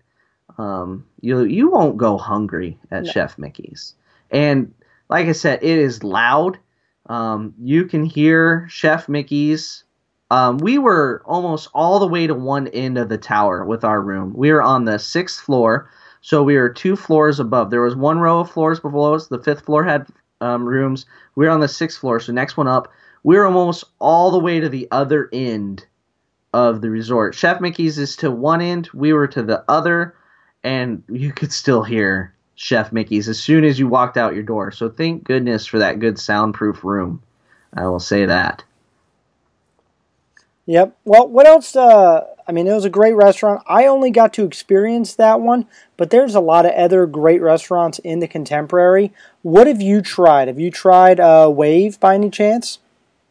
Um, 0.59 1.07
you 1.21 1.45
you 1.45 1.71
won't 1.71 1.97
go 1.97 2.19
hungry 2.19 2.79
at 2.91 3.07
Chef 3.07 3.39
Mickey's, 3.39 3.95
and 4.31 4.75
like 5.09 5.27
I 5.27 5.33
said, 5.33 5.61
it 5.63 5.79
is 5.79 6.05
loud. 6.05 6.59
Um, 7.07 7.55
you 7.61 7.85
can 7.87 8.05
hear 8.05 8.67
Chef 8.71 9.09
Mickey's 9.09 9.85
um, 10.33 10.57
we 10.57 10.79
were 10.79 11.23
almost 11.27 11.69
all 11.75 11.99
the 11.99 12.07
way 12.09 12.27
to 12.27 12.33
one 12.33 12.67
end 12.69 12.97
of 12.97 13.11
the 13.11 13.19
tower 13.19 13.67
with 13.67 13.85
our 13.85 14.01
room. 14.01 14.33
We 14.35 14.51
were 14.51 14.63
on 14.63 14.87
the 14.87 14.99
sixth 14.99 15.45
floor, 15.45 15.91
so 16.23 16.43
we 16.43 16.57
were 16.57 16.71
two 16.71 16.97
floors 16.97 17.39
above. 17.39 17.69
There 17.69 17.83
was 17.83 17.95
one 17.95 18.19
row 18.19 18.41
of 18.41 18.51
floors 18.51 18.81
below 18.81 19.15
us. 19.15 19.29
The 19.29 19.43
fifth 19.43 19.67
floor 19.67 19.85
had 19.85 20.07
um, 20.41 20.65
rooms. 20.65 21.05
We 21.35 21.45
were 21.45 21.51
on 21.51 21.61
the 21.61 21.69
sixth 21.69 21.99
floor, 21.99 22.19
so 22.19 22.33
next 22.33 22.57
one 22.57 22.67
up. 22.67 22.91
We 23.25 23.37
were 23.37 23.45
almost 23.45 23.85
all 23.99 24.31
the 24.31 24.39
way 24.39 24.59
to 24.59 24.71
the 24.71 24.89
other 24.91 25.29
end 25.35 25.85
of 26.53 26.81
the 26.81 26.91
resort. 26.91 27.35
Chef 27.35 27.61
Mickey's 27.61 27.99
is 27.99 28.17
to 28.17 28.31
one 28.31 28.61
end. 28.61 28.89
We 28.93 29.13
were 29.13 29.29
to 29.29 29.43
the 29.43 29.65
other, 29.69 30.15
and 30.63 31.03
you 31.09 31.33
could 31.33 31.53
still 31.53 31.83
hear 31.83 32.35
Chef 32.55 32.93
Mickey's 32.93 33.29
as 33.29 33.43
soon 33.43 33.65
as 33.65 33.79
you 33.79 33.89
walked 33.89 34.17
out 34.17 34.35
your 34.35 34.43
door. 34.43 34.71
So 34.71 34.89
thank 34.89 35.25
goodness 35.25 35.67
for 35.67 35.79
that 35.79 35.99
good 35.99 36.19
soundproof 36.19 36.85
room. 36.85 37.23
I 37.75 37.87
will 37.87 38.01
say 38.01 38.27
that. 38.27 38.65
Yep. 40.67 40.97
Well, 41.05 41.27
what 41.29 41.47
else? 41.47 41.75
Uh, 41.75 42.25
I 42.47 42.53
mean, 42.53 42.67
it 42.67 42.73
was 42.73 42.85
a 42.85 42.91
great 42.91 43.15
restaurant. 43.15 43.63
I 43.67 43.87
only 43.87 44.11
got 44.11 44.33
to 44.35 44.45
experience 44.45 45.15
that 45.15 45.41
one, 45.41 45.67
but 45.97 46.11
there's 46.11 46.35
a 46.35 46.41
lot 46.41 46.67
of 46.67 46.73
other 46.73 47.07
great 47.07 47.41
restaurants 47.41 47.99
in 48.01 48.21
the 48.21 48.29
Contemporary. 48.29 49.13
What 49.43 49.67
have 49.67 49.81
you 49.81 50.03
tried? 50.03 50.49
Have 50.49 50.61
you 50.61 50.71
tried 50.71 51.19
uh, 51.19 51.51
Wave 51.53 51.99
by 51.99 52.15
any 52.15 52.31
chance? 52.31 52.79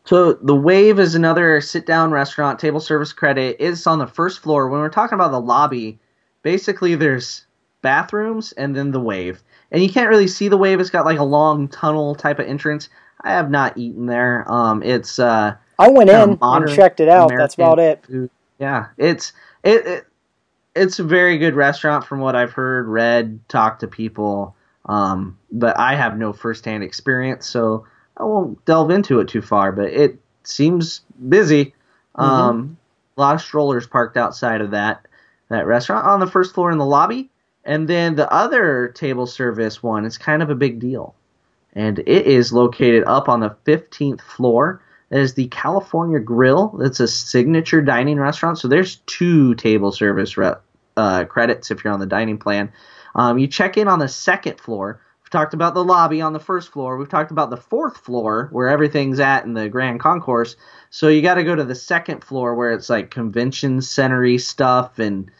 So 0.05 0.33
the 0.33 0.55
Wave 0.55 0.99
is 0.99 1.15
another 1.15 1.61
sit-down 1.61 2.11
restaurant, 2.11 2.59
table 2.59 2.79
service 2.79 3.13
credit. 3.13 3.57
It's 3.59 3.85
on 3.85 3.99
the 3.99 4.07
first 4.07 4.39
floor. 4.39 4.67
When 4.67 4.81
we're 4.81 4.89
talking 4.89 5.15
about 5.15 5.31
the 5.31 5.39
lobby, 5.39 5.99
basically 6.41 6.95
there's 6.95 7.45
bathrooms 7.81 8.51
and 8.53 8.75
then 8.75 8.91
the 8.91 8.99
Wave, 8.99 9.41
and 9.71 9.81
you 9.81 9.89
can't 9.89 10.09
really 10.09 10.27
see 10.27 10.47
the 10.47 10.57
Wave. 10.57 10.79
It's 10.79 10.89
got 10.89 11.05
like 11.05 11.19
a 11.19 11.23
long 11.23 11.67
tunnel 11.67 12.15
type 12.15 12.39
of 12.39 12.47
entrance. 12.47 12.89
I 13.21 13.31
have 13.31 13.51
not 13.51 13.77
eaten 13.77 14.07
there. 14.07 14.45
Um, 14.51 14.81
it's 14.83 15.19
uh, 15.19 15.55
I 15.77 15.89
went 15.89 16.09
in 16.09 16.37
and 16.41 16.69
checked 16.69 16.99
it 16.99 17.07
out. 17.07 17.31
That's 17.35 17.53
about 17.53 17.79
it. 17.79 18.05
food. 18.05 18.29
Yeah, 18.59 18.87
it's 18.97 19.33
it, 19.63 19.85
it 19.85 20.07
it's 20.75 20.99
a 20.99 21.03
very 21.03 21.37
good 21.37 21.55
restaurant 21.55 22.05
from 22.05 22.19
what 22.19 22.35
I've 22.35 22.51
heard, 22.51 22.87
read, 22.87 23.39
talked 23.49 23.81
to 23.81 23.87
people. 23.87 24.55
Um, 24.85 25.37
but 25.51 25.77
I 25.77 25.95
have 25.95 26.17
no 26.17 26.33
firsthand 26.33 26.83
experience, 26.83 27.47
so 27.47 27.85
I 28.21 28.23
won't 28.23 28.63
delve 28.65 28.91
into 28.91 29.19
it 29.19 29.27
too 29.27 29.41
far. 29.41 29.71
But 29.71 29.89
it 29.89 30.19
seems 30.43 31.01
busy. 31.27 31.73
Um, 32.15 32.77
a 33.17 33.21
lot 33.21 33.35
of 33.35 33.41
strollers 33.41 33.87
parked 33.87 34.17
outside 34.17 34.61
of 34.61 34.71
that 34.71 35.07
that 35.49 35.67
restaurant 35.67 36.05
on 36.05 36.19
the 36.21 36.27
first 36.27 36.53
floor 36.53 36.71
in 36.71 36.77
the 36.77 36.85
lobby, 36.85 37.29
and 37.65 37.87
then 37.87 38.15
the 38.15 38.31
other 38.31 38.87
table 38.95 39.27
service 39.27 39.83
one 39.83 40.05
is 40.05 40.17
kind 40.17 40.41
of 40.41 40.49
a 40.49 40.55
big 40.55 40.79
deal, 40.79 41.13
and 41.73 41.99
it 41.99 42.25
is 42.25 42.53
located 42.53 43.03
up 43.03 43.27
on 43.27 43.41
the 43.41 43.55
15th 43.65 44.21
floor. 44.21 44.81
That 45.09 45.19
is 45.19 45.33
the 45.33 45.47
California 45.47 46.19
Grill. 46.19 46.69
That's 46.79 47.01
a 47.01 47.07
signature 47.07 47.81
dining 47.81 48.17
restaurant. 48.17 48.59
So 48.59 48.69
there's 48.69 48.97
two 49.07 49.55
table 49.55 49.91
service 49.91 50.37
re- 50.37 50.55
uh, 50.95 51.25
credits 51.25 51.69
if 51.69 51.83
you're 51.83 51.91
on 51.91 51.99
the 51.99 52.05
dining 52.05 52.37
plan. 52.37 52.71
Um, 53.13 53.37
you 53.37 53.47
check 53.47 53.77
in 53.77 53.89
on 53.89 53.99
the 53.99 54.07
second 54.07 54.59
floor. 54.59 55.01
Talked 55.31 55.53
about 55.53 55.73
the 55.73 55.83
lobby 55.83 56.19
on 56.19 56.33
the 56.33 56.41
first 56.41 56.73
floor. 56.73 56.97
We've 56.97 57.07
talked 57.07 57.31
about 57.31 57.49
the 57.49 57.55
fourth 57.55 57.99
floor 57.99 58.49
where 58.51 58.67
everything's 58.67 59.21
at 59.21 59.45
in 59.45 59.53
the 59.53 59.69
Grand 59.69 60.01
Concourse. 60.01 60.57
So 60.89 61.07
you 61.07 61.21
got 61.21 61.35
to 61.35 61.45
go 61.45 61.55
to 61.55 61.63
the 61.63 61.73
second 61.73 62.21
floor 62.21 62.53
where 62.53 62.73
it's 62.73 62.89
like 62.89 63.11
convention 63.11 63.81
centery 63.81 64.37
stuff, 64.37 64.99
and 64.99 65.31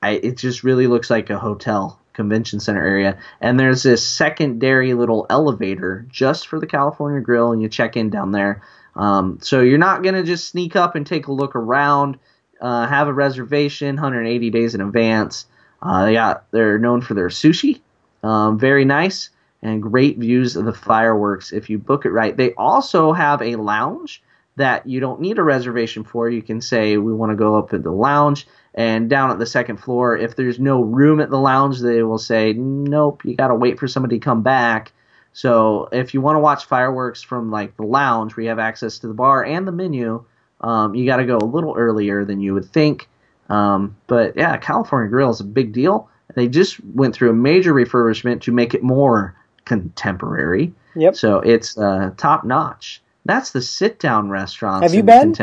I, 0.00 0.10
it 0.10 0.36
just 0.36 0.62
really 0.62 0.86
looks 0.86 1.10
like 1.10 1.28
a 1.28 1.40
hotel 1.40 1.98
convention 2.12 2.60
center 2.60 2.86
area, 2.86 3.18
and 3.40 3.58
there's 3.58 3.82
this 3.82 4.06
secondary 4.06 4.94
little 4.94 5.26
elevator 5.28 6.06
just 6.08 6.46
for 6.46 6.60
the 6.60 6.66
California 6.68 7.20
Grill, 7.20 7.50
and 7.50 7.60
you 7.60 7.68
check 7.68 7.96
in 7.96 8.10
down 8.10 8.30
there. 8.30 8.62
Um, 8.94 9.40
so 9.42 9.60
you're 9.60 9.76
not 9.76 10.04
gonna 10.04 10.22
just 10.22 10.50
sneak 10.50 10.76
up 10.76 10.94
and 10.94 11.04
take 11.04 11.26
a 11.26 11.32
look 11.32 11.56
around. 11.56 12.16
Uh, 12.60 12.86
have 12.86 13.08
a 13.08 13.12
reservation 13.12 13.96
180 13.96 14.50
days 14.50 14.76
in 14.76 14.80
advance. 14.80 15.46
Uh, 15.82 16.04
they 16.04 16.12
got 16.12 16.44
they're 16.52 16.78
known 16.78 17.00
for 17.00 17.14
their 17.14 17.28
sushi, 17.28 17.80
um, 18.22 18.56
very 18.56 18.84
nice 18.84 19.30
and 19.62 19.82
great 19.82 20.18
views 20.18 20.56
of 20.56 20.64
the 20.64 20.72
fireworks 20.72 21.52
if 21.52 21.70
you 21.70 21.78
book 21.78 22.04
it 22.04 22.10
right. 22.10 22.36
They 22.36 22.52
also 22.54 23.12
have 23.12 23.40
a 23.40 23.56
lounge 23.56 24.22
that 24.56 24.86
you 24.86 25.00
don't 25.00 25.20
need 25.20 25.38
a 25.38 25.42
reservation 25.42 26.04
for. 26.04 26.28
You 26.28 26.42
can 26.42 26.60
say 26.60 26.96
we 26.98 27.12
want 27.12 27.30
to 27.30 27.36
go 27.36 27.56
up 27.56 27.72
at 27.72 27.82
the 27.82 27.90
lounge 27.90 28.46
and 28.74 29.08
down 29.08 29.30
at 29.30 29.38
the 29.38 29.46
second 29.46 29.78
floor. 29.78 30.16
If 30.16 30.36
there's 30.36 30.58
no 30.58 30.82
room 30.82 31.20
at 31.20 31.30
the 31.30 31.38
lounge, 31.38 31.80
they 31.80 32.02
will 32.02 32.18
say 32.18 32.52
nope, 32.52 33.24
you 33.24 33.34
got 33.34 33.48
to 33.48 33.54
wait 33.54 33.78
for 33.78 33.88
somebody 33.88 34.18
to 34.18 34.24
come 34.24 34.42
back. 34.42 34.92
So 35.32 35.88
if 35.92 36.12
you 36.12 36.20
want 36.20 36.36
to 36.36 36.40
watch 36.40 36.66
fireworks 36.66 37.22
from 37.22 37.50
like 37.50 37.76
the 37.76 37.84
lounge 37.84 38.36
where 38.36 38.42
you 38.42 38.50
have 38.50 38.58
access 38.58 38.98
to 38.98 39.08
the 39.08 39.14
bar 39.14 39.44
and 39.44 39.66
the 39.66 39.72
menu, 39.72 40.24
um, 40.60 40.94
you 40.94 41.06
got 41.06 41.16
to 41.16 41.24
go 41.24 41.38
a 41.38 41.44
little 41.44 41.74
earlier 41.76 42.24
than 42.24 42.40
you 42.40 42.52
would 42.54 42.66
think. 42.66 43.08
Um, 43.48 43.96
but 44.06 44.36
yeah, 44.36 44.56
California 44.58 45.08
Grill 45.08 45.30
is 45.30 45.40
a 45.40 45.44
big 45.44 45.72
deal. 45.72 46.08
They 46.34 46.48
just 46.48 46.82
went 46.84 47.14
through 47.14 47.30
a 47.30 47.34
major 47.34 47.74
refurbishment 47.74 48.42
to 48.42 48.52
make 48.52 48.74
it 48.74 48.82
more 48.82 49.36
contemporary. 49.64 50.72
Yep. 50.94 51.16
So 51.16 51.40
it's 51.40 51.78
uh, 51.78 52.12
top 52.16 52.44
notch. 52.44 53.02
That's 53.24 53.50
the 53.50 53.62
sit 53.62 53.98
down 53.98 54.30
restaurants. 54.30 54.82
Have 54.84 54.94
you 54.94 55.02
been? 55.02 55.34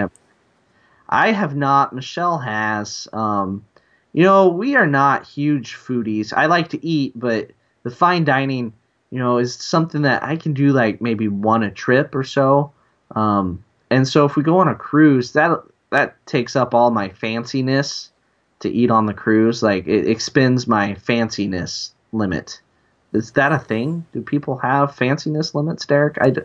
I 1.08 1.32
have 1.32 1.56
not. 1.56 1.94
Michelle 1.94 2.38
has. 2.38 3.08
Um, 3.14 3.66
you 4.14 4.24
know, 4.24 4.50
we 4.50 4.76
are 4.76 4.88
not 4.88 5.28
huge 5.28 5.76
foodies. 5.76 6.34
I 6.34 6.48
like 6.48 6.70
to 6.70 6.86
eat, 6.86 7.14
but 7.16 7.52
the 7.84 7.92
fine 7.92 8.26
dining, 8.26 8.74
you 9.12 9.20
know, 9.20 9.38
is 9.38 9.54
something 9.54 10.02
that 10.04 10.24
I 10.24 10.36
can 10.36 10.54
do 10.54 10.72
like 10.72 11.02
maybe 11.02 11.28
one 11.28 11.64
a 11.64 11.72
trip 11.72 12.16
or 12.16 12.24
so. 12.24 12.72
Um, 13.16 13.64
and 13.90 14.08
so 14.08 14.26
if 14.26 14.36
we 14.36 14.44
go 14.44 14.60
on 14.60 14.68
a 14.68 14.76
cruise, 14.76 15.34
that 15.34 15.52
that 15.92 16.24
takes 16.26 16.56
up 16.56 16.74
all 16.74 16.92
my 16.92 17.10
fanciness 17.10 18.10
to 18.60 18.70
eat 18.70 18.92
on 18.92 19.06
the 19.06 19.14
cruise. 19.14 19.64
Like 19.64 19.88
it 19.88 20.08
expends 20.08 20.68
my 20.68 20.94
fanciness 20.96 21.92
limit. 22.12 22.62
Is 23.14 23.32
that 23.32 23.52
a 23.52 23.60
thing? 23.60 24.06
Do 24.14 24.22
people 24.22 24.58
have 24.58 24.96
fanciness 24.96 25.54
limits, 25.56 25.86
Derek? 25.86 26.18
I, 26.22 26.30
d- 26.30 26.42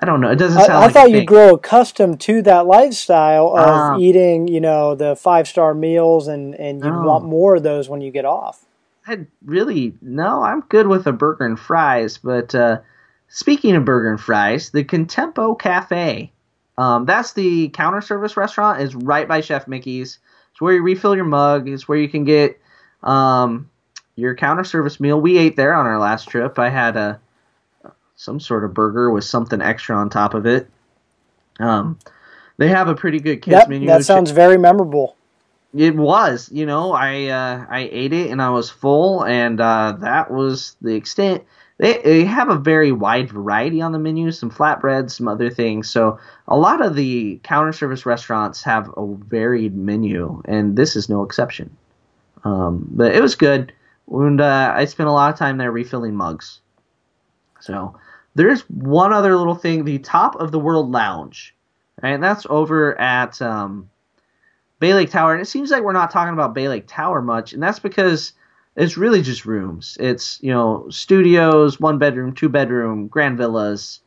I 0.00 0.06
don't 0.06 0.20
know. 0.20 0.30
It 0.30 0.36
doesn't 0.36 0.58
I, 0.60 0.66
sound 0.66 0.78
I 0.78 0.80
like 0.80 0.90
a 0.90 0.92
thought 0.94 1.10
you'd 1.10 1.26
grow 1.26 1.54
accustomed 1.54 2.20
to 2.22 2.42
that 2.42 2.66
lifestyle 2.66 3.56
of 3.56 3.68
Ah. 3.68 3.96
eating, 3.98 4.48
you 4.48 4.60
know, 4.60 4.94
the 4.94 5.16
five 5.16 5.48
star 5.48 5.74
meals, 5.74 6.28
and 6.28 6.54
and 6.54 6.84
you'd 6.84 7.02
want 7.04 7.24
more 7.24 7.56
of 7.56 7.62
those 7.62 7.88
when 7.88 8.00
you 8.00 8.10
get 8.10 8.24
off. 8.24 8.64
I 9.06 9.26
really 9.44 9.94
no, 10.02 10.42
I'm 10.42 10.60
good 10.68 10.86
with 10.86 11.06
a 11.06 11.12
burger 11.12 11.46
and 11.46 11.58
fries. 11.58 12.18
But 12.18 12.54
uh, 12.54 12.80
speaking 13.28 13.74
of 13.74 13.84
burger 13.84 14.10
and 14.10 14.20
fries, 14.20 14.70
the 14.70 14.84
Contempo 14.84 15.58
Cafe, 15.58 16.30
um, 16.78 17.04
that's 17.06 17.32
the 17.32 17.68
counter 17.70 18.00
service 18.00 18.36
restaurant, 18.36 18.80
is 18.80 18.94
right 18.94 19.26
by 19.26 19.40
Chef 19.40 19.66
Mickey's. 19.66 20.18
It's 20.52 20.60
where 20.60 20.74
you 20.74 20.82
refill 20.82 21.16
your 21.16 21.24
mug. 21.24 21.68
It's 21.68 21.88
where 21.88 21.98
you 21.98 22.08
can 22.08 22.24
get 22.24 22.60
um, 23.02 23.70
your 24.16 24.34
counter 24.34 24.64
service 24.64 25.00
meal. 25.00 25.20
We 25.20 25.38
ate 25.38 25.56
there 25.56 25.74
on 25.74 25.86
our 25.86 25.98
last 25.98 26.28
trip. 26.28 26.58
I 26.58 26.68
had 26.68 26.96
a 26.96 27.20
some 28.16 28.38
sort 28.38 28.64
of 28.64 28.74
burger 28.74 29.10
with 29.10 29.24
something 29.24 29.60
extra 29.60 29.96
on 29.96 30.08
top 30.10 30.34
of 30.34 30.46
it. 30.46 30.68
Um, 31.58 31.98
they 32.56 32.68
have 32.68 32.88
a 32.88 32.94
pretty 32.94 33.18
good 33.18 33.42
kids 33.42 33.56
That, 33.56 33.68
menu. 33.68 33.88
that 33.88 34.04
sounds 34.04 34.30
very 34.30 34.58
memorable. 34.58 35.16
It 35.74 35.96
was, 35.96 36.50
you 36.52 36.66
know, 36.66 36.92
I 36.92 37.26
uh, 37.26 37.66
I 37.68 37.88
ate 37.90 38.12
it 38.12 38.30
and 38.30 38.42
I 38.42 38.50
was 38.50 38.68
full, 38.68 39.24
and 39.24 39.60
uh, 39.60 39.96
that 40.00 40.30
was 40.30 40.76
the 40.82 40.94
extent. 40.94 41.44
They, 41.78 41.98
they 42.02 42.24
have 42.24 42.50
a 42.50 42.58
very 42.58 42.92
wide 42.92 43.30
variety 43.30 43.80
on 43.80 43.92
the 43.92 43.98
menu, 43.98 44.30
some 44.30 44.50
flatbreads, 44.50 45.12
some 45.12 45.26
other 45.26 45.50
things. 45.50 45.90
So 45.90 46.20
a 46.46 46.56
lot 46.56 46.84
of 46.84 46.94
the 46.94 47.40
counter 47.42 47.72
service 47.72 48.04
restaurants 48.04 48.62
have 48.62 48.92
a 48.96 49.14
varied 49.14 49.74
menu, 49.74 50.42
and 50.44 50.76
this 50.76 50.94
is 50.94 51.08
no 51.08 51.22
exception. 51.24 51.74
Um, 52.44 52.86
but 52.90 53.14
it 53.14 53.22
was 53.22 53.34
good, 53.34 53.72
and 54.08 54.40
uh, 54.40 54.72
I 54.76 54.84
spent 54.84 55.08
a 55.08 55.12
lot 55.12 55.32
of 55.32 55.38
time 55.38 55.58
there 55.58 55.72
refilling 55.72 56.14
mugs. 56.14 56.60
So 57.60 57.98
there's 58.34 58.62
one 58.62 59.12
other 59.12 59.36
little 59.36 59.54
thing: 59.54 59.84
the 59.84 59.98
top 59.98 60.36
of 60.36 60.52
the 60.52 60.58
world 60.58 60.90
lounge, 60.90 61.54
right? 62.02 62.14
and 62.14 62.22
That's 62.22 62.46
over 62.48 62.98
at. 63.00 63.40
Um, 63.42 63.88
Bay 64.82 64.94
Lake 64.94 65.10
Tower, 65.10 65.32
and 65.32 65.40
it 65.40 65.46
seems 65.46 65.70
like 65.70 65.84
we're 65.84 65.92
not 65.92 66.10
talking 66.10 66.32
about 66.32 66.54
Bay 66.54 66.66
Lake 66.66 66.86
Tower 66.88 67.22
much, 67.22 67.52
and 67.52 67.62
that's 67.62 67.78
because 67.78 68.32
it's 68.74 68.96
really 68.96 69.22
just 69.22 69.46
rooms. 69.46 69.96
It's 70.00 70.40
you 70.42 70.50
know 70.50 70.88
studios, 70.90 71.78
one 71.78 71.98
bedroom, 71.98 72.34
two 72.34 72.48
bedroom, 72.48 73.06
grand 73.06 73.38
villas. 73.38 74.00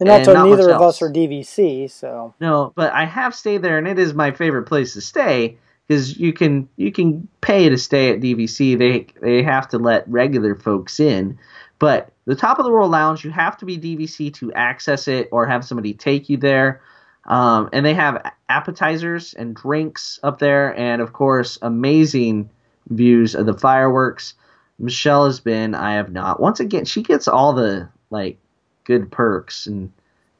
And 0.00 0.10
also, 0.10 0.34
not 0.34 0.48
neither 0.50 0.70
of 0.70 0.82
us 0.82 1.00
are 1.00 1.10
DVC, 1.10 1.90
so 1.90 2.34
No, 2.40 2.74
but 2.76 2.92
I 2.92 3.06
have 3.06 3.34
stayed 3.34 3.62
there, 3.62 3.78
and 3.78 3.88
it 3.88 3.98
is 3.98 4.12
my 4.12 4.32
favorite 4.32 4.64
place 4.64 4.92
to 4.92 5.00
stay 5.00 5.56
because 5.92 6.18
you 6.18 6.32
can 6.32 6.68
you 6.76 6.90
can 6.90 7.28
pay 7.40 7.68
to 7.68 7.76
stay 7.76 8.10
at 8.10 8.20
DVC. 8.20 8.78
They 8.78 9.06
they 9.20 9.42
have 9.42 9.68
to 9.68 9.78
let 9.78 10.08
regular 10.08 10.54
folks 10.54 10.98
in, 10.98 11.38
but 11.78 12.12
the 12.24 12.34
top 12.34 12.58
of 12.58 12.64
the 12.64 12.70
world 12.70 12.90
lounge 12.90 13.24
you 13.24 13.30
have 13.30 13.56
to 13.58 13.66
be 13.66 13.78
DVC 13.78 14.32
to 14.34 14.52
access 14.54 15.06
it 15.08 15.28
or 15.32 15.46
have 15.46 15.64
somebody 15.64 15.92
take 15.92 16.28
you 16.28 16.36
there. 16.36 16.80
Um, 17.26 17.68
and 17.72 17.86
they 17.86 17.94
have 17.94 18.32
appetizers 18.48 19.34
and 19.34 19.54
drinks 19.54 20.18
up 20.22 20.38
there, 20.38 20.76
and 20.76 21.00
of 21.00 21.12
course, 21.12 21.58
amazing 21.62 22.50
views 22.88 23.34
of 23.34 23.46
the 23.46 23.54
fireworks. 23.54 24.34
Michelle 24.78 25.26
has 25.26 25.38
been, 25.38 25.74
I 25.74 25.94
have 25.94 26.10
not. 26.10 26.40
Once 26.40 26.58
again, 26.58 26.84
she 26.84 27.02
gets 27.02 27.28
all 27.28 27.52
the 27.52 27.88
like 28.10 28.38
good 28.84 29.12
perks, 29.12 29.66
and 29.66 29.92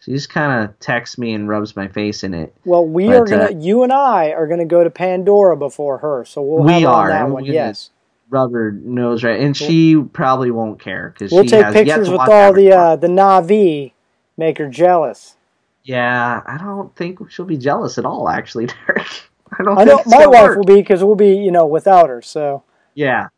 she 0.05 0.13
just 0.13 0.29
kind 0.31 0.65
of 0.69 0.79
texts 0.81 1.17
me 1.17 1.33
and 1.33 1.49
rubs 1.49 1.77
my 1.77 1.87
face 1.89 2.25
in 2.25 2.35
it. 2.35 2.55
well, 2.65 2.85
we 2.87 3.07
But, 3.07 3.17
are 3.17 3.25
gonna. 3.25 3.45
uh, 3.45 3.51
you 3.51 3.83
and 3.85 3.93
I 3.93 4.31
are 4.33 4.47
gonna 4.47 4.65
go 4.65 4.83
to 4.85 4.91
Pandora 4.91 5.57
before 5.57 5.99
her, 5.99 6.25
so 6.25 6.43
we'll 6.43 6.65
We 6.65 6.73
have 6.83 6.85
are, 6.85 7.03
on 7.05 7.09
that 7.11 7.29
one. 7.31 7.45
Yes, 7.45 7.91
Rubber 8.31 8.73
knows 8.73 9.23
right, 9.23 9.41
and 9.41 9.57
she 9.57 9.97
probably 10.13 10.51
won't 10.51 10.81
care 10.81 11.11
because 11.15 11.31
we'll 11.33 11.45
she 11.45 11.51
take 11.51 11.65
has 11.65 11.75
yet 11.75 11.85
pictures 11.87 12.07
to 12.09 12.13
with 12.13 12.29
all 12.29 12.53
the 12.53 12.73
uh, 12.73 12.97
the 12.97 13.07
Na'vi, 13.09 13.93
make 14.37 14.59
her 14.59 14.69
jealous. 14.69 15.37
Yeah, 15.85 16.43
I 16.47 16.59
don't 16.59 16.95
think 16.97 17.19
she'll 17.31 17.45
be 17.45 17.57
jealous 17.59 17.99
at 17.99 18.05
all. 18.05 18.29
Actually, 18.29 18.67
Derek. 18.87 19.07
I 19.59 19.63
don't. 19.65 19.79
I 19.79 19.85
know 19.85 20.01
my 20.07 20.27
wife 20.27 20.43
work. 20.43 20.57
will 20.57 20.65
be 20.65 20.77
because 20.77 21.05
we'll 21.05 21.15
be, 21.17 21.35
you 21.37 21.51
know, 21.53 21.67
without 21.67 22.09
her. 22.09 22.23
So, 22.23 22.63
Yeah, 22.95 23.29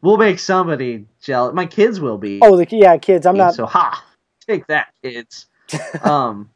we'll 0.00 0.16
make 0.18 0.38
somebody 0.38 1.06
jealous. 1.20 1.54
My 1.54 1.66
kids 1.66 1.98
will 2.00 2.18
be. 2.18 2.38
oh, 2.42 2.56
the 2.56 2.66
yeah, 2.70 2.96
kids. 2.98 3.26
I'm 3.26 3.36
not. 3.36 3.54
So 3.54 3.66
ha, 3.66 4.04
take 4.46 4.66
that, 4.68 4.88
kids. 5.02 5.46
Um, 6.02 6.50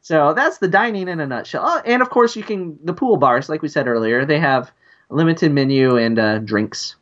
so 0.00 0.34
that's 0.34 0.58
the 0.58 0.68
dining 0.68 1.08
in 1.08 1.20
a 1.20 1.26
nutshell. 1.26 1.62
Oh, 1.64 1.82
and 1.84 2.02
of 2.02 2.10
course, 2.10 2.36
you 2.36 2.42
can 2.42 2.78
the 2.84 2.92
pool 2.92 3.16
bars, 3.16 3.48
like 3.48 3.62
we 3.62 3.68
said 3.68 3.86
earlier. 3.86 4.24
They 4.24 4.38
have 4.38 4.70
a 5.10 5.14
limited 5.14 5.52
menu 5.52 5.96
and 5.96 6.18
uh, 6.18 6.38
drinks. 6.38 6.96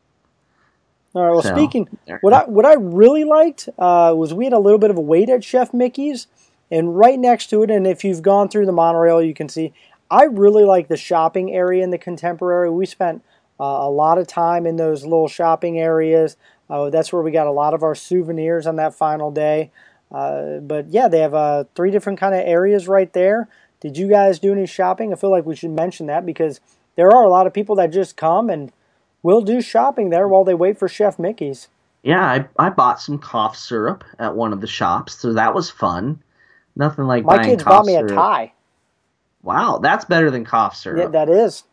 All 1.14 1.24
right. 1.24 1.32
Well, 1.32 1.42
So, 1.42 1.54
speaking, 1.54 1.88
what 2.20 2.32
I 2.32 2.44
what 2.44 2.66
I 2.66 2.74
really 2.74 3.24
liked 3.24 3.68
uh, 3.78 4.14
was 4.16 4.34
we 4.34 4.44
had 4.44 4.52
a 4.52 4.58
little 4.58 4.78
bit 4.78 4.90
of 4.90 4.96
a 4.96 5.00
wait 5.00 5.28
at 5.28 5.44
Chef 5.44 5.72
Mickey's, 5.72 6.26
and 6.70 6.96
right 6.96 7.18
next 7.18 7.48
to 7.50 7.62
it, 7.62 7.70
and 7.70 7.86
if 7.86 8.04
you've 8.04 8.22
gone 8.22 8.48
through 8.48 8.66
the 8.66 8.72
monorail, 8.72 9.22
you 9.22 9.34
can 9.34 9.48
see. 9.48 9.72
I 10.10 10.24
really 10.24 10.64
like 10.64 10.88
the 10.88 10.96
shopping 10.96 11.52
area 11.52 11.84
in 11.84 11.90
the 11.90 11.98
Contemporary. 11.98 12.70
We 12.70 12.86
spent 12.86 13.22
uh, 13.60 13.64
a 13.64 13.90
lot 13.90 14.16
of 14.16 14.26
time 14.26 14.66
in 14.66 14.76
those 14.76 15.02
little 15.02 15.28
shopping 15.28 15.78
areas. 15.78 16.36
Uh, 16.70 16.88
that's 16.88 17.12
where 17.12 17.22
we 17.22 17.30
got 17.30 17.46
a 17.46 17.52
lot 17.52 17.74
of 17.74 17.82
our 17.82 17.94
souvenirs 17.94 18.66
on 18.66 18.76
that 18.76 18.94
final 18.94 19.30
day. 19.30 19.70
Uh, 20.10 20.58
but 20.58 20.88
yeah, 20.88 21.08
they 21.08 21.20
have 21.20 21.34
uh, 21.34 21.64
three 21.74 21.90
different 21.90 22.18
kind 22.18 22.34
of 22.34 22.40
areas 22.40 22.88
right 22.88 23.12
there. 23.12 23.48
Did 23.80 23.96
you 23.96 24.08
guys 24.08 24.38
do 24.38 24.52
any 24.52 24.66
shopping? 24.66 25.12
I 25.12 25.16
feel 25.16 25.30
like 25.30 25.46
we 25.46 25.54
should 25.54 25.70
mention 25.70 26.06
that 26.06 26.26
because 26.26 26.60
there 26.96 27.10
are 27.12 27.24
a 27.24 27.28
lot 27.28 27.46
of 27.46 27.54
people 27.54 27.76
that 27.76 27.92
just 27.92 28.16
come 28.16 28.50
and 28.50 28.72
will 29.22 29.42
do 29.42 29.60
shopping 29.60 30.10
there 30.10 30.26
while 30.26 30.44
they 30.44 30.54
wait 30.54 30.78
for 30.78 30.88
Chef 30.88 31.18
Mickey's. 31.18 31.68
Yeah, 32.02 32.24
I, 32.24 32.48
I 32.58 32.70
bought 32.70 33.00
some 33.00 33.18
cough 33.18 33.56
syrup 33.56 34.04
at 34.18 34.34
one 34.34 34.52
of 34.52 34.60
the 34.60 34.66
shops, 34.66 35.18
so 35.18 35.32
that 35.34 35.54
was 35.54 35.70
fun. 35.70 36.22
Nothing 36.76 37.04
like 37.04 37.24
My 37.24 37.36
buying 37.36 37.50
kids 37.50 37.64
bought 37.64 37.86
me 37.86 37.96
a 37.96 38.06
tie. 38.06 38.52
Wow, 39.42 39.78
that's 39.78 40.04
better 40.04 40.30
than 40.30 40.44
cough 40.44 40.76
syrup. 40.76 41.00
Yeah, 41.00 41.08
that 41.08 41.28
is. 41.28 41.64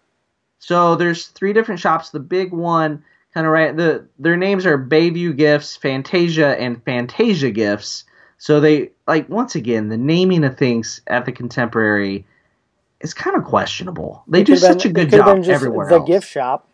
So 0.59 0.95
there's 0.95 1.27
three 1.27 1.53
different 1.53 1.79
shops. 1.79 2.09
The 2.09 2.19
big 2.19 2.51
one, 2.51 3.03
kind 3.33 3.45
of 3.45 3.53
right. 3.53 3.75
The 3.75 4.07
their 4.17 4.37
names 4.37 4.65
are 4.65 4.77
Bayview 4.77 5.35
Gifts, 5.35 5.75
Fantasia, 5.75 6.59
and 6.59 6.83
Fantasia 6.83 7.51
Gifts. 7.51 8.05
So 8.45 8.59
they 8.59 8.91
like 9.07 9.27
once 9.27 9.55
again 9.55 9.89
the 9.89 9.97
naming 9.97 10.43
of 10.43 10.55
things 10.55 11.01
at 11.07 11.25
the 11.25 11.31
Contemporary 11.31 12.27
is 13.01 13.11
kind 13.11 13.35
of 13.35 13.43
questionable. 13.43 14.23
They 14.27 14.43
do 14.43 14.53
Could've 14.53 14.69
been- 14.69 14.79
such 14.79 14.85
a 14.85 14.93
good 14.93 15.09
job 15.09 15.43
everywhere 15.47 15.89
The 15.89 15.95
else. 15.95 16.07
gift 16.07 16.27
shop. 16.29 16.67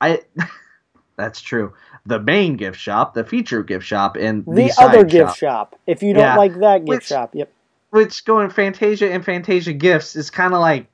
I. 0.00 0.20
That's 1.16 1.40
true. 1.40 1.72
The 2.06 2.20
main 2.20 2.56
gift 2.56 2.78
shop, 2.78 3.14
the 3.14 3.24
feature 3.24 3.64
gift 3.64 3.84
shop, 3.84 4.14
and 4.16 4.44
The, 4.46 4.68
side 4.68 4.84
other 4.90 5.04
gift 5.04 5.30
shop. 5.38 5.72
shop. 5.72 5.80
If 5.88 6.04
you 6.04 6.14
don't 6.14 6.22
Yeah. 6.22 6.36
like 6.36 6.54
that 6.60 6.78
gift 6.84 6.88
Which- 6.88 7.06
shop, 7.06 7.30
yep. 7.34 7.50
which 7.90 8.24
going 8.24 8.50
Fantasia 8.50 9.10
and 9.12 9.24
Fantasia 9.24 9.72
Gifts 9.72 10.14
is 10.14 10.30
kind 10.30 10.54
of 10.54 10.60
like 10.60 10.86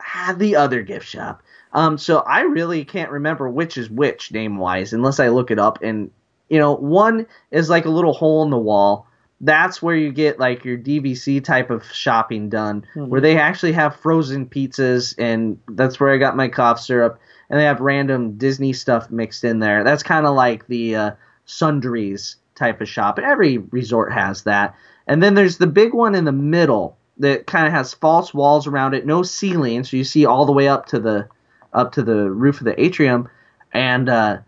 ah, 0.00 0.34
the 0.36 0.56
other 0.56 0.82
gift 0.82 1.06
shop. 1.06 1.40
Um, 1.72 1.98
so 1.98 2.18
I 2.18 2.40
really 2.40 2.84
can't 2.84 3.12
remember 3.12 3.48
which 3.48 3.78
is 3.78 3.88
which 3.88 4.32
name 4.32 4.56
wise 4.56 4.92
unless 4.92 5.20
I 5.20 5.28
look 5.28 5.52
it 5.52 5.60
up. 5.60 5.78
And 5.84 6.10
you 6.48 6.58
know, 6.58 6.74
one 6.74 7.28
is 7.52 7.70
like 7.70 7.84
a 7.84 7.90
little 7.90 8.12
hole 8.12 8.42
in 8.42 8.50
the 8.50 8.58
wall. 8.58 9.06
That's 9.42 9.82
where 9.82 9.96
you 9.96 10.12
get 10.12 10.38
like 10.38 10.64
your 10.64 10.78
DVC 10.78 11.42
type 11.42 11.70
of 11.70 11.84
shopping 11.92 12.48
done, 12.48 12.86
where 12.94 13.20
they 13.20 13.36
actually 13.38 13.72
have 13.72 13.96
frozen 13.96 14.46
pizzas, 14.46 15.14
and 15.18 15.58
that's 15.68 15.98
where 15.98 16.14
I 16.14 16.18
got 16.18 16.36
my 16.36 16.48
cough 16.48 16.80
syrup. 16.80 17.18
And 17.50 17.60
they 17.60 17.64
have 17.64 17.80
random 17.80 18.38
Disney 18.38 18.72
stuff 18.72 19.10
mixed 19.10 19.44
in 19.44 19.58
there. 19.58 19.84
That's 19.84 20.02
kind 20.02 20.26
of 20.26 20.34
like 20.34 20.66
the 20.68 20.96
uh, 20.96 21.10
sundries 21.44 22.36
type 22.54 22.80
of 22.80 22.88
shop. 22.88 23.18
And 23.18 23.26
every 23.26 23.58
resort 23.58 24.12
has 24.12 24.44
that. 24.44 24.74
And 25.06 25.22
then 25.22 25.34
there's 25.34 25.58
the 25.58 25.66
big 25.66 25.92
one 25.92 26.14
in 26.14 26.24
the 26.24 26.32
middle 26.32 26.96
that 27.18 27.46
kind 27.46 27.66
of 27.66 27.72
has 27.72 27.92
false 27.92 28.32
walls 28.32 28.66
around 28.66 28.94
it, 28.94 29.04
no 29.04 29.22
ceiling, 29.22 29.84
so 29.84 29.96
you 29.96 30.04
see 30.04 30.24
all 30.24 30.46
the 30.46 30.52
way 30.52 30.68
up 30.68 30.86
to 30.86 30.98
the 30.98 31.28
up 31.72 31.92
to 31.92 32.02
the 32.02 32.30
roof 32.30 32.60
of 32.60 32.64
the 32.64 32.80
atrium, 32.80 33.28
and 33.72 34.08
uh, 34.08 34.38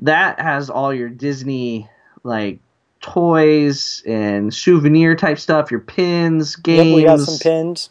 that 0.00 0.38
has 0.40 0.70
all 0.70 0.92
your 0.92 1.08
Disney 1.08 1.88
like 2.22 2.60
toys 3.00 4.02
and 4.06 4.52
souvenir 4.52 5.14
type 5.14 5.38
stuff, 5.38 5.70
your 5.70 5.80
pins, 5.80 6.56
Yep, 6.56 6.64
games. 6.64 6.94
we 6.94 7.04
got 7.04 7.20
some 7.20 7.38
pins. 7.38 7.90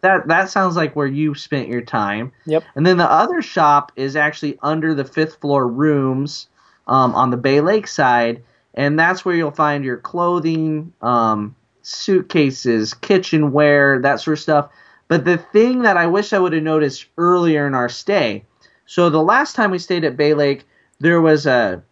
That 0.00 0.28
that 0.28 0.50
sounds 0.50 0.76
like 0.76 0.94
where 0.94 1.06
you 1.06 1.34
spent 1.34 1.68
your 1.68 1.80
time. 1.80 2.32
Yep. 2.46 2.64
And 2.74 2.84
then 2.86 2.98
the 2.98 3.10
other 3.10 3.40
shop 3.40 3.90
is 3.96 4.16
actually 4.16 4.58
under 4.62 4.94
the 4.94 5.04
fifth 5.04 5.36
floor 5.40 5.66
rooms 5.66 6.46
um, 6.86 7.14
on 7.14 7.30
the 7.30 7.36
Bay 7.38 7.60
Lake 7.62 7.86
side, 7.86 8.42
and 8.74 8.98
that's 8.98 9.24
where 9.24 9.34
you'll 9.34 9.50
find 9.50 9.82
your 9.84 9.96
clothing, 9.96 10.92
um, 11.00 11.56
suitcases, 11.82 12.92
kitchenware, 12.94 14.00
that 14.02 14.20
sort 14.20 14.36
of 14.38 14.42
stuff. 14.42 14.70
But 15.08 15.24
the 15.24 15.38
thing 15.38 15.82
that 15.82 15.96
I 15.96 16.06
wish 16.06 16.32
I 16.32 16.38
would 16.38 16.52
have 16.52 16.62
noticed 16.62 17.06
earlier 17.16 17.66
in 17.66 17.74
our 17.74 17.88
stay, 17.88 18.44
so 18.86 19.08
the 19.10 19.22
last 19.22 19.56
time 19.56 19.70
we 19.70 19.78
stayed 19.78 20.04
at 20.04 20.16
Bay 20.16 20.34
Lake, 20.34 20.64
there 20.98 21.20
was 21.20 21.46
a 21.46 21.82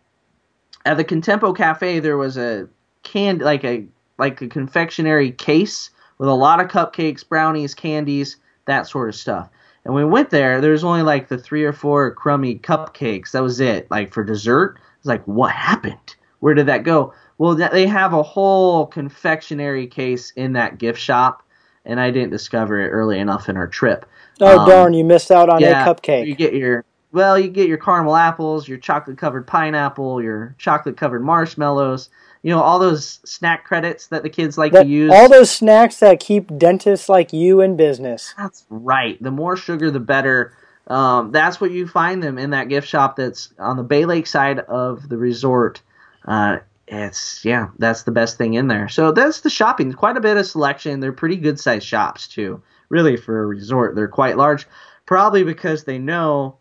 at 0.85 0.97
the 0.97 1.05
Contempo 1.05 1.57
Cafe 1.57 2.01
there 2.01 2.17
was 2.17 2.37
a 2.37 2.69
can 3.03 3.39
like 3.39 3.65
a 3.65 3.87
like 4.19 4.41
a 4.41 4.49
confectionery 4.49 5.33
case 5.33 5.91
with 6.19 6.29
a 6.29 6.35
lot 6.35 6.61
of 6.61 6.69
cupcakes, 6.69 7.27
brownies, 7.27 7.75
candies, 7.75 8.37
that 8.67 8.87
sort 8.87 9.09
of 9.09 9.15
stuff. 9.15 9.49
And 9.85 9.95
we 9.95 10.05
went 10.05 10.31
there, 10.31 10.61
there 10.61 10.71
was 10.71 10.85
only 10.85 11.03
like 11.03 11.29
the 11.29 11.39
three 11.39 11.65
or 11.65 11.73
four 11.73 12.15
crummy 12.15 12.57
cupcakes. 12.57 13.33
That 13.33 13.43
was 13.43 13.59
it. 13.59 13.91
Like 13.91 14.13
for 14.13 14.23
dessert, 14.23 14.79
it's 14.99 15.07
like 15.07 15.25
what 15.25 15.51
happened? 15.51 16.17
Where 16.39 16.55
did 16.55 16.67
that 16.67 16.85
go? 16.85 17.15
Well, 17.39 17.57
they 17.57 17.87
have 17.87 18.13
a 18.13 18.23
whole 18.23 18.87
confectionery 18.87 19.89
case 19.89 20.33
in 20.37 20.53
that 20.53 20.79
gift 20.79 21.01
shop, 21.01 21.43
and 21.85 21.99
I 21.99 22.13
didn't 22.13 22.31
discover 22.31 22.79
it 22.79 22.91
early 22.91 23.19
enough 23.19 23.49
in 23.49 23.57
our 23.57 23.67
trip. 23.67 24.07
Oh 24.41 24.61
Um, 24.61 24.69
darn, 24.69 24.95
you 24.95 25.05
missed 25.05 25.33
out 25.33 25.49
on 25.49 25.61
yeah, 25.61 25.85
a 25.85 25.95
cupcake. 25.95 26.27
You 26.27 26.37
get 26.37 26.55
your 26.55 26.85
well, 27.13 27.39
you 27.39 27.49
get 27.49 27.69
your 27.69 27.79
caramel 27.79 28.17
apples, 28.17 28.67
your 28.67 28.79
chocolate 28.79 29.19
covered 29.19 29.47
pineapple, 29.47 30.23
your 30.23 30.55
chocolate 30.59 30.97
covered 30.97 31.23
marshmallows. 31.23 32.09
You 32.43 32.51
know 32.51 32.61
all 32.61 32.81
those 32.81 33.21
snack 33.25 33.65
credits 33.65 34.09
that 34.09 34.25
the 34.25 34.29
kids 34.31 34.59
like 34.59 34.73
That- 34.73 34.83
to 34.85 34.89
use. 34.89 35.13
all 35.15 35.29
those 35.29 35.49
snacks 35.51 35.99
that 36.01 36.19
keep 36.19 36.59
dentists 36.59 37.09
like 37.09 37.33
you 37.33 37.61
in 37.61 37.77
business. 37.77 38.35
That's 38.37 38.65
right. 38.69 39.23
The 39.23 39.31
more 39.31 39.57
sugar, 39.57 39.91
the 39.93 40.01
better. 40.01 40.53
Um, 40.89 41.31
that's 41.31 41.61
what 41.61 41.71
you 41.71 41.87
find 41.87 42.21
them 42.21 42.39
in 42.39 42.51
that 42.51 42.69
gift 42.69 42.89
shop 42.89 43.15
that's 43.15 43.51
on 43.61 43.77
the 43.77 43.85
Bay 43.85 44.05
Lake 44.07 44.27
side 44.27 44.59
of 44.59 45.09
the 45.09 45.17
resort. 45.17 45.81
Uh, 46.27 46.57
it's 46.89 47.45
yeah, 47.45 47.69
that's 47.79 48.03
the 48.03 48.11
best 48.11 48.37
thing 48.39 48.55
in 48.55 48.67
there. 48.67 48.89
So 48.89 49.13
that's 49.13 49.43
the 49.43 49.49
shopping. 49.51 49.93
Quite 49.93 50.17
a 50.17 50.21
bit 50.21 50.37
of 50.37 50.45
selection. 50.45 50.99
They're 50.99 51.13
pretty 51.13 51.37
good 51.37 51.61
sized 51.61 51.87
shops 51.87 52.27
too. 52.27 52.61
Really 52.89 53.17
for 53.17 53.41
a 53.43 53.47
resort, 53.47 53.95
they're 53.95 54.09
quite 54.09 54.37
large. 54.37 54.67
Probably 55.07 55.45
because 55.45 55.85
they 55.85 55.99
know 55.99 56.57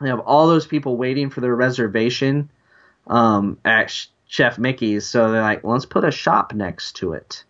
they 0.00 0.08
have 0.08 0.20
all 0.20 0.48
those 0.48 0.66
people 0.66 0.96
waiting 0.96 1.30
for 1.30 1.40
their 1.40 1.54
reservation 1.54 2.50
um, 3.06 3.58
at 3.64 3.94
Chef 4.26 4.58
Mickey's. 4.58 5.06
So 5.06 5.30
they're 5.30 5.42
like, 5.42 5.64
let's 5.64 5.86
put 5.86 6.04
a 6.04 6.10
shop 6.10 6.54
next 6.54 6.96
to 6.96 7.12
it. 7.12 7.44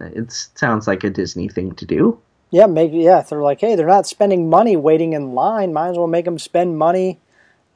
It 0.00 0.30
sounds 0.32 0.86
like 0.86 1.04
a 1.04 1.10
Disney 1.10 1.48
thing 1.48 1.74
to 1.76 1.86
do. 1.86 2.18
Yeah, 2.50 2.66
make 2.66 2.90
yeah. 2.92 3.22
They're 3.22 3.42
like, 3.42 3.60
hey, 3.60 3.74
they're 3.74 3.86
not 3.86 4.06
spending 4.06 4.48
money 4.48 4.76
waiting 4.76 5.14
in 5.14 5.34
line. 5.34 5.72
Might 5.72 5.90
as 5.90 5.98
well 5.98 6.06
make 6.06 6.26
them 6.26 6.38
spend 6.38 6.78
money, 6.78 7.18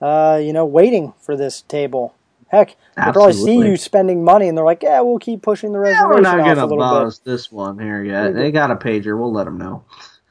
uh, 0.01 0.41
you 0.43 0.53
know, 0.53 0.65
waiting 0.65 1.13
for 1.21 1.37
this 1.37 1.63
table. 1.63 2.15
Heck, 2.49 2.77
they 2.97 3.03
probably 3.13 3.33
see 3.33 3.57
you 3.65 3.77
spending 3.77 4.25
money, 4.25 4.49
and 4.49 4.59
they're 4.59 4.65
like, 4.65 4.83
yeah, 4.83 5.01
we'll 5.01 5.19
keep 5.19 5.41
pushing 5.43 5.73
the 5.73 5.79
Yeah, 5.79 6.07
reservation 6.07 6.09
we're 6.09 6.21
not 6.21 6.41
off 6.41 6.47
a 6.47 6.55
gonna 6.55 6.67
little 6.67 6.79
buzz 6.79 7.19
bit. 7.19 7.25
this 7.31 7.53
one 7.53 7.79
here 7.79 8.03
yet. 8.05 8.35
They 8.35 8.51
got 8.51 8.71
a 8.71 8.77
pager. 8.77 9.19
We'll 9.19 9.33
let 9.33 9.45
them 9.45 9.57
know. 9.59 9.85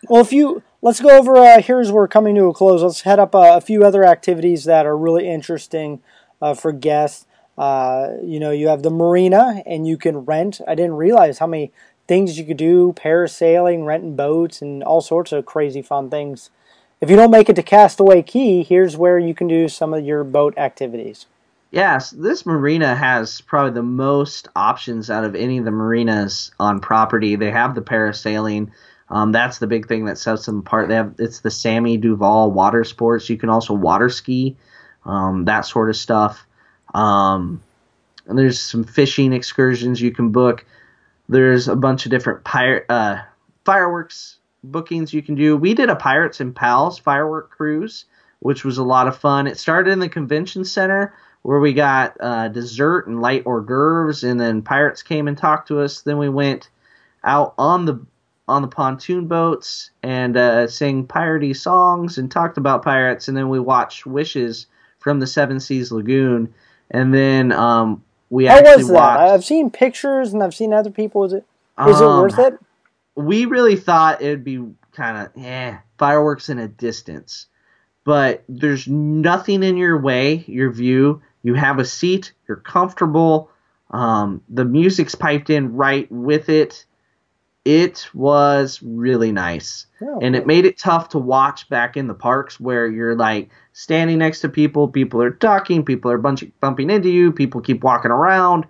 Well, 0.10 0.22
if 0.22 0.32
you 0.34 0.62
let's 0.82 1.02
go 1.02 1.10
over 1.10 1.36
uh, 1.38 1.62
here's 1.62 1.92
where 1.92 2.04
we're 2.04 2.08
coming 2.08 2.36
to 2.36 2.46
a 2.46 2.54
close. 2.54 2.82
Let's 2.82 3.02
head 3.02 3.20
up 3.20 3.36
uh, 3.36 3.54
a 3.56 3.62
few 3.62 3.84
other 3.84 4.04
activities 4.04 4.66
that 4.66 4.86
are 4.86 4.98
really 4.98 5.28
interesting 5.28 6.02
uh, 6.42 6.54
for 6.54 6.72
guests. 6.72 7.26
Uh, 7.58 8.14
you 8.24 8.40
know, 8.40 8.52
you 8.52 8.70
have 8.70 8.84
the 8.84 8.90
marina, 8.90 9.62
and 9.66 9.86
you 9.86 9.98
can 9.98 10.20
rent. 10.20 10.62
I 10.68 10.76
didn't 10.76 10.94
realize 10.94 11.40
how 11.40 11.48
many 11.48 11.74
things 12.08 12.38
you 12.38 12.46
could 12.46 12.58
do: 12.58 12.94
parasailing, 12.94 13.86
renting 13.86 14.16
boats, 14.16 14.62
and 14.62 14.84
all 14.84 15.02
sorts 15.02 15.32
of 15.32 15.46
crazy 15.46 15.82
fun 15.82 16.10
things. 16.10 16.50
If 17.02 17.10
you 17.10 17.16
don't 17.16 17.32
make 17.32 17.50
it 17.50 17.56
to 17.56 17.64
Castaway 17.64 18.22
Cay, 18.22 18.64
here's 18.64 18.98
where 18.98 19.18
you 19.18 19.34
can 19.34 19.48
do 19.48 19.68
some 19.70 19.94
of 19.94 20.06
your 20.06 20.24
boat 20.24 20.58
activities. 20.58 21.26
Yes, 21.72 22.10
this 22.10 22.46
marina 22.46 22.96
has 22.96 23.42
probably 23.42 23.74
the 23.74 23.84
most 23.84 24.48
options 24.56 25.10
out 25.10 25.24
of 25.24 25.36
any 25.36 25.60
of 25.60 25.66
the 25.66 25.72
marinas 25.72 26.52
on 26.60 26.80
property. 26.80 27.36
They 27.36 27.52
have 27.52 27.76
the 27.76 27.82
parasailing. 27.82 28.72
Um, 29.10 29.32
that's 29.32 29.58
the 29.58 29.68
big 29.68 29.88
thing 29.88 30.06
that 30.06 30.18
sets 30.18 30.46
them 30.46 30.60
apart. 30.60 30.90
They 30.90 30.96
have 30.96 31.16
it's 31.18 31.40
the 31.40 31.52
Sammy 31.52 31.98
Duvall 31.98 32.52
water 32.52 32.84
sports. 32.84 33.30
You 33.30 33.38
can 33.38 33.50
also 33.50 33.74
water 33.74 34.10
ski, 34.10 34.56
um, 35.06 35.46
that 35.46 35.62
sort 35.62 35.90
of 35.90 35.96
stuff. 35.96 36.46
Um, 36.94 37.64
and 38.28 38.38
there's 38.38 38.60
some 38.60 38.84
fishing 38.84 39.34
excursions 39.34 40.02
you 40.02 40.12
can 40.12 40.30
book. 40.30 40.66
There's 41.28 41.68
a 41.68 41.76
bunch 41.76 42.06
of 42.06 42.12
different 42.12 42.44
pirate 42.44 42.86
uh, 42.90 43.22
fireworks 43.66 44.38
bookings 44.64 45.14
you 45.14 45.22
can 45.22 45.36
do. 45.36 45.56
We 45.58 45.74
did 45.74 45.90
a 45.90 45.96
Pirates 45.96 46.40
and 46.40 46.56
Pals 46.56 47.00
firework 47.00 47.52
cruise, 47.52 48.06
which 48.40 48.64
was 48.64 48.78
a 48.78 48.84
lot 48.84 49.08
of 49.08 49.18
fun. 49.18 49.48
It 49.48 49.58
started 49.58 49.92
in 49.92 50.00
the 50.00 50.10
convention 50.10 50.66
center 50.66 51.14
where 51.42 51.60
we 51.60 51.74
got 51.74 52.18
uh, 52.20 52.50
dessert 52.50 53.08
and 53.08 53.22
light 53.22 53.44
hors 53.46 53.62
d'oeuvres, 53.62 54.24
and 54.24 54.40
then 54.40 54.62
pirates 54.62 55.04
came 55.04 55.28
and 55.28 55.38
talked 55.38 55.70
to 55.70 55.80
us. 55.80 56.02
Then 56.02 56.18
we 56.18 56.30
went 56.30 56.70
out 57.24 57.54
on 57.58 57.86
the 57.86 58.06
on 58.50 58.62
the 58.62 58.68
pontoon 58.68 59.28
boats 59.28 59.92
and 60.04 60.36
uh, 60.36 60.68
sang 60.68 61.06
piratey 61.08 61.56
songs 61.56 62.18
and 62.18 62.32
talked 62.32 62.58
about 62.58 62.84
pirates, 62.84 63.28
and 63.28 63.38
then 63.38 63.50
we 63.50 63.60
watched 63.60 64.06
Wishes 64.06 64.66
from 65.00 65.20
the 65.20 65.28
Seven 65.28 65.60
Seas 65.60 65.92
Lagoon, 65.92 66.54
and 66.92 67.14
then 67.14 67.52
um, 67.52 68.04
we 68.30 68.46
How 68.46 68.58
actually 68.58 68.76
was 68.78 68.88
that? 68.88 68.94
watched. 68.94 69.32
I've 69.34 69.46
seen 69.46 69.70
pictures 69.70 70.34
and 70.34 70.44
I've 70.44 70.56
seen 70.56 70.74
other 70.74 70.90
people. 70.92 71.24
Is 71.24 71.34
it 71.34 71.46
is 71.88 72.02
it 72.02 72.06
Um, 72.06 72.22
worth 72.22 72.40
it? 72.40 72.60
we 73.16 73.46
really 73.46 73.76
thought 73.76 74.22
it'd 74.22 74.44
be 74.44 74.64
kind 74.94 75.18
of 75.18 75.44
eh, 75.44 75.78
fireworks 75.98 76.50
in 76.50 76.60
a 76.60 76.68
distance, 76.68 77.46
but 78.04 78.44
there's 78.50 78.88
nothing 78.88 79.64
in 79.64 79.78
your 79.78 79.98
way, 80.00 80.44
your 80.48 80.72
view. 80.72 81.22
You 81.44 81.54
have 81.54 81.80
a 81.80 81.86
seat, 81.86 82.34
you're 82.48 82.58
comfortable. 82.58 83.50
Um, 83.92 84.42
the 84.50 84.66
music's 84.66 85.16
piped 85.16 85.50
in 85.50 85.76
right 85.76 86.12
with 86.12 86.50
it. 86.50 86.86
It 87.70 88.10
was 88.16 88.82
really 88.82 89.32
nice. 89.32 89.86
Oh, 90.02 90.20
and 90.24 90.36
it 90.36 90.48
made 90.48 90.66
it 90.66 90.80
tough 90.80 91.10
to 91.10 91.20
watch 91.20 91.70
back 91.70 91.96
in 91.96 92.08
the 92.08 92.16
parks 92.16 92.60
where 92.60 92.88
you're 92.88 93.16
like 93.16 93.52
standing 93.74 94.18
next 94.18 94.40
to 94.40 94.50
people, 94.50 94.88
people 94.88 95.22
are 95.22 95.30
talking, 95.30 95.86
people 95.86 96.10
are 96.10 96.18
bunch 96.18 96.44
bumping 96.62 96.90
into 96.90 97.10
you, 97.10 97.32
people 97.32 97.62
keep 97.62 97.84
walking 97.84 98.10
around. 98.10 98.66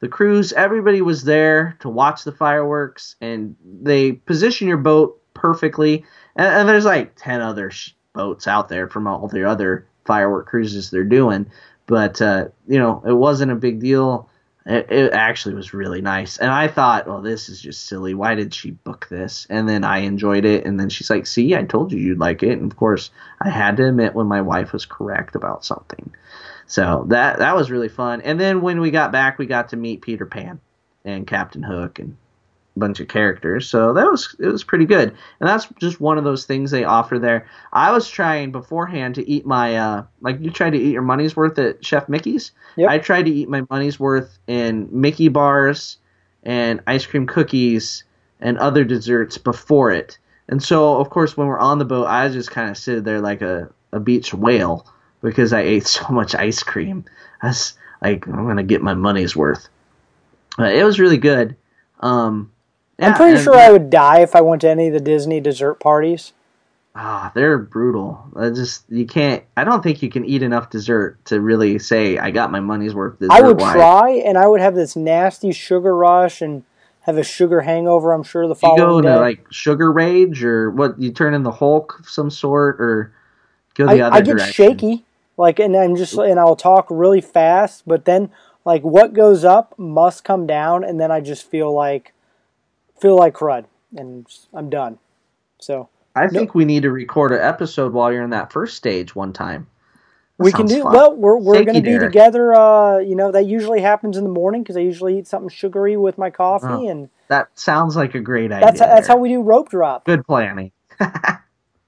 The 0.00 0.08
cruise, 0.08 0.52
everybody 0.54 1.00
was 1.00 1.22
there 1.22 1.76
to 1.78 1.88
watch 1.88 2.24
the 2.24 2.32
fireworks, 2.32 3.14
and 3.20 3.54
they 3.62 4.12
position 4.12 4.66
your 4.66 4.78
boat 4.78 5.20
perfectly. 5.34 6.04
And, 6.34 6.48
and 6.48 6.68
there's 6.68 6.86
like 6.86 7.12
ten 7.14 7.40
other 7.40 7.70
sh- 7.70 7.92
boats 8.14 8.48
out 8.48 8.68
there 8.68 8.88
from 8.88 9.06
all 9.06 9.28
the 9.28 9.48
other 9.48 9.86
firework 10.06 10.46
cruises 10.48 10.90
they're 10.90 11.04
doing, 11.04 11.48
but 11.86 12.20
uh, 12.20 12.48
you 12.66 12.78
know 12.78 13.02
it 13.06 13.12
wasn't 13.12 13.52
a 13.52 13.56
big 13.56 13.78
deal. 13.78 14.29
It, 14.66 14.90
it 14.90 15.12
actually 15.12 15.54
was 15.54 15.72
really 15.72 16.02
nice, 16.02 16.36
and 16.36 16.50
I 16.50 16.68
thought, 16.68 17.06
well, 17.06 17.22
this 17.22 17.48
is 17.48 17.60
just 17.60 17.86
silly. 17.86 18.12
Why 18.12 18.34
did 18.34 18.52
she 18.52 18.72
book 18.72 19.08
this? 19.08 19.46
And 19.48 19.66
then 19.66 19.84
I 19.84 19.98
enjoyed 19.98 20.44
it, 20.44 20.66
and 20.66 20.78
then 20.78 20.90
she's 20.90 21.08
like, 21.08 21.26
"See, 21.26 21.56
I 21.56 21.64
told 21.64 21.92
you 21.92 21.98
you'd 21.98 22.18
like 22.18 22.42
it." 22.42 22.58
And 22.58 22.70
of 22.70 22.76
course, 22.76 23.10
I 23.40 23.48
had 23.48 23.78
to 23.78 23.88
admit 23.88 24.14
when 24.14 24.26
my 24.26 24.42
wife 24.42 24.72
was 24.72 24.84
correct 24.84 25.34
about 25.34 25.64
something. 25.64 26.14
So 26.66 27.06
that 27.08 27.38
that 27.38 27.56
was 27.56 27.70
really 27.70 27.88
fun. 27.88 28.20
And 28.20 28.38
then 28.38 28.60
when 28.60 28.80
we 28.80 28.90
got 28.90 29.12
back, 29.12 29.38
we 29.38 29.46
got 29.46 29.70
to 29.70 29.76
meet 29.76 30.02
Peter 30.02 30.26
Pan 30.26 30.60
and 31.06 31.26
Captain 31.26 31.62
Hook 31.62 31.98
and 31.98 32.16
bunch 32.76 33.00
of 33.00 33.08
characters. 33.08 33.68
So 33.68 33.92
that 33.92 34.06
was 34.06 34.34
it 34.38 34.46
was 34.46 34.64
pretty 34.64 34.86
good. 34.86 35.08
And 35.40 35.48
that's 35.48 35.66
just 35.80 36.00
one 36.00 36.18
of 36.18 36.24
those 36.24 36.44
things 36.44 36.70
they 36.70 36.84
offer 36.84 37.18
there. 37.18 37.46
I 37.72 37.92
was 37.92 38.08
trying 38.08 38.52
beforehand 38.52 39.16
to 39.16 39.28
eat 39.28 39.46
my 39.46 39.76
uh 39.76 40.04
like 40.20 40.40
you 40.40 40.50
tried 40.50 40.70
to 40.70 40.78
eat 40.78 40.92
your 40.92 41.02
money's 41.02 41.36
worth 41.36 41.58
at 41.58 41.84
Chef 41.84 42.08
Mickey's. 42.08 42.52
Yep. 42.76 42.90
I 42.90 42.98
tried 42.98 43.24
to 43.24 43.30
eat 43.30 43.48
my 43.48 43.64
money's 43.70 43.98
worth 43.98 44.38
in 44.46 44.88
Mickey 44.92 45.28
bars 45.28 45.98
and 46.42 46.80
ice 46.86 47.06
cream 47.06 47.26
cookies 47.26 48.04
and 48.40 48.58
other 48.58 48.84
desserts 48.84 49.38
before 49.38 49.90
it. 49.90 50.18
And 50.48 50.62
so, 50.62 50.98
of 50.98 51.10
course, 51.10 51.36
when 51.36 51.46
we're 51.46 51.58
on 51.58 51.78
the 51.78 51.84
boat, 51.84 52.06
I 52.06 52.28
just 52.28 52.50
kind 52.50 52.70
of 52.70 52.76
sit 52.76 53.04
there 53.04 53.20
like 53.20 53.42
a, 53.42 53.70
a 53.92 54.00
beach 54.00 54.34
whale 54.34 54.86
because 55.22 55.52
I 55.52 55.60
ate 55.60 55.86
so 55.86 56.08
much 56.08 56.34
ice 56.34 56.62
cream. 56.62 57.04
I 57.42 57.48
was 57.48 57.74
like, 58.02 58.26
I'm 58.26 58.46
gonna 58.46 58.62
get 58.62 58.82
my 58.82 58.94
money's 58.94 59.36
worth. 59.36 59.68
But 60.56 60.74
it 60.74 60.84
was 60.84 60.98
really 60.98 61.18
good. 61.18 61.56
Um, 62.00 62.50
I'm 63.00 63.14
pretty 63.14 63.42
sure 63.42 63.56
I 63.56 63.70
would 63.70 63.90
die 63.90 64.20
if 64.20 64.36
I 64.36 64.40
went 64.40 64.60
to 64.62 64.68
any 64.68 64.88
of 64.88 64.92
the 64.94 65.00
Disney 65.00 65.40
dessert 65.40 65.80
parties. 65.80 66.32
Ah, 66.94 67.30
they're 67.34 67.56
brutal. 67.56 68.24
I 68.34 68.50
just 68.50 68.84
you 68.88 69.06
can't. 69.06 69.44
I 69.56 69.64
don't 69.64 69.82
think 69.82 70.02
you 70.02 70.10
can 70.10 70.24
eat 70.24 70.42
enough 70.42 70.70
dessert 70.70 71.24
to 71.26 71.40
really 71.40 71.78
say 71.78 72.18
I 72.18 72.30
got 72.30 72.50
my 72.50 72.60
money's 72.60 72.94
worth. 72.94 73.16
I 73.30 73.40
would 73.42 73.58
dessert-wise. 73.58 73.74
try, 73.74 74.10
and 74.26 74.36
I 74.36 74.46
would 74.46 74.60
have 74.60 74.74
this 74.74 74.96
nasty 74.96 75.52
sugar 75.52 75.96
rush 75.96 76.42
and 76.42 76.64
have 77.02 77.16
a 77.16 77.22
sugar 77.22 77.60
hangover. 77.60 78.12
I'm 78.12 78.24
sure 78.24 78.48
the 78.48 78.56
following 78.56 78.78
You 78.78 78.84
go 78.86 79.00
day. 79.02 79.08
into 79.08 79.20
like 79.20 79.46
sugar 79.52 79.92
rage 79.92 80.42
or 80.42 80.70
what? 80.70 81.00
You 81.00 81.12
turn 81.12 81.32
in 81.32 81.44
the 81.44 81.52
Hulk 81.52 82.00
of 82.00 82.08
some 82.08 82.28
sort 82.28 82.80
or 82.80 83.12
go 83.74 83.86
the 83.86 84.02
I, 84.02 84.06
other 84.06 84.16
I 84.16 84.20
get 84.20 84.36
direction. 84.38 84.52
shaky, 84.52 85.04
like, 85.36 85.58
and 85.60 85.76
I'm 85.76 85.94
just, 85.96 86.14
and 86.14 86.38
I'll 86.40 86.56
talk 86.56 86.86
really 86.90 87.20
fast, 87.20 87.84
but 87.86 88.04
then, 88.04 88.30
like, 88.64 88.82
what 88.82 89.14
goes 89.14 89.44
up 89.44 89.78
must 89.78 90.24
come 90.24 90.46
down, 90.46 90.84
and 90.84 91.00
then 91.00 91.10
I 91.10 91.20
just 91.20 91.48
feel 91.48 91.72
like, 91.72 92.12
feel 93.00 93.16
like 93.16 93.34
crud, 93.34 93.64
and 93.96 94.26
I'm 94.52 94.70
done. 94.70 94.98
So 95.58 95.88
I 96.14 96.28
think 96.28 96.54
we 96.54 96.64
need 96.64 96.82
to 96.82 96.90
record 96.90 97.32
an 97.32 97.40
episode 97.40 97.92
while 97.92 98.12
you're 98.12 98.22
in 98.24 98.30
that 98.30 98.52
first 98.52 98.76
stage 98.76 99.14
one 99.14 99.32
time. 99.32 99.66
That 100.38 100.44
we 100.44 100.52
can 100.52 100.66
do 100.66 100.82
fun. 100.82 100.92
well. 100.92 101.14
We're 101.16 101.36
we're 101.38 101.64
going 101.64 101.76
to 101.76 101.82
be 101.82 101.98
together. 101.98 102.54
Uh, 102.54 102.98
you 102.98 103.14
know, 103.14 103.30
that 103.32 103.46
usually 103.46 103.80
happens 103.80 104.16
in 104.16 104.24
the 104.24 104.30
morning 104.30 104.62
because 104.62 104.76
I 104.76 104.80
usually 104.80 105.18
eat 105.18 105.26
something 105.26 105.48
sugary 105.50 105.96
with 105.96 106.16
my 106.18 106.30
coffee, 106.30 106.66
Oh, 106.68 106.88
and 106.88 107.10
That 107.28 107.48
sounds 107.58 107.96
like 107.96 108.14
a 108.14 108.20
great 108.20 108.50
idea. 108.52 108.66
that's 108.66 108.80
that's 108.80 109.08
how 109.08 109.16
we 109.16 109.28
do 109.28 109.42
rope 109.42 109.68
drop. 109.70 110.04
Good 110.04 110.26
planning. 110.26 110.72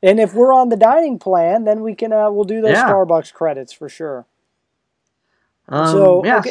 And 0.04 0.18
if 0.18 0.34
we're 0.34 0.52
on 0.52 0.68
the 0.68 0.76
dining 0.76 1.20
plan, 1.20 1.62
then 1.62 1.80
we 1.80 1.94
can 1.94 2.12
uh, 2.12 2.28
we'll 2.30 2.44
do 2.44 2.60
those 2.60 2.72
Yeah. 2.72 2.88
Starbucks 2.88 3.32
credits 3.32 3.72
for 3.72 3.88
sure. 3.88 4.26
Um, 5.68 5.86
So, 5.86 6.24
yeah, 6.24 6.38
okay. 6.38 6.50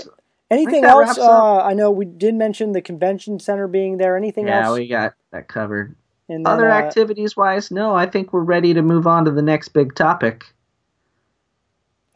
So- 0.51 0.55
Anything 0.55 0.81
that 0.81 0.91
else? 0.91 1.17
Uh, 1.17 1.57
I 1.57 1.73
know 1.73 1.91
we 1.91 2.05
did 2.05 2.35
mention 2.35 2.73
the 2.73 2.81
convention 2.81 3.39
center 3.39 3.67
being 3.67 3.97
there. 3.97 4.17
Anything 4.17 4.47
yeah, 4.47 4.65
else? 4.65 4.77
Yeah, 4.77 4.81
we 4.81 4.87
got 4.87 5.13
that 5.31 5.47
covered. 5.47 5.95
And 6.29 6.45
then, 6.45 6.53
Other 6.53 6.69
uh, 6.69 6.77
activities 6.77 7.35
wise, 7.35 7.71
no, 7.71 7.95
I 7.95 8.05
think 8.05 8.31
we're 8.31 8.43
ready 8.43 8.73
to 8.73 8.81
move 8.81 9.07
on 9.07 9.25
to 9.25 9.31
the 9.31 9.41
next 9.41 9.69
big 9.69 9.95
topic. 9.95 10.45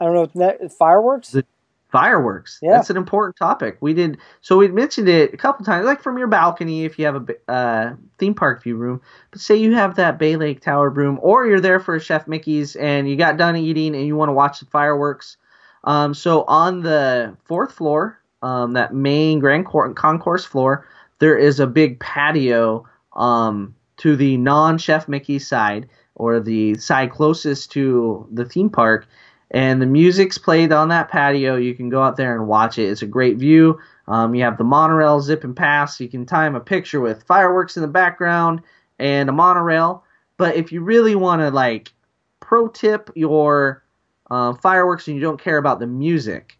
I 0.00 0.04
don't 0.04 0.14
know. 0.14 0.26
That, 0.34 0.72
fireworks. 0.72 1.30
The- 1.30 1.44
Fireworks. 1.92 2.58
Yeah. 2.60 2.72
That's 2.72 2.90
an 2.90 2.96
important 2.96 3.36
topic. 3.36 3.78
We 3.80 3.94
did 3.94 4.18
so 4.40 4.58
we 4.58 4.68
mentioned 4.68 5.08
it 5.08 5.32
a 5.32 5.36
couple 5.36 5.64
times, 5.64 5.86
like 5.86 6.02
from 6.02 6.18
your 6.18 6.26
balcony 6.26 6.84
if 6.84 6.98
you 6.98 7.06
have 7.06 7.28
a 7.28 7.50
uh, 7.50 7.94
theme 8.18 8.34
park 8.34 8.62
view 8.62 8.76
room. 8.76 9.00
But 9.30 9.40
say 9.40 9.56
you 9.56 9.74
have 9.74 9.94
that 9.96 10.18
Bay 10.18 10.36
Lake 10.36 10.60
Tower 10.60 10.90
room, 10.90 11.18
or 11.22 11.46
you're 11.46 11.60
there 11.60 11.78
for 11.78 11.98
Chef 12.00 12.26
Mickey's 12.26 12.74
and 12.74 13.08
you 13.08 13.16
got 13.16 13.36
done 13.36 13.56
eating 13.56 13.94
and 13.94 14.04
you 14.04 14.16
want 14.16 14.28
to 14.28 14.34
watch 14.34 14.58
the 14.58 14.66
fireworks. 14.66 15.36
Um, 15.84 16.12
so 16.12 16.42
on 16.42 16.82
the 16.82 17.36
fourth 17.44 17.72
floor, 17.72 18.20
um, 18.42 18.74
that 18.74 18.94
main 18.94 19.38
grand 19.38 19.66
court 19.66 19.96
concourse 19.96 20.44
floor, 20.44 20.86
there 21.18 21.36
is 21.36 21.60
a 21.60 21.66
big 21.66 21.98
patio 22.00 22.86
um, 23.14 23.74
to 23.98 24.16
the 24.16 24.36
non-Chef 24.36 25.08
Mickey 25.08 25.38
side 25.38 25.88
or 26.14 26.40
the 26.40 26.76
side 26.76 27.10
closest 27.10 27.72
to 27.72 28.26
the 28.30 28.44
theme 28.44 28.70
park 28.70 29.06
and 29.50 29.80
the 29.80 29.86
music's 29.86 30.38
played 30.38 30.72
on 30.72 30.88
that 30.88 31.08
patio. 31.08 31.56
You 31.56 31.74
can 31.74 31.88
go 31.88 32.02
out 32.02 32.16
there 32.16 32.34
and 32.34 32.48
watch 32.48 32.78
it. 32.78 32.90
It's 32.90 33.02
a 33.02 33.06
great 33.06 33.36
view. 33.36 33.78
Um, 34.08 34.34
you 34.34 34.42
have 34.44 34.58
the 34.58 34.64
monorail 34.64 35.20
zip 35.20 35.44
and 35.44 35.56
pass. 35.56 36.00
You 36.00 36.08
can 36.08 36.26
time 36.26 36.54
a 36.54 36.60
picture 36.60 37.00
with 37.00 37.22
fireworks 37.24 37.76
in 37.76 37.82
the 37.82 37.88
background 37.88 38.62
and 38.98 39.28
a 39.28 39.32
monorail. 39.32 40.04
But 40.36 40.56
if 40.56 40.72
you 40.72 40.80
really 40.80 41.14
want 41.14 41.42
to 41.42 41.50
like 41.50 41.92
pro 42.40 42.68
tip 42.68 43.10
your 43.14 43.84
uh, 44.30 44.54
fireworks 44.54 45.06
and 45.06 45.16
you 45.16 45.22
don't 45.22 45.40
care 45.40 45.58
about 45.58 45.80
the 45.80 45.86
music, 45.86 46.58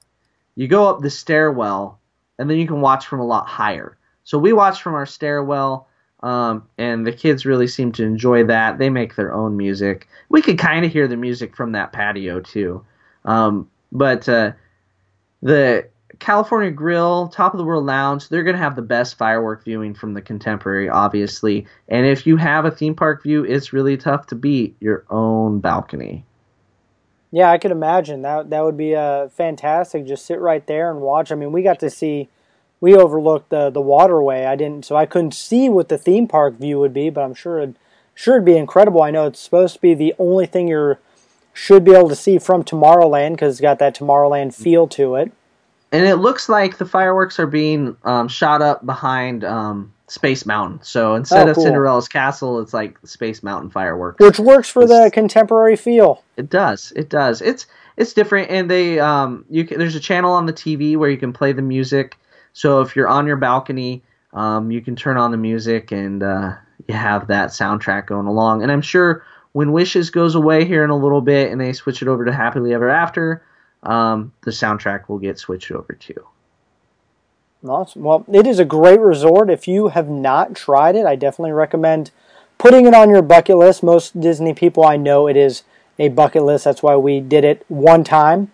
you 0.56 0.66
go 0.66 0.88
up 0.88 1.00
the 1.00 1.10
stairwell 1.10 2.00
and 2.38 2.50
then 2.50 2.58
you 2.58 2.66
can 2.66 2.80
watch 2.80 3.06
from 3.06 3.20
a 3.20 3.26
lot 3.26 3.46
higher. 3.46 3.96
So 4.24 4.38
we 4.38 4.52
watched 4.52 4.82
from 4.82 4.94
our 4.94 5.06
stairwell. 5.06 5.88
Um, 6.22 6.66
and 6.78 7.06
the 7.06 7.12
kids 7.12 7.46
really 7.46 7.68
seem 7.68 7.92
to 7.92 8.02
enjoy 8.02 8.44
that. 8.44 8.78
They 8.78 8.90
make 8.90 9.14
their 9.14 9.32
own 9.32 9.56
music. 9.56 10.08
We 10.28 10.42
could 10.42 10.58
kind 10.58 10.84
of 10.84 10.90
hear 10.90 11.06
the 11.06 11.16
music 11.16 11.54
from 11.54 11.72
that 11.72 11.92
patio 11.92 12.40
too. 12.40 12.84
Um, 13.26 13.70
but 13.92 14.28
uh, 14.28 14.52
the 15.42 15.88
California 16.18 16.70
Grill, 16.70 17.28
Top 17.28 17.52
of 17.52 17.58
the 17.58 17.64
World 17.64 17.84
Lounge, 17.84 18.28
they're 18.28 18.42
going 18.42 18.56
to 18.56 18.62
have 18.62 18.76
the 18.76 18.82
best 18.82 19.18
firework 19.18 19.64
viewing 19.64 19.94
from 19.94 20.14
the 20.14 20.22
contemporary, 20.22 20.88
obviously. 20.88 21.66
And 21.88 22.06
if 22.06 22.26
you 22.26 22.36
have 22.38 22.64
a 22.64 22.70
theme 22.70 22.94
park 22.94 23.22
view, 23.22 23.44
it's 23.44 23.72
really 23.72 23.96
tough 23.96 24.26
to 24.28 24.34
beat 24.34 24.76
your 24.80 25.04
own 25.10 25.60
balcony. 25.60 26.24
Yeah, 27.36 27.50
I 27.50 27.58
could 27.58 27.70
imagine 27.70 28.22
that. 28.22 28.48
That 28.48 28.64
would 28.64 28.78
be 28.78 28.96
uh, 28.96 29.28
fantastic. 29.28 30.06
Just 30.06 30.24
sit 30.24 30.40
right 30.40 30.66
there 30.66 30.90
and 30.90 31.02
watch. 31.02 31.30
I 31.30 31.34
mean, 31.34 31.52
we 31.52 31.62
got 31.62 31.78
to 31.80 31.90
see. 31.90 32.30
We 32.80 32.96
overlooked 32.96 33.50
the 33.50 33.68
the 33.68 33.82
waterway. 33.82 34.46
I 34.46 34.56
didn't, 34.56 34.86
so 34.86 34.96
I 34.96 35.04
couldn't 35.04 35.34
see 35.34 35.68
what 35.68 35.90
the 35.90 35.98
theme 35.98 36.28
park 36.28 36.54
view 36.54 36.78
would 36.78 36.94
be. 36.94 37.10
But 37.10 37.24
I'm 37.24 37.34
sure 37.34 37.60
it 37.60 37.76
sure 38.14 38.36
it'd 38.36 38.46
be 38.46 38.56
incredible. 38.56 39.02
I 39.02 39.10
know 39.10 39.26
it's 39.26 39.38
supposed 39.38 39.74
to 39.74 39.80
be 39.82 39.92
the 39.92 40.14
only 40.18 40.46
thing 40.46 40.66
you're 40.66 40.98
should 41.52 41.84
be 41.84 41.92
able 41.92 42.08
to 42.08 42.16
see 42.16 42.38
from 42.38 42.64
Tomorrowland 42.64 43.32
because 43.32 43.52
it's 43.52 43.60
got 43.60 43.78
that 43.80 43.94
Tomorrowland 43.94 44.54
feel 44.54 44.88
to 44.88 45.16
it. 45.16 45.30
And 45.92 46.06
it 46.06 46.16
looks 46.16 46.48
like 46.48 46.78
the 46.78 46.86
fireworks 46.86 47.38
are 47.38 47.46
being 47.46 47.98
um, 48.02 48.28
shot 48.28 48.62
up 48.62 48.86
behind 48.86 49.44
um, 49.44 49.92
Space 50.08 50.46
Mountain. 50.46 50.80
So 50.82 51.14
instead 51.14 51.48
Oh, 51.48 51.50
of. 51.50 51.56
Cinderella's 51.56 52.08
castle, 52.08 52.60
it's 52.60 52.72
like 52.72 52.96
Space 53.04 53.42
Mountain 53.42 53.70
fireworks. 53.70 54.20
which 54.24 54.38
works 54.38 54.68
for 54.68 54.86
the 54.86 55.10
contemporary 55.12 55.76
feel. 55.76 56.22
It 56.36 56.48
does. 56.48 56.92
It 56.94 57.08
does. 57.08 57.42
It's 57.42 57.66
it's 57.96 58.12
different, 58.12 58.50
and 58.50 58.70
they 58.70 59.00
um 59.00 59.44
you 59.50 59.64
can, 59.64 59.78
there's 59.78 59.94
a 59.96 60.00
channel 60.00 60.32
on 60.32 60.46
the 60.46 60.52
TV 60.52 60.96
where 60.96 61.10
you 61.10 61.16
can 61.16 61.32
play 61.32 61.52
the 61.52 61.62
music. 61.62 62.16
So 62.52 62.80
if 62.82 62.94
you're 62.94 63.08
on 63.08 63.26
your 63.26 63.36
balcony, 63.36 64.02
um 64.32 64.70
you 64.70 64.80
can 64.80 64.94
turn 64.96 65.16
on 65.16 65.30
the 65.32 65.36
music 65.38 65.90
and 65.92 66.22
uh, 66.22 66.52
you 66.86 66.94
have 66.94 67.26
that 67.28 67.48
soundtrack 67.50 68.06
going 68.06 68.26
along. 68.26 68.62
And 68.62 68.70
I'm 68.70 68.82
sure 68.82 69.24
when 69.52 69.72
Wishes 69.72 70.10
goes 70.10 70.34
away 70.34 70.64
here 70.66 70.84
in 70.84 70.90
a 70.90 70.96
little 70.96 71.22
bit 71.22 71.50
and 71.50 71.60
they 71.60 71.72
switch 71.72 72.02
it 72.02 72.08
over 72.08 72.24
to 72.26 72.32
Happily 72.32 72.74
Ever 72.74 72.88
After, 72.90 73.42
um 73.82 74.32
the 74.42 74.50
soundtrack 74.52 75.08
will 75.08 75.18
get 75.18 75.38
switched 75.38 75.72
over 75.72 75.94
too. 75.94 76.24
Awesome. 77.68 78.02
Well, 78.02 78.24
it 78.32 78.46
is 78.46 78.58
a 78.58 78.64
great 78.64 79.00
resort. 79.00 79.50
If 79.50 79.66
you 79.66 79.88
have 79.88 80.08
not 80.08 80.54
tried 80.54 80.96
it, 80.96 81.06
I 81.06 81.16
definitely 81.16 81.52
recommend 81.52 82.10
putting 82.58 82.86
it 82.86 82.94
on 82.94 83.10
your 83.10 83.22
bucket 83.22 83.56
list. 83.56 83.82
Most 83.82 84.20
Disney 84.20 84.54
people 84.54 84.84
I 84.84 84.96
know 84.96 85.26
it 85.26 85.36
is 85.36 85.62
a 85.98 86.08
bucket 86.08 86.42
list. 86.42 86.64
That's 86.64 86.82
why 86.82 86.96
we 86.96 87.20
did 87.20 87.44
it 87.44 87.64
one 87.68 88.04
time. 88.04 88.50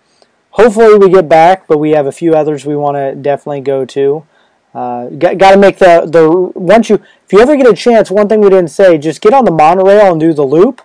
Hopefully 0.51 0.99
we 0.99 1.11
get 1.11 1.29
back, 1.29 1.67
but 1.67 1.79
we 1.79 1.91
have 1.91 2.07
a 2.07 2.13
few 2.13 2.35
others 2.35 2.67
we 2.67 2.77
want 2.77 2.97
to 2.97 3.15
definitely 3.15 3.63
go 3.63 3.85
to. 3.87 4.27
Uh, 4.75 5.09
got, 5.09 5.39
got 5.39 5.53
to 5.53 5.59
make 5.59 5.79
the 5.79 6.07
the 6.07 6.31
once 6.59 6.89
you 6.89 6.97
if 7.25 7.33
you 7.33 7.41
ever 7.41 7.57
get 7.57 7.67
a 7.67 7.75
chance. 7.75 8.11
One 8.11 8.29
thing 8.29 8.41
we 8.41 8.51
didn't 8.51 8.71
say: 8.71 8.99
just 8.99 9.21
get 9.21 9.35
on 9.35 9.45
the 9.45 9.51
monorail 9.51 10.13
and 10.13 10.21
do 10.21 10.33
the 10.33 10.45
loop. 10.45 10.83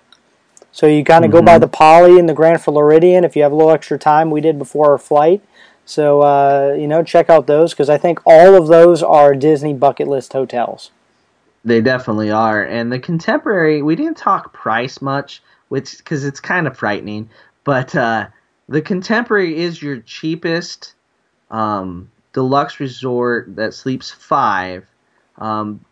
So 0.71 0.85
you 0.85 1.03
kind 1.03 1.25
of 1.25 1.31
go 1.31 1.41
by 1.41 1.57
the 1.57 1.67
Poly 1.67 2.19
and 2.19 2.29
the 2.29 2.35
Grand 2.35 2.61
Floridian 2.61 3.23
if 3.23 3.35
you 3.35 3.41
have 3.41 3.51
a 3.51 3.55
little 3.55 3.71
extra 3.71 3.97
time. 3.97 4.29
We 4.29 4.41
did 4.41 4.59
before 4.59 4.91
our 4.91 4.97
flight. 4.99 5.41
So 5.87 6.21
uh, 6.21 6.75
you 6.77 6.85
know, 6.85 7.01
check 7.01 7.29
out 7.29 7.47
those 7.47 7.71
because 7.73 7.89
I 7.89 7.97
think 7.97 8.19
all 8.25 8.55
of 8.55 8.67
those 8.67 9.01
are 9.01 9.33
Disney 9.33 9.73
bucket 9.73 10.09
list 10.09 10.33
hotels. 10.33 10.91
They 11.63 11.79
definitely 11.79 12.29
are. 12.29 12.61
And 12.61 12.91
the 12.91 12.99
contemporary, 12.99 13.81
we 13.81 13.95
didn't 13.95 14.17
talk 14.17 14.51
price 14.51 15.01
much, 15.01 15.41
which 15.69 15.97
because 15.97 16.25
it's 16.25 16.41
kind 16.41 16.67
of 16.67 16.77
frightening. 16.77 17.29
But 17.63 17.95
uh, 17.95 18.27
the 18.67 18.81
contemporary 18.81 19.57
is 19.57 19.81
your 19.81 20.01
cheapest 20.01 20.93
um, 21.51 22.11
deluxe 22.33 22.81
resort 22.81 23.55
that 23.55 23.73
sleeps 23.73 24.11
five. 24.11 24.85
Um, 25.37 25.85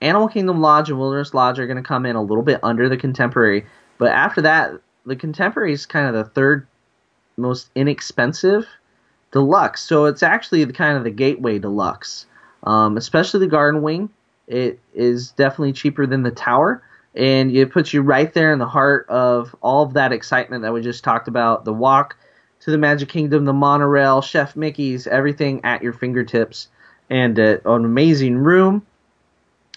Animal 0.00 0.28
Kingdom 0.28 0.62
Lodge 0.62 0.88
and 0.88 0.98
Wilderness 0.98 1.34
Lodge 1.34 1.58
are 1.58 1.66
going 1.66 1.76
to 1.76 1.82
come 1.82 2.06
in 2.06 2.16
a 2.16 2.22
little 2.22 2.42
bit 2.42 2.60
under 2.62 2.88
the 2.88 2.96
contemporary, 2.96 3.66
but 3.98 4.10
after 4.10 4.40
that, 4.40 4.72
the 5.04 5.16
contemporary 5.16 5.74
is 5.74 5.84
kind 5.84 6.06
of 6.06 6.14
the 6.14 6.30
third 6.30 6.66
most 7.36 7.70
inexpensive 7.74 8.66
deluxe. 9.32 9.82
So 9.82 10.04
it's 10.04 10.22
actually 10.22 10.64
the 10.64 10.72
kind 10.72 10.96
of 10.96 11.04
the 11.04 11.10
gateway 11.10 11.58
deluxe, 11.58 12.26
um, 12.62 12.96
especially 12.96 13.40
the 13.40 13.48
Garden 13.48 13.82
Wing. 13.82 14.10
It 14.46 14.78
is 14.94 15.32
definitely 15.32 15.72
cheaper 15.72 16.06
than 16.06 16.22
the 16.22 16.30
Tower, 16.30 16.82
and 17.14 17.50
it 17.54 17.72
puts 17.72 17.92
you 17.92 18.02
right 18.02 18.32
there 18.32 18.52
in 18.52 18.58
the 18.58 18.66
heart 18.66 19.08
of 19.08 19.56
all 19.62 19.84
of 19.84 19.94
that 19.94 20.12
excitement 20.12 20.62
that 20.62 20.72
we 20.72 20.82
just 20.82 21.02
talked 21.02 21.28
about. 21.28 21.64
The 21.64 21.72
walk 21.72 22.16
to 22.60 22.70
the 22.70 22.78
Magic 22.78 23.08
Kingdom, 23.08 23.44
the 23.44 23.52
monorail, 23.52 24.20
Chef 24.20 24.54
Mickey's, 24.54 25.06
everything 25.06 25.64
at 25.64 25.82
your 25.82 25.92
fingertips, 25.92 26.68
and 27.10 27.38
uh, 27.38 27.58
an 27.64 27.84
amazing 27.84 28.38
room. 28.38 28.86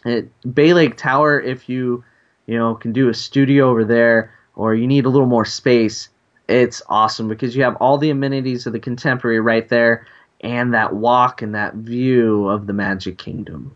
At 0.05 0.25
Bay 0.53 0.73
Lake 0.73 0.97
Tower, 0.97 1.39
if 1.39 1.67
you 1.69 2.03
you 2.45 2.57
know 2.57 2.75
can 2.75 2.91
do 2.91 3.09
a 3.09 3.13
studio 3.13 3.69
over 3.69 3.85
there, 3.85 4.33
or 4.55 4.75
you 4.75 4.87
need 4.87 5.05
a 5.05 5.09
little 5.09 5.27
more 5.27 5.45
space, 5.45 6.09
it's 6.47 6.81
awesome 6.87 7.27
because 7.27 7.55
you 7.55 7.63
have 7.63 7.75
all 7.77 7.97
the 7.97 8.09
amenities 8.09 8.67
of 8.67 8.73
the 8.73 8.79
contemporary 8.79 9.39
right 9.39 9.67
there, 9.67 10.05
and 10.41 10.73
that 10.73 10.93
walk 10.93 11.41
and 11.41 11.55
that 11.55 11.75
view 11.75 12.47
of 12.47 12.67
the 12.67 12.73
Magic 12.73 13.17
Kingdom. 13.17 13.75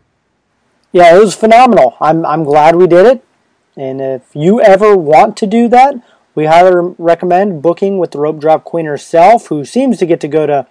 Yeah, 0.92 1.16
it 1.16 1.20
was 1.20 1.34
phenomenal. 1.34 1.96
I'm 2.00 2.24
I'm 2.26 2.44
glad 2.44 2.76
we 2.76 2.86
did 2.86 3.06
it. 3.06 3.24
And 3.76 4.00
if 4.00 4.34
you 4.34 4.60
ever 4.60 4.96
want 4.96 5.36
to 5.38 5.46
do 5.46 5.68
that, 5.68 5.94
we 6.34 6.46
highly 6.46 6.94
recommend 6.98 7.62
booking 7.62 7.98
with 7.98 8.10
the 8.10 8.18
rope 8.18 8.38
drop 8.38 8.64
queen 8.64 8.86
herself, 8.86 9.46
who 9.46 9.64
seems 9.64 9.98
to 9.98 10.06
get 10.06 10.20
to 10.20 10.28
go 10.28 10.46
to 10.46 10.66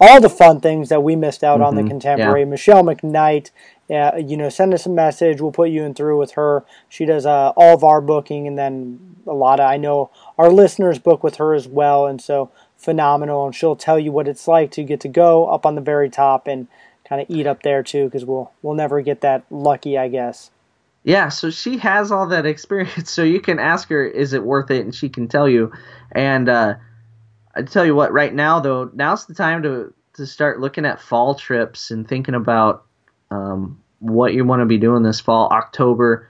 all 0.00 0.20
the 0.20 0.28
fun 0.28 0.60
things 0.60 0.88
that 0.88 1.02
we 1.02 1.16
missed 1.16 1.42
out 1.42 1.56
mm-hmm. 1.56 1.66
on 1.66 1.74
the 1.74 1.82
mm-hmm. 1.82 1.90
contemporary. 1.90 2.40
Yeah. 2.40 2.46
Michelle 2.46 2.82
McKnight, 2.84 3.50
uh, 3.90 4.16
you 4.16 4.36
know, 4.36 4.48
send 4.48 4.74
us 4.74 4.86
a 4.86 4.90
message. 4.90 5.40
We'll 5.40 5.52
put 5.52 5.70
you 5.70 5.82
in 5.84 5.94
through 5.94 6.18
with 6.18 6.32
her. 6.32 6.64
She 6.88 7.04
does 7.04 7.26
uh, 7.26 7.52
all 7.56 7.74
of 7.74 7.84
our 7.84 8.00
booking, 8.00 8.46
and 8.46 8.58
then 8.58 9.05
a 9.26 9.32
lot 9.32 9.60
of 9.60 9.68
I 9.68 9.76
know 9.76 10.10
our 10.38 10.50
listeners 10.50 10.98
book 10.98 11.22
with 11.22 11.36
her 11.36 11.54
as 11.54 11.66
well, 11.66 12.06
and 12.06 12.20
so 12.20 12.50
phenomenal. 12.76 13.46
And 13.46 13.54
she'll 13.54 13.76
tell 13.76 13.98
you 13.98 14.12
what 14.12 14.28
it's 14.28 14.46
like 14.48 14.70
to 14.72 14.84
get 14.84 15.00
to 15.00 15.08
go 15.08 15.46
up 15.46 15.66
on 15.66 15.74
the 15.74 15.80
very 15.80 16.10
top 16.10 16.46
and 16.46 16.68
kind 17.08 17.20
of 17.20 17.30
eat 17.30 17.46
up 17.46 17.62
there 17.62 17.82
too, 17.82 18.06
because 18.06 18.24
we'll 18.24 18.52
we'll 18.62 18.74
never 18.74 19.00
get 19.00 19.20
that 19.22 19.44
lucky, 19.50 19.98
I 19.98 20.08
guess. 20.08 20.50
Yeah, 21.04 21.28
so 21.28 21.50
she 21.50 21.78
has 21.78 22.10
all 22.10 22.26
that 22.28 22.46
experience, 22.46 23.10
so 23.12 23.22
you 23.22 23.40
can 23.40 23.60
ask 23.60 23.88
her, 23.90 24.04
is 24.04 24.32
it 24.32 24.42
worth 24.42 24.70
it, 24.72 24.80
and 24.84 24.94
she 24.94 25.08
can 25.08 25.28
tell 25.28 25.48
you. 25.48 25.72
And 26.10 26.48
uh, 26.48 26.74
I 27.54 27.62
tell 27.62 27.86
you 27.86 27.94
what, 27.94 28.12
right 28.12 28.34
now 28.34 28.60
though, 28.60 28.90
now's 28.92 29.26
the 29.26 29.34
time 29.34 29.62
to 29.62 29.94
to 30.14 30.26
start 30.26 30.60
looking 30.60 30.86
at 30.86 31.00
fall 31.00 31.34
trips 31.34 31.90
and 31.90 32.08
thinking 32.08 32.34
about 32.34 32.84
um, 33.30 33.82
what 33.98 34.34
you 34.34 34.44
want 34.44 34.60
to 34.60 34.66
be 34.66 34.78
doing 34.78 35.02
this 35.02 35.20
fall. 35.20 35.48
October, 35.50 36.28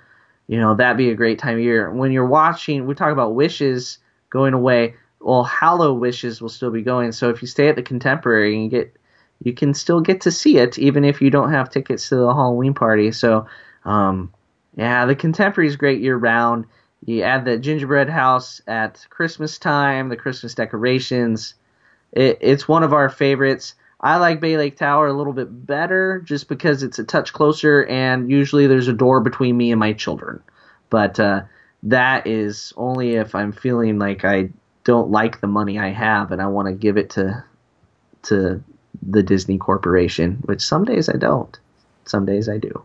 you 0.48 0.58
know, 0.58 0.74
that'd 0.74 0.96
be 0.96 1.10
a 1.10 1.14
great 1.14 1.38
time 1.38 1.56
of 1.56 1.60
year. 1.62 1.90
When 1.90 2.12
you're 2.12 2.26
watching, 2.26 2.86
we 2.86 2.94
talk 2.94 3.12
about 3.12 3.34
wishes 3.34 3.98
going 4.30 4.54
away. 4.54 4.94
Well, 5.20 5.44
HalloWishes 5.44 6.40
will 6.40 6.48
still 6.48 6.70
be 6.70 6.82
going. 6.82 7.12
So 7.12 7.30
if 7.30 7.42
you 7.42 7.48
stay 7.48 7.68
at 7.68 7.76
the 7.76 7.82
Contemporary 7.82 8.56
and 8.56 8.70
get, 8.70 8.94
you 9.42 9.52
can 9.52 9.74
still 9.74 10.00
get 10.00 10.20
to 10.22 10.30
see 10.30 10.58
it 10.58 10.78
even 10.78 11.04
if 11.04 11.20
you 11.20 11.30
don't 11.30 11.50
have 11.50 11.70
tickets 11.70 12.08
to 12.08 12.16
the 12.16 12.32
Halloween 12.32 12.74
party. 12.74 13.10
So, 13.10 13.46
um, 13.84 14.32
yeah, 14.76 15.04
the 15.06 15.16
Contemporary 15.16 15.68
is 15.68 15.76
great 15.76 16.00
year 16.00 16.16
round. 16.16 16.66
You 17.04 17.22
add 17.22 17.44
the 17.44 17.58
gingerbread 17.58 18.08
house 18.08 18.60
at 18.66 19.04
Christmas 19.10 19.58
time, 19.58 20.08
the 20.08 20.16
Christmas 20.16 20.54
decorations. 20.54 21.54
It, 22.12 22.38
it's 22.40 22.68
one 22.68 22.82
of 22.82 22.92
our 22.92 23.08
favorites. 23.08 23.74
I 24.06 24.18
like 24.18 24.38
Bay 24.38 24.56
Lake 24.56 24.76
Tower 24.76 25.08
a 25.08 25.12
little 25.12 25.32
bit 25.32 25.66
better 25.66 26.20
just 26.20 26.48
because 26.48 26.84
it's 26.84 27.00
a 27.00 27.04
touch 27.04 27.32
closer 27.32 27.84
and 27.86 28.30
usually 28.30 28.68
there's 28.68 28.86
a 28.86 28.92
door 28.92 29.18
between 29.20 29.56
me 29.56 29.72
and 29.72 29.80
my 29.80 29.94
children. 29.94 30.44
But 30.90 31.18
uh, 31.18 31.42
that 31.82 32.28
is 32.28 32.72
only 32.76 33.16
if 33.16 33.34
I'm 33.34 33.50
feeling 33.50 33.98
like 33.98 34.24
I 34.24 34.50
don't 34.84 35.10
like 35.10 35.40
the 35.40 35.48
money 35.48 35.80
I 35.80 35.88
have 35.88 36.30
and 36.30 36.40
I 36.40 36.46
want 36.46 36.68
to 36.68 36.72
give 36.72 36.96
it 36.96 37.10
to 37.10 37.42
to 38.28 38.62
the 39.02 39.24
Disney 39.24 39.58
Corporation, 39.58 40.36
which 40.44 40.62
some 40.62 40.84
days 40.84 41.08
I 41.08 41.16
don't. 41.16 41.58
Some 42.04 42.26
days 42.26 42.48
I 42.48 42.58
do. 42.58 42.84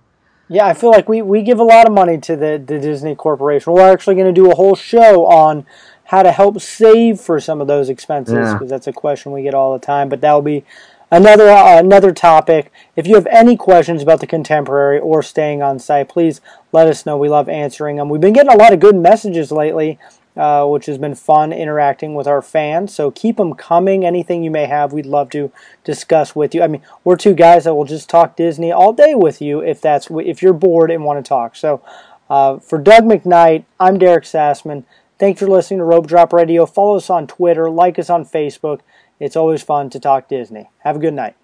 Yeah, 0.50 0.66
I 0.66 0.74
feel 0.74 0.90
like 0.90 1.08
we, 1.08 1.22
we 1.22 1.44
give 1.44 1.60
a 1.60 1.64
lot 1.64 1.86
of 1.86 1.94
money 1.94 2.18
to 2.18 2.36
the, 2.36 2.62
the 2.66 2.80
Disney 2.80 3.14
Corporation. 3.16 3.74
We're 3.74 3.92
actually 3.92 4.16
going 4.16 4.34
to 4.34 4.42
do 4.42 4.52
a 4.52 4.56
whole 4.56 4.76
show 4.76 5.28
on 5.28 5.68
how 6.06 6.24
to 6.24 6.32
help 6.32 6.60
save 6.60 7.22
for 7.22 7.40
some 7.40 7.62
of 7.62 7.68
those 7.68 7.90
expenses 7.90 8.34
because 8.34 8.62
yeah. 8.64 8.68
that's 8.68 8.88
a 8.88 8.92
question 8.92 9.32
we 9.32 9.44
get 9.44 9.54
all 9.54 9.72
the 9.72 9.80
time. 9.86 10.10
But 10.10 10.20
that'll 10.20 10.42
be 10.42 10.66
another 11.12 11.50
uh, 11.50 11.80
another 11.80 12.12
topic. 12.12 12.72
If 12.96 13.06
you 13.06 13.16
have 13.16 13.28
any 13.28 13.58
questions 13.58 14.02
about 14.02 14.22
the 14.22 14.28
contemporary 14.28 15.00
or 15.00 15.22
staying 15.22 15.62
on 15.62 15.78
site, 15.80 16.10
please 16.10 16.42
let 16.72 16.88
us 16.88 17.06
know. 17.06 17.18
We 17.18 17.30
love 17.30 17.50
answering 17.50 17.98
them. 17.98 18.10
We've 18.10 18.22
been 18.22 18.34
getting 18.34 18.54
a 18.54 18.58
lot 18.58 18.74
of 18.74 18.80
good 18.80 18.96
messages 18.96 19.52
lately 19.52 20.00
uh, 20.36 20.66
which 20.66 20.86
has 20.86 20.98
been 20.98 21.16
fun 21.16 21.52
interacting 21.52 22.16
with 22.16 22.28
our 22.28 22.42
fans. 22.42 22.94
So 22.94 23.12
keep 23.12 23.38
them 23.38 23.54
coming. 23.54 24.06
Anything 24.06 24.44
you 24.44 24.52
may 24.52 24.66
have, 24.66 24.94
we'd 24.94 25.06
love 25.06 25.30
to 25.32 25.52
discuss 25.84 26.36
with 26.36 26.56
you. 26.56 26.64
I 26.64 26.68
mean, 26.68 26.82
we're 27.04 27.18
two 27.18 27.34
guys 27.34 27.66
that 27.66 27.76
will 27.76 27.86
just 27.86 28.10
talk 28.10 28.36
Disney 28.36 28.72
all 28.72 28.94
day 28.94 29.14
with 29.14 29.42
you 29.42 29.60
if 29.60 29.82
that's 29.82 30.08
if 30.10 30.42
you're 30.42 30.54
bored 30.54 30.92
and 30.92 31.04
want 31.04 31.24
to 31.24 31.28
talk. 31.28 31.56
So 31.56 31.84
uh, 32.30 32.60
for 32.60 32.78
Doug 32.80 33.04
McKnight, 33.04 33.66
I'm 33.80 33.98
Derek 33.98 34.24
Sassman. 34.24 34.86
Thanks 35.20 35.40
for 35.40 35.48
listening 35.48 35.80
to 35.80 35.84
Rope 35.84 36.08
Drop 36.08 36.34
Radio. 36.34 36.66
Follow 36.66 36.96
us 36.96 37.10
on 37.10 37.28
Twitter, 37.28 37.70
like 37.70 38.00
us 38.00 38.10
on 38.10 38.26
Facebook. 38.26 38.80
It's 39.22 39.36
always 39.36 39.62
fun 39.62 39.92
to 39.92 40.00
talk 40.00 40.28
Disney. 40.28 40.72
Have 40.80 40.96
a 40.96 41.00
good 41.00 41.14
night. 41.14 41.36